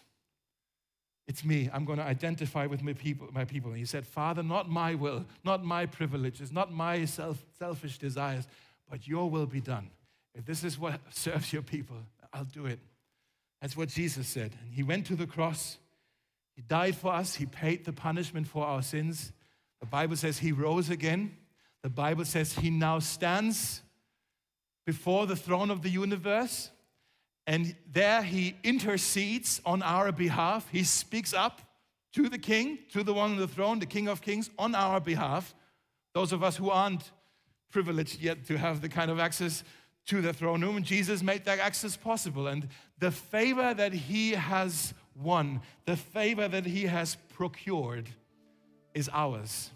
It's 1.27 1.45
me. 1.45 1.71
I'm 1.73 1.85
going 1.85 1.99
to 1.99 2.05
identify 2.05 2.67
with 2.67 2.83
my 2.83 2.93
people. 2.93 3.29
My 3.33 3.45
people. 3.45 3.71
And 3.71 3.79
he 3.79 3.85
said, 3.85 4.07
Father, 4.07 4.43
not 4.43 4.69
my 4.69 4.95
will, 4.95 5.25
not 5.45 5.65
my 5.65 5.87
privileges, 5.87 6.53
not 6.53 6.73
my 6.73 7.05
self, 7.05 7.43
selfish 7.59 7.99
desires, 7.99 8.47
but 8.91 9.07
your 9.07 9.31
will 9.31 9.47
be 9.47 9.61
done. 9.61 9.91
If 10.35 10.45
this 10.45 10.65
is 10.65 10.79
what 10.79 11.01
serves 11.11 11.53
your 11.53 11.63
people, 11.63 11.97
I'll 12.33 12.45
do 12.45 12.67
it. 12.67 12.79
That's 13.61 13.77
what 13.77 13.89
Jesus 13.89 14.27
said. 14.29 14.53
And 14.63 14.75
he 14.75 14.83
went 14.83 15.07
to 15.07 15.17
the 15.17 15.27
cross. 15.27 15.79
He 16.55 16.63
died 16.63 16.97
for 16.97 17.13
us. 17.13 17.35
He 17.35 17.47
paid 17.47 17.85
the 17.85 17.93
punishment 17.93 18.47
for 18.47 18.67
our 18.67 18.83
sins. 18.83 19.33
The 19.81 19.87
Bible 19.87 20.17
says 20.17 20.39
he 20.39 20.53
rose 20.53 20.91
again. 20.91 21.37
The 21.83 21.91
Bible 21.91 22.25
says 22.25 22.53
he 22.53 22.71
now 22.71 22.99
stands 22.99 23.83
before 24.87 25.27
the 25.27 25.37
throne 25.37 25.71
of 25.71 25.83
the 25.83 25.91
universe. 25.91 26.71
And 27.47 27.77
there 27.93 28.23
he 28.23 28.57
intercedes 28.63 29.61
on 29.67 29.83
our 29.83 30.11
behalf. 30.13 30.67
He 30.71 30.85
speaks 30.85 31.35
up 31.35 31.61
to 32.15 32.29
the 32.29 32.39
king, 32.39 32.79
to 32.93 33.03
the 33.03 33.13
one 33.13 33.33
on 33.33 33.37
the 33.37 33.49
throne, 33.49 33.79
the 33.79 33.87
king 33.87 34.09
of 34.09 34.23
kings, 34.23 34.49
on 34.59 34.75
our 34.75 35.01
behalf. 35.01 35.55
Those 36.15 36.33
of 36.33 36.43
us 36.43 36.57
who 36.57 36.71
aren't 36.71 37.11
privileged 37.71 38.21
yet 38.21 38.47
to 38.47 38.57
have 38.57 38.81
the 38.81 38.89
kind 38.89 39.11
of 39.11 39.19
access 39.19 39.65
to 40.07 40.21
the 40.21 40.33
throne 40.33 40.63
room, 40.63 40.83
Jesus 40.83 41.23
made 41.23 41.45
that 41.45 41.59
access 41.59 41.97
possible. 41.97 42.47
And 42.47 42.69
the 42.99 43.11
favor 43.11 43.75
that 43.75 43.93
he 43.93 44.33
has 44.33 44.95
won, 45.15 45.61
the 45.87 45.97
favor 45.97 46.47
that 46.47 46.67
he 46.67 46.85
has 46.85 47.17
procured, 47.35 48.09
is 48.95 49.11
ours. 49.13 49.71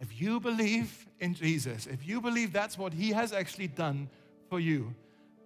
If 0.00 0.20
you 0.20 0.40
believe 0.40 1.06
in 1.20 1.34
Jesus, 1.34 1.86
if 1.86 2.06
you 2.06 2.20
believe 2.20 2.52
that's 2.52 2.76
what 2.76 2.92
he 2.92 3.10
has 3.12 3.32
actually 3.32 3.68
done 3.68 4.08
for 4.48 4.58
you, 4.58 4.94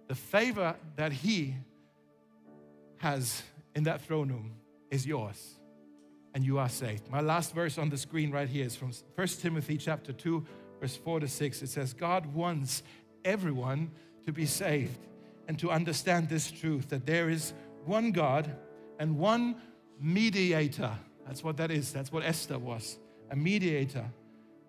the 0.07 0.15
favor 0.15 0.75
that 0.95 1.11
He 1.11 1.55
has 2.97 3.43
in 3.75 3.83
that 3.83 4.01
throne 4.01 4.29
room 4.29 4.53
is 4.89 5.05
yours, 5.05 5.59
and 6.33 6.43
you 6.45 6.57
are 6.57 6.69
saved. 6.69 7.09
My 7.11 7.21
last 7.21 7.53
verse 7.53 7.77
on 7.77 7.89
the 7.89 7.97
screen 7.97 8.31
right 8.31 8.47
here 8.47 8.65
is 8.65 8.75
from 8.75 8.91
1 9.15 9.27
Timothy 9.27 9.77
chapter 9.77 10.13
2, 10.13 10.45
verse 10.79 10.95
4 10.95 11.21
to 11.21 11.27
6. 11.27 11.61
It 11.61 11.69
says, 11.69 11.93
God 11.93 12.25
wants 12.33 12.83
everyone 13.25 13.91
to 14.25 14.31
be 14.31 14.45
saved 14.45 14.99
and 15.47 15.59
to 15.59 15.71
understand 15.71 16.29
this 16.29 16.49
truth 16.49 16.89
that 16.89 17.05
there 17.05 17.29
is 17.29 17.53
one 17.85 18.11
God 18.11 18.49
and 18.99 19.17
one 19.17 19.55
mediator. 19.99 20.91
That's 21.27 21.43
what 21.43 21.57
that 21.57 21.71
is. 21.71 21.91
That's 21.91 22.11
what 22.11 22.23
Esther 22.23 22.57
was 22.57 22.97
a 23.29 23.35
mediator 23.35 24.05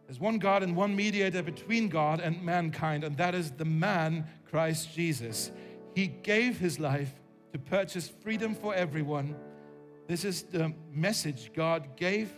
there's 0.08 0.18
one 0.18 0.38
God 0.38 0.62
and 0.62 0.74
one 0.74 0.96
mediator 0.96 1.42
between 1.42 1.90
God 1.90 2.20
and 2.20 2.42
mankind, 2.42 3.04
and 3.04 3.14
that 3.18 3.34
is 3.34 3.50
the 3.50 3.66
man, 3.66 4.26
Christ 4.48 4.94
Jesus. 4.94 5.52
He 5.94 6.06
gave 6.06 6.58
his 6.58 6.80
life 6.80 7.12
to 7.52 7.58
purchase 7.58 8.08
freedom 8.08 8.54
for 8.54 8.74
everyone. 8.74 9.36
This 10.06 10.24
is 10.24 10.44
the 10.44 10.72
message 10.90 11.52
God 11.54 11.94
gave 11.96 12.32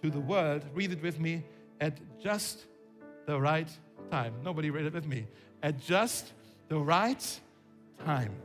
to 0.00 0.10
the 0.10 0.20
world. 0.20 0.64
Read 0.74 0.92
it 0.92 1.02
with 1.02 1.18
me 1.18 1.42
at 1.80 1.98
just 2.20 2.66
the 3.26 3.40
right 3.40 3.68
time. 4.12 4.34
Nobody 4.44 4.70
read 4.70 4.86
it 4.86 4.92
with 4.92 5.08
me. 5.08 5.26
At 5.60 5.80
just 5.80 6.32
the 6.68 6.78
right 6.78 7.40
time. 8.04 8.36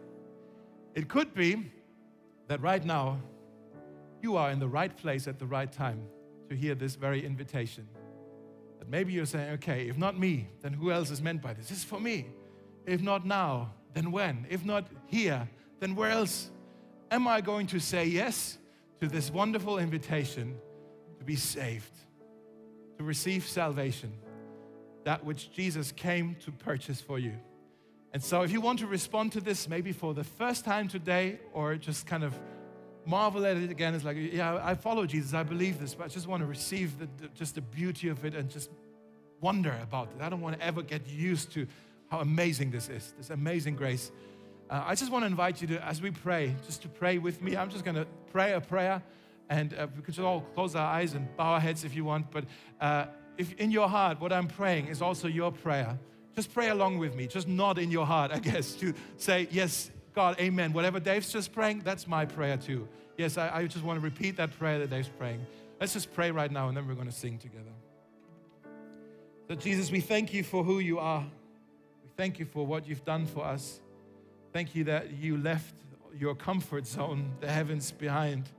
It 0.96 1.08
could 1.08 1.36
be 1.36 1.72
that 2.48 2.60
right 2.60 2.84
now 2.84 3.20
you 4.22 4.38
are 4.38 4.52
in 4.52 4.60
the 4.60 4.68
right 4.68 4.96
place 4.96 5.28
at 5.28 5.40
the 5.40 5.46
right 5.46 5.72
time 5.72 6.02
to 6.50 6.56
hear 6.56 6.76
this 6.76 6.96
very 6.96 7.26
invitation. 7.26 7.88
But 8.80 8.90
maybe 8.90 9.14
you're 9.14 9.26
saying, 9.26 9.52
okay, 9.54 9.88
if 9.88 9.98
not 9.98 10.18
me, 10.18 10.50
then 10.62 10.74
who 10.74 10.92
else 10.92 11.12
is 11.12 11.22
meant 11.22 11.42
by 11.42 11.54
this? 11.54 11.70
This 11.70 11.80
is 11.80 11.84
for 11.84 12.00
me. 12.00 12.28
If 12.86 13.02
not 13.02 13.26
now, 13.26 13.74
then 13.94 14.12
when? 14.12 14.46
If 14.50 14.64
not 14.64 14.88
here, 15.08 15.50
then 15.80 15.96
where 15.96 16.12
else 16.12 16.50
am 17.12 17.28
I 17.28 17.42
going 17.42 17.68
to 17.68 17.80
say 17.80 18.06
yes 18.06 18.58
to 19.00 19.08
this 19.08 19.32
wonderful 19.32 19.78
invitation 19.78 20.58
to 21.20 21.26
be 21.26 21.36
saved, 21.36 21.92
to 22.98 23.04
receive 23.04 23.46
salvation, 23.46 24.14
that 25.04 25.24
which 25.24 25.52
Jesus 25.52 25.92
came 25.92 26.36
to 26.46 26.52
purchase 26.52 27.02
for 27.02 27.20
you? 27.20 27.34
And 28.14 28.24
so, 28.24 28.42
if 28.42 28.52
you 28.52 28.62
want 28.62 28.80
to 28.80 28.88
respond 28.88 29.34
to 29.34 29.42
this, 29.42 29.68
maybe 29.68 29.92
for 29.92 30.14
the 30.14 30.24
first 30.24 30.64
time 30.64 30.88
today, 30.88 31.40
or 31.54 31.76
just 31.76 32.08
kind 32.08 32.24
of 32.24 32.34
marvel 33.08 33.46
at 33.46 33.58
it 33.58 33.72
again. 33.72 33.96
It's 33.96 34.04
like, 34.04 34.18
yeah, 34.18 34.60
I 34.62 34.76
follow 34.76 35.06
Jesus, 35.06 35.34
I 35.34 35.44
believe 35.44 35.80
this, 35.80 35.96
but 35.96 36.06
I 36.06 36.08
just 36.08 36.28
want 36.28 36.42
to 36.42 36.48
receive 36.48 37.00
the, 37.00 37.08
the, 37.18 37.30
just 37.30 37.56
the 37.56 37.62
beauty 37.62 38.10
of 38.10 38.26
it 38.26 38.36
and 38.36 38.50
just 38.50 38.70
wonder 39.40 39.76
about 39.82 40.10
it. 40.16 40.22
I 40.22 40.30
don't 40.30 40.42
want 40.42 40.60
to 40.60 40.66
ever 40.66 40.82
get 40.82 41.08
used 41.08 41.52
to 41.54 41.68
how 42.10 42.20
amazing 42.20 42.72
this 42.72 42.90
is, 42.90 43.14
this 43.18 43.30
amazing 43.30 43.76
grace. 43.76 44.12
Uh, 44.70 44.84
I 44.86 44.96
just 44.96 45.12
want 45.12 45.24
to 45.24 45.28
invite 45.28 45.62
you 45.62 45.68
to, 45.70 45.86
as 45.86 46.02
we 46.02 46.12
pray, 46.12 46.56
just 46.66 46.82
to 46.82 46.90
pray 46.90 47.18
with 47.18 47.42
me. 47.42 47.56
I'm 47.56 47.70
just 47.70 47.86
going 47.86 47.96
to 47.96 48.06
pray 48.32 48.54
a 48.54 48.62
prayer, 48.62 49.02
and 49.50 49.74
uh, 49.74 49.88
we 49.96 50.02
could 50.02 50.20
all 50.20 50.42
close 50.56 50.76
our 50.76 50.86
eyes 50.86 51.14
and 51.14 51.36
bow 51.38 51.54
our 51.54 51.60
heads 51.60 51.86
if 51.86 51.96
you 51.96 52.04
want. 52.04 52.32
But 52.32 52.46
uh, 52.82 53.06
if 53.38 53.54
in 53.54 53.72
your 53.72 53.88
heart, 53.88 54.20
what 54.20 54.34
I'm 54.34 54.48
praying 54.48 54.88
is 54.88 55.02
also 55.02 55.28
your 55.28 55.52
prayer. 55.52 55.98
Just 56.36 56.54
pray 56.54 56.70
along 56.70 56.98
with 56.98 57.16
me. 57.16 57.28
Just 57.28 57.48
nod 57.48 57.78
in 57.78 57.90
your 57.90 58.06
heart, 58.06 58.32
I 58.32 58.40
guess, 58.40 58.74
to 58.76 58.94
say, 59.16 59.48
Yes, 59.52 59.90
God, 60.18 60.40
amen. 60.40 60.74
Whatever 60.74 61.00
Dave's 61.00 61.32
just 61.32 61.54
praying, 61.54 61.82
that's 61.86 62.08
my 62.08 62.26
prayer 62.26 62.58
too. 62.58 62.88
Yes, 63.20 63.38
I, 63.38 63.56
I 63.56 63.68
just 63.68 63.86
want 63.86 64.00
to 64.00 64.04
repeat 64.04 64.38
that 64.38 64.58
prayer 64.58 64.80
that 64.80 64.90
Dave's 64.90 65.10
praying. 65.10 65.46
Let's 65.80 65.94
just 65.94 66.12
pray 66.12 66.32
right 66.32 66.52
now, 66.52 66.70
and 66.70 66.76
then 66.76 66.88
we're 66.88 66.96
going 66.96 67.06
to 67.06 67.14
sing 67.14 67.38
together. 67.38 67.70
So, 69.48 69.54
Jesus, 69.54 69.92
we 69.92 70.00
thank 70.00 70.34
you 70.34 70.42
for 70.42 70.64
who 70.64 70.80
you 70.80 70.98
are. 70.98 71.22
We 71.22 72.10
thank 72.18 72.40
you 72.40 72.46
for 72.46 72.66
what 72.66 72.88
you've 72.88 73.06
done 73.06 73.28
for 73.28 73.46
us. 73.46 73.80
Thank 74.54 74.74
you 74.74 74.86
that 74.86 75.12
you 75.12 75.38
left 75.38 75.76
your 76.18 76.34
comfort 76.34 76.88
zone, 76.88 77.34
the 77.40 77.52
heavens 77.52 77.92
behind, 77.92 78.50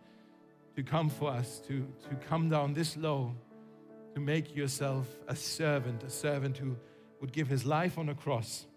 to 0.77 0.85
come 0.85 1.11
for 1.11 1.29
us, 1.29 1.59
to, 1.67 1.85
to 2.09 2.15
come 2.29 2.49
down 2.49 2.73
this 2.73 2.97
low, 2.97 3.35
to 4.15 4.21
make 4.21 4.55
yourself 4.55 5.09
a 5.27 5.35
servant, 5.35 6.05
a 6.05 6.11
servant 6.11 6.57
who 6.57 6.77
would 7.21 7.33
give 7.33 7.49
his 7.49 7.65
life 7.65 7.99
on 7.99 8.11
a 8.11 8.15
cross 8.15 8.68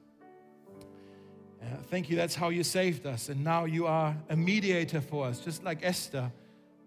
uh, 1.61 1.65
thank 1.89 2.09
you, 2.09 2.15
that's 2.15 2.35
how 2.35 2.49
you 2.49 2.63
saved 2.63 3.05
us. 3.05 3.29
And 3.29 3.43
now 3.43 3.65
you 3.65 3.85
are 3.85 4.15
a 4.29 4.35
mediator 4.35 5.01
for 5.01 5.27
us, 5.27 5.39
just 5.39 5.63
like 5.63 5.79
Esther 5.83 6.31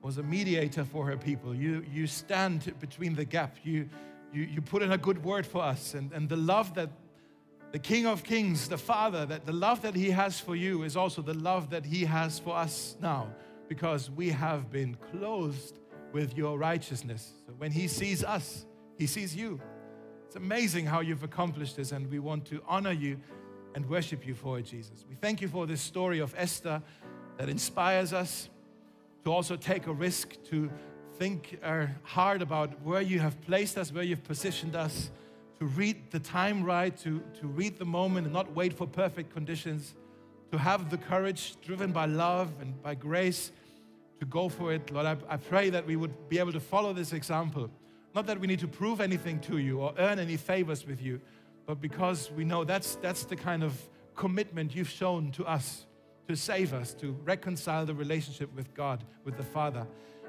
was 0.03 0.19
a 0.19 0.23
mediator 0.23 0.85
for 0.85 1.07
her 1.07 1.17
people. 1.17 1.55
You, 1.55 1.85
you 1.93 2.07
stand 2.07 2.75
between 2.81 3.15
the 3.15 3.25
gap. 3.25 3.57
You, 3.63 3.89
you, 4.33 4.43
you 4.43 4.61
put 4.61 4.83
in 4.83 4.93
a 4.93 4.99
good 4.99 5.25
word 5.25 5.47
for 5.47 5.63
us. 5.63 5.95
And, 5.95 6.13
and 6.13 6.29
the 6.29 6.37
love 6.37 6.75
that 6.75 6.91
the 7.73 7.79
King 7.79 8.07
of 8.07 8.23
Kings, 8.23 8.69
the 8.69 8.79
Father, 8.79 9.27
that 9.27 9.47
the 9.47 9.53
love 9.53 9.83
that 9.83 9.95
He 9.95 10.11
has 10.11 10.39
for 10.39 10.55
you 10.55 10.83
is 10.83 10.97
also 10.97 11.23
the 11.23 11.35
love 11.35 11.71
that 11.71 11.85
He 11.85 12.05
has 12.05 12.39
for 12.39 12.55
us 12.55 12.97
now, 13.01 13.29
because 13.69 14.11
we 14.11 14.31
have 14.31 14.71
been 14.71 14.97
clothed 15.11 15.79
with 16.13 16.37
your 16.37 16.59
righteousness. 16.59 17.33
So 17.47 17.55
when 17.59 17.73
He 17.73 17.89
sees 17.89 18.23
us, 18.23 18.67
He 18.97 19.07
sees 19.07 19.35
you. 19.35 19.61
It's 20.27 20.37
amazing 20.37 20.87
how 20.87 21.01
you've 21.01 21.25
accomplished 21.25 21.77
this, 21.77 21.91
and 21.91 22.11
we 22.11 22.19
want 22.19 22.45
to 22.47 22.63
honor 22.69 22.93
you 22.93 23.19
and 23.75 23.89
worship 23.89 24.27
you 24.27 24.35
for 24.35 24.59
it, 24.59 24.67
Jesus. 24.67 25.05
We 25.09 25.17
thank 25.17 25.41
you 25.41 25.49
for 25.49 25.67
this 25.67 25.81
story 25.81 26.21
of 26.21 26.35
Esther 26.37 26.83
that 27.37 27.49
inspires 27.49 28.13
us 28.13 28.49
to 29.25 29.33
also 29.33 29.57
take 29.57 29.87
a 29.87 29.93
risk, 29.93 30.37
to 30.51 30.71
think 31.19 31.59
uh, 31.63 31.87
hard 32.03 32.43
about 32.43 32.81
where 32.83 33.01
you 33.01 33.21
have 33.21 33.41
placed 33.43 33.79
us, 33.79 33.93
where 33.93 34.05
you've 34.05 34.25
positioned 34.25 34.77
us, 34.77 35.11
to 35.59 35.65
read 35.65 35.97
the 36.11 36.19
time 36.21 36.65
right, 36.65 36.97
to, 36.99 37.23
to 37.41 37.47
read 37.47 37.79
the 37.79 37.85
moment 37.85 38.27
and 38.27 38.35
not 38.35 38.55
wait 38.55 38.73
for 38.73 38.87
perfect 38.87 39.33
conditions, 39.33 39.95
to 40.51 40.59
have 40.59 40.91
the 40.91 40.99
courage 40.99 41.57
driven 41.63 41.93
by 41.93 42.07
love 42.07 42.53
and 42.61 42.81
by 42.83 42.95
grace 42.95 43.51
to 44.21 44.27
go 44.27 44.49
for 44.49 44.73
it. 44.73 44.91
Lord, 44.93 45.07
I, 45.07 45.17
I 45.29 45.37
pray 45.37 45.71
that 45.71 45.87
we 45.87 45.97
would 45.97 46.29
be 46.29 46.39
able 46.39 46.53
to 46.53 46.61
follow 46.61 46.93
this 46.93 47.13
example. 47.13 47.71
Not 48.15 48.27
that 48.27 48.39
we 48.39 48.47
need 48.47 48.61
to 48.61 48.69
prove 48.69 49.01
anything 49.01 49.41
to 49.41 49.59
you 49.59 49.81
or 49.81 49.95
earn 49.99 50.19
any 50.19 50.37
favors 50.37 50.87
with 50.87 51.03
you, 51.03 51.21
but 51.67 51.81
because 51.81 52.31
we 52.31 52.45
know 52.45 52.65
that's, 52.65 52.97
that's 52.97 53.25
the 53.25 53.37
kind 53.37 53.63
of 53.63 53.81
commitment 54.15 54.75
you've 54.75 54.89
shown 54.89 55.31
to 55.33 55.45
us 55.45 55.87
to 56.29 56.37
save 56.37 56.73
us, 56.73 56.95
to 56.95 57.13
reconcile 57.25 57.85
the 57.85 57.95
relationship 57.95 58.55
with 58.55 58.73
God, 58.75 59.05
with 59.25 59.37
the 59.37 59.43
Father. 59.43 59.87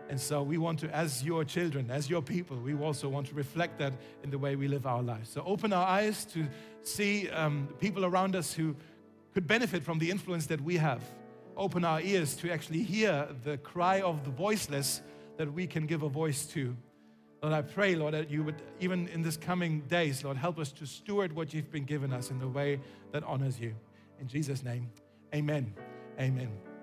And 0.10 0.20
so 0.20 0.44
we 0.44 0.58
want 0.58 0.80
to, 0.80 0.96
as 0.96 1.24
your 1.24 1.44
children, 1.44 1.90
as 1.90 2.10
your 2.10 2.22
people, 2.22 2.58
we 2.58 2.76
also 2.76 3.10
want 3.10 3.28
to 3.28 3.34
reflect 3.34 3.80
that 3.80 3.94
in 4.24 4.30
the 4.30 4.38
way 4.38 4.56
we 4.56 4.68
live 4.68 4.86
our 4.86 5.02
lives. 5.02 5.30
So 5.30 5.44
open 5.46 5.74
our 5.74 5.88
eyes 5.88 6.26
to 6.26 6.48
see 6.84 7.30
um, 7.30 7.70
people 7.80 8.06
around 8.06 8.36
us 8.36 8.54
who 8.54 8.76
could 9.34 9.48
benefit 9.48 9.84
from 9.84 10.00
the 10.00 10.12
influence 10.12 10.46
that 10.48 10.62
we 10.62 10.78
have. 10.78 11.02
Open 11.58 11.84
our 11.84 12.02
ears 12.02 12.36
to 12.38 12.52
actually 12.52 12.84
hear 12.84 13.28
the 13.44 13.58
cry 13.58 14.02
of 14.02 14.24
the 14.26 14.30
voiceless 14.30 15.02
that 15.38 15.52
we 15.52 15.66
can 15.66 15.86
give 15.86 16.04
a 16.04 16.10
voice 16.10 16.46
to. 16.48 16.76
Lord, 17.42 17.54
I 17.54 17.62
pray, 17.62 17.96
Lord, 17.96 18.14
that 18.14 18.30
you 18.32 18.44
would, 18.44 18.62
even 18.80 19.08
in 19.10 19.22
this 19.22 19.38
coming 19.38 19.82
days, 19.82 20.24
Lord, 20.24 20.38
help 20.38 20.58
us 20.58 20.72
to 20.74 20.86
steward 20.86 21.34
what 21.34 21.54
you've 21.54 21.72
been 21.72 21.86
given 21.86 22.12
us 22.12 22.32
in 22.32 22.40
the 22.40 22.48
way 22.48 22.80
that 23.12 23.24
honors 23.24 23.60
you. 23.60 23.76
In 24.20 24.28
Jesus' 24.28 24.64
name, 24.64 24.90
amen. 25.34 25.74
Amen. 26.20 26.75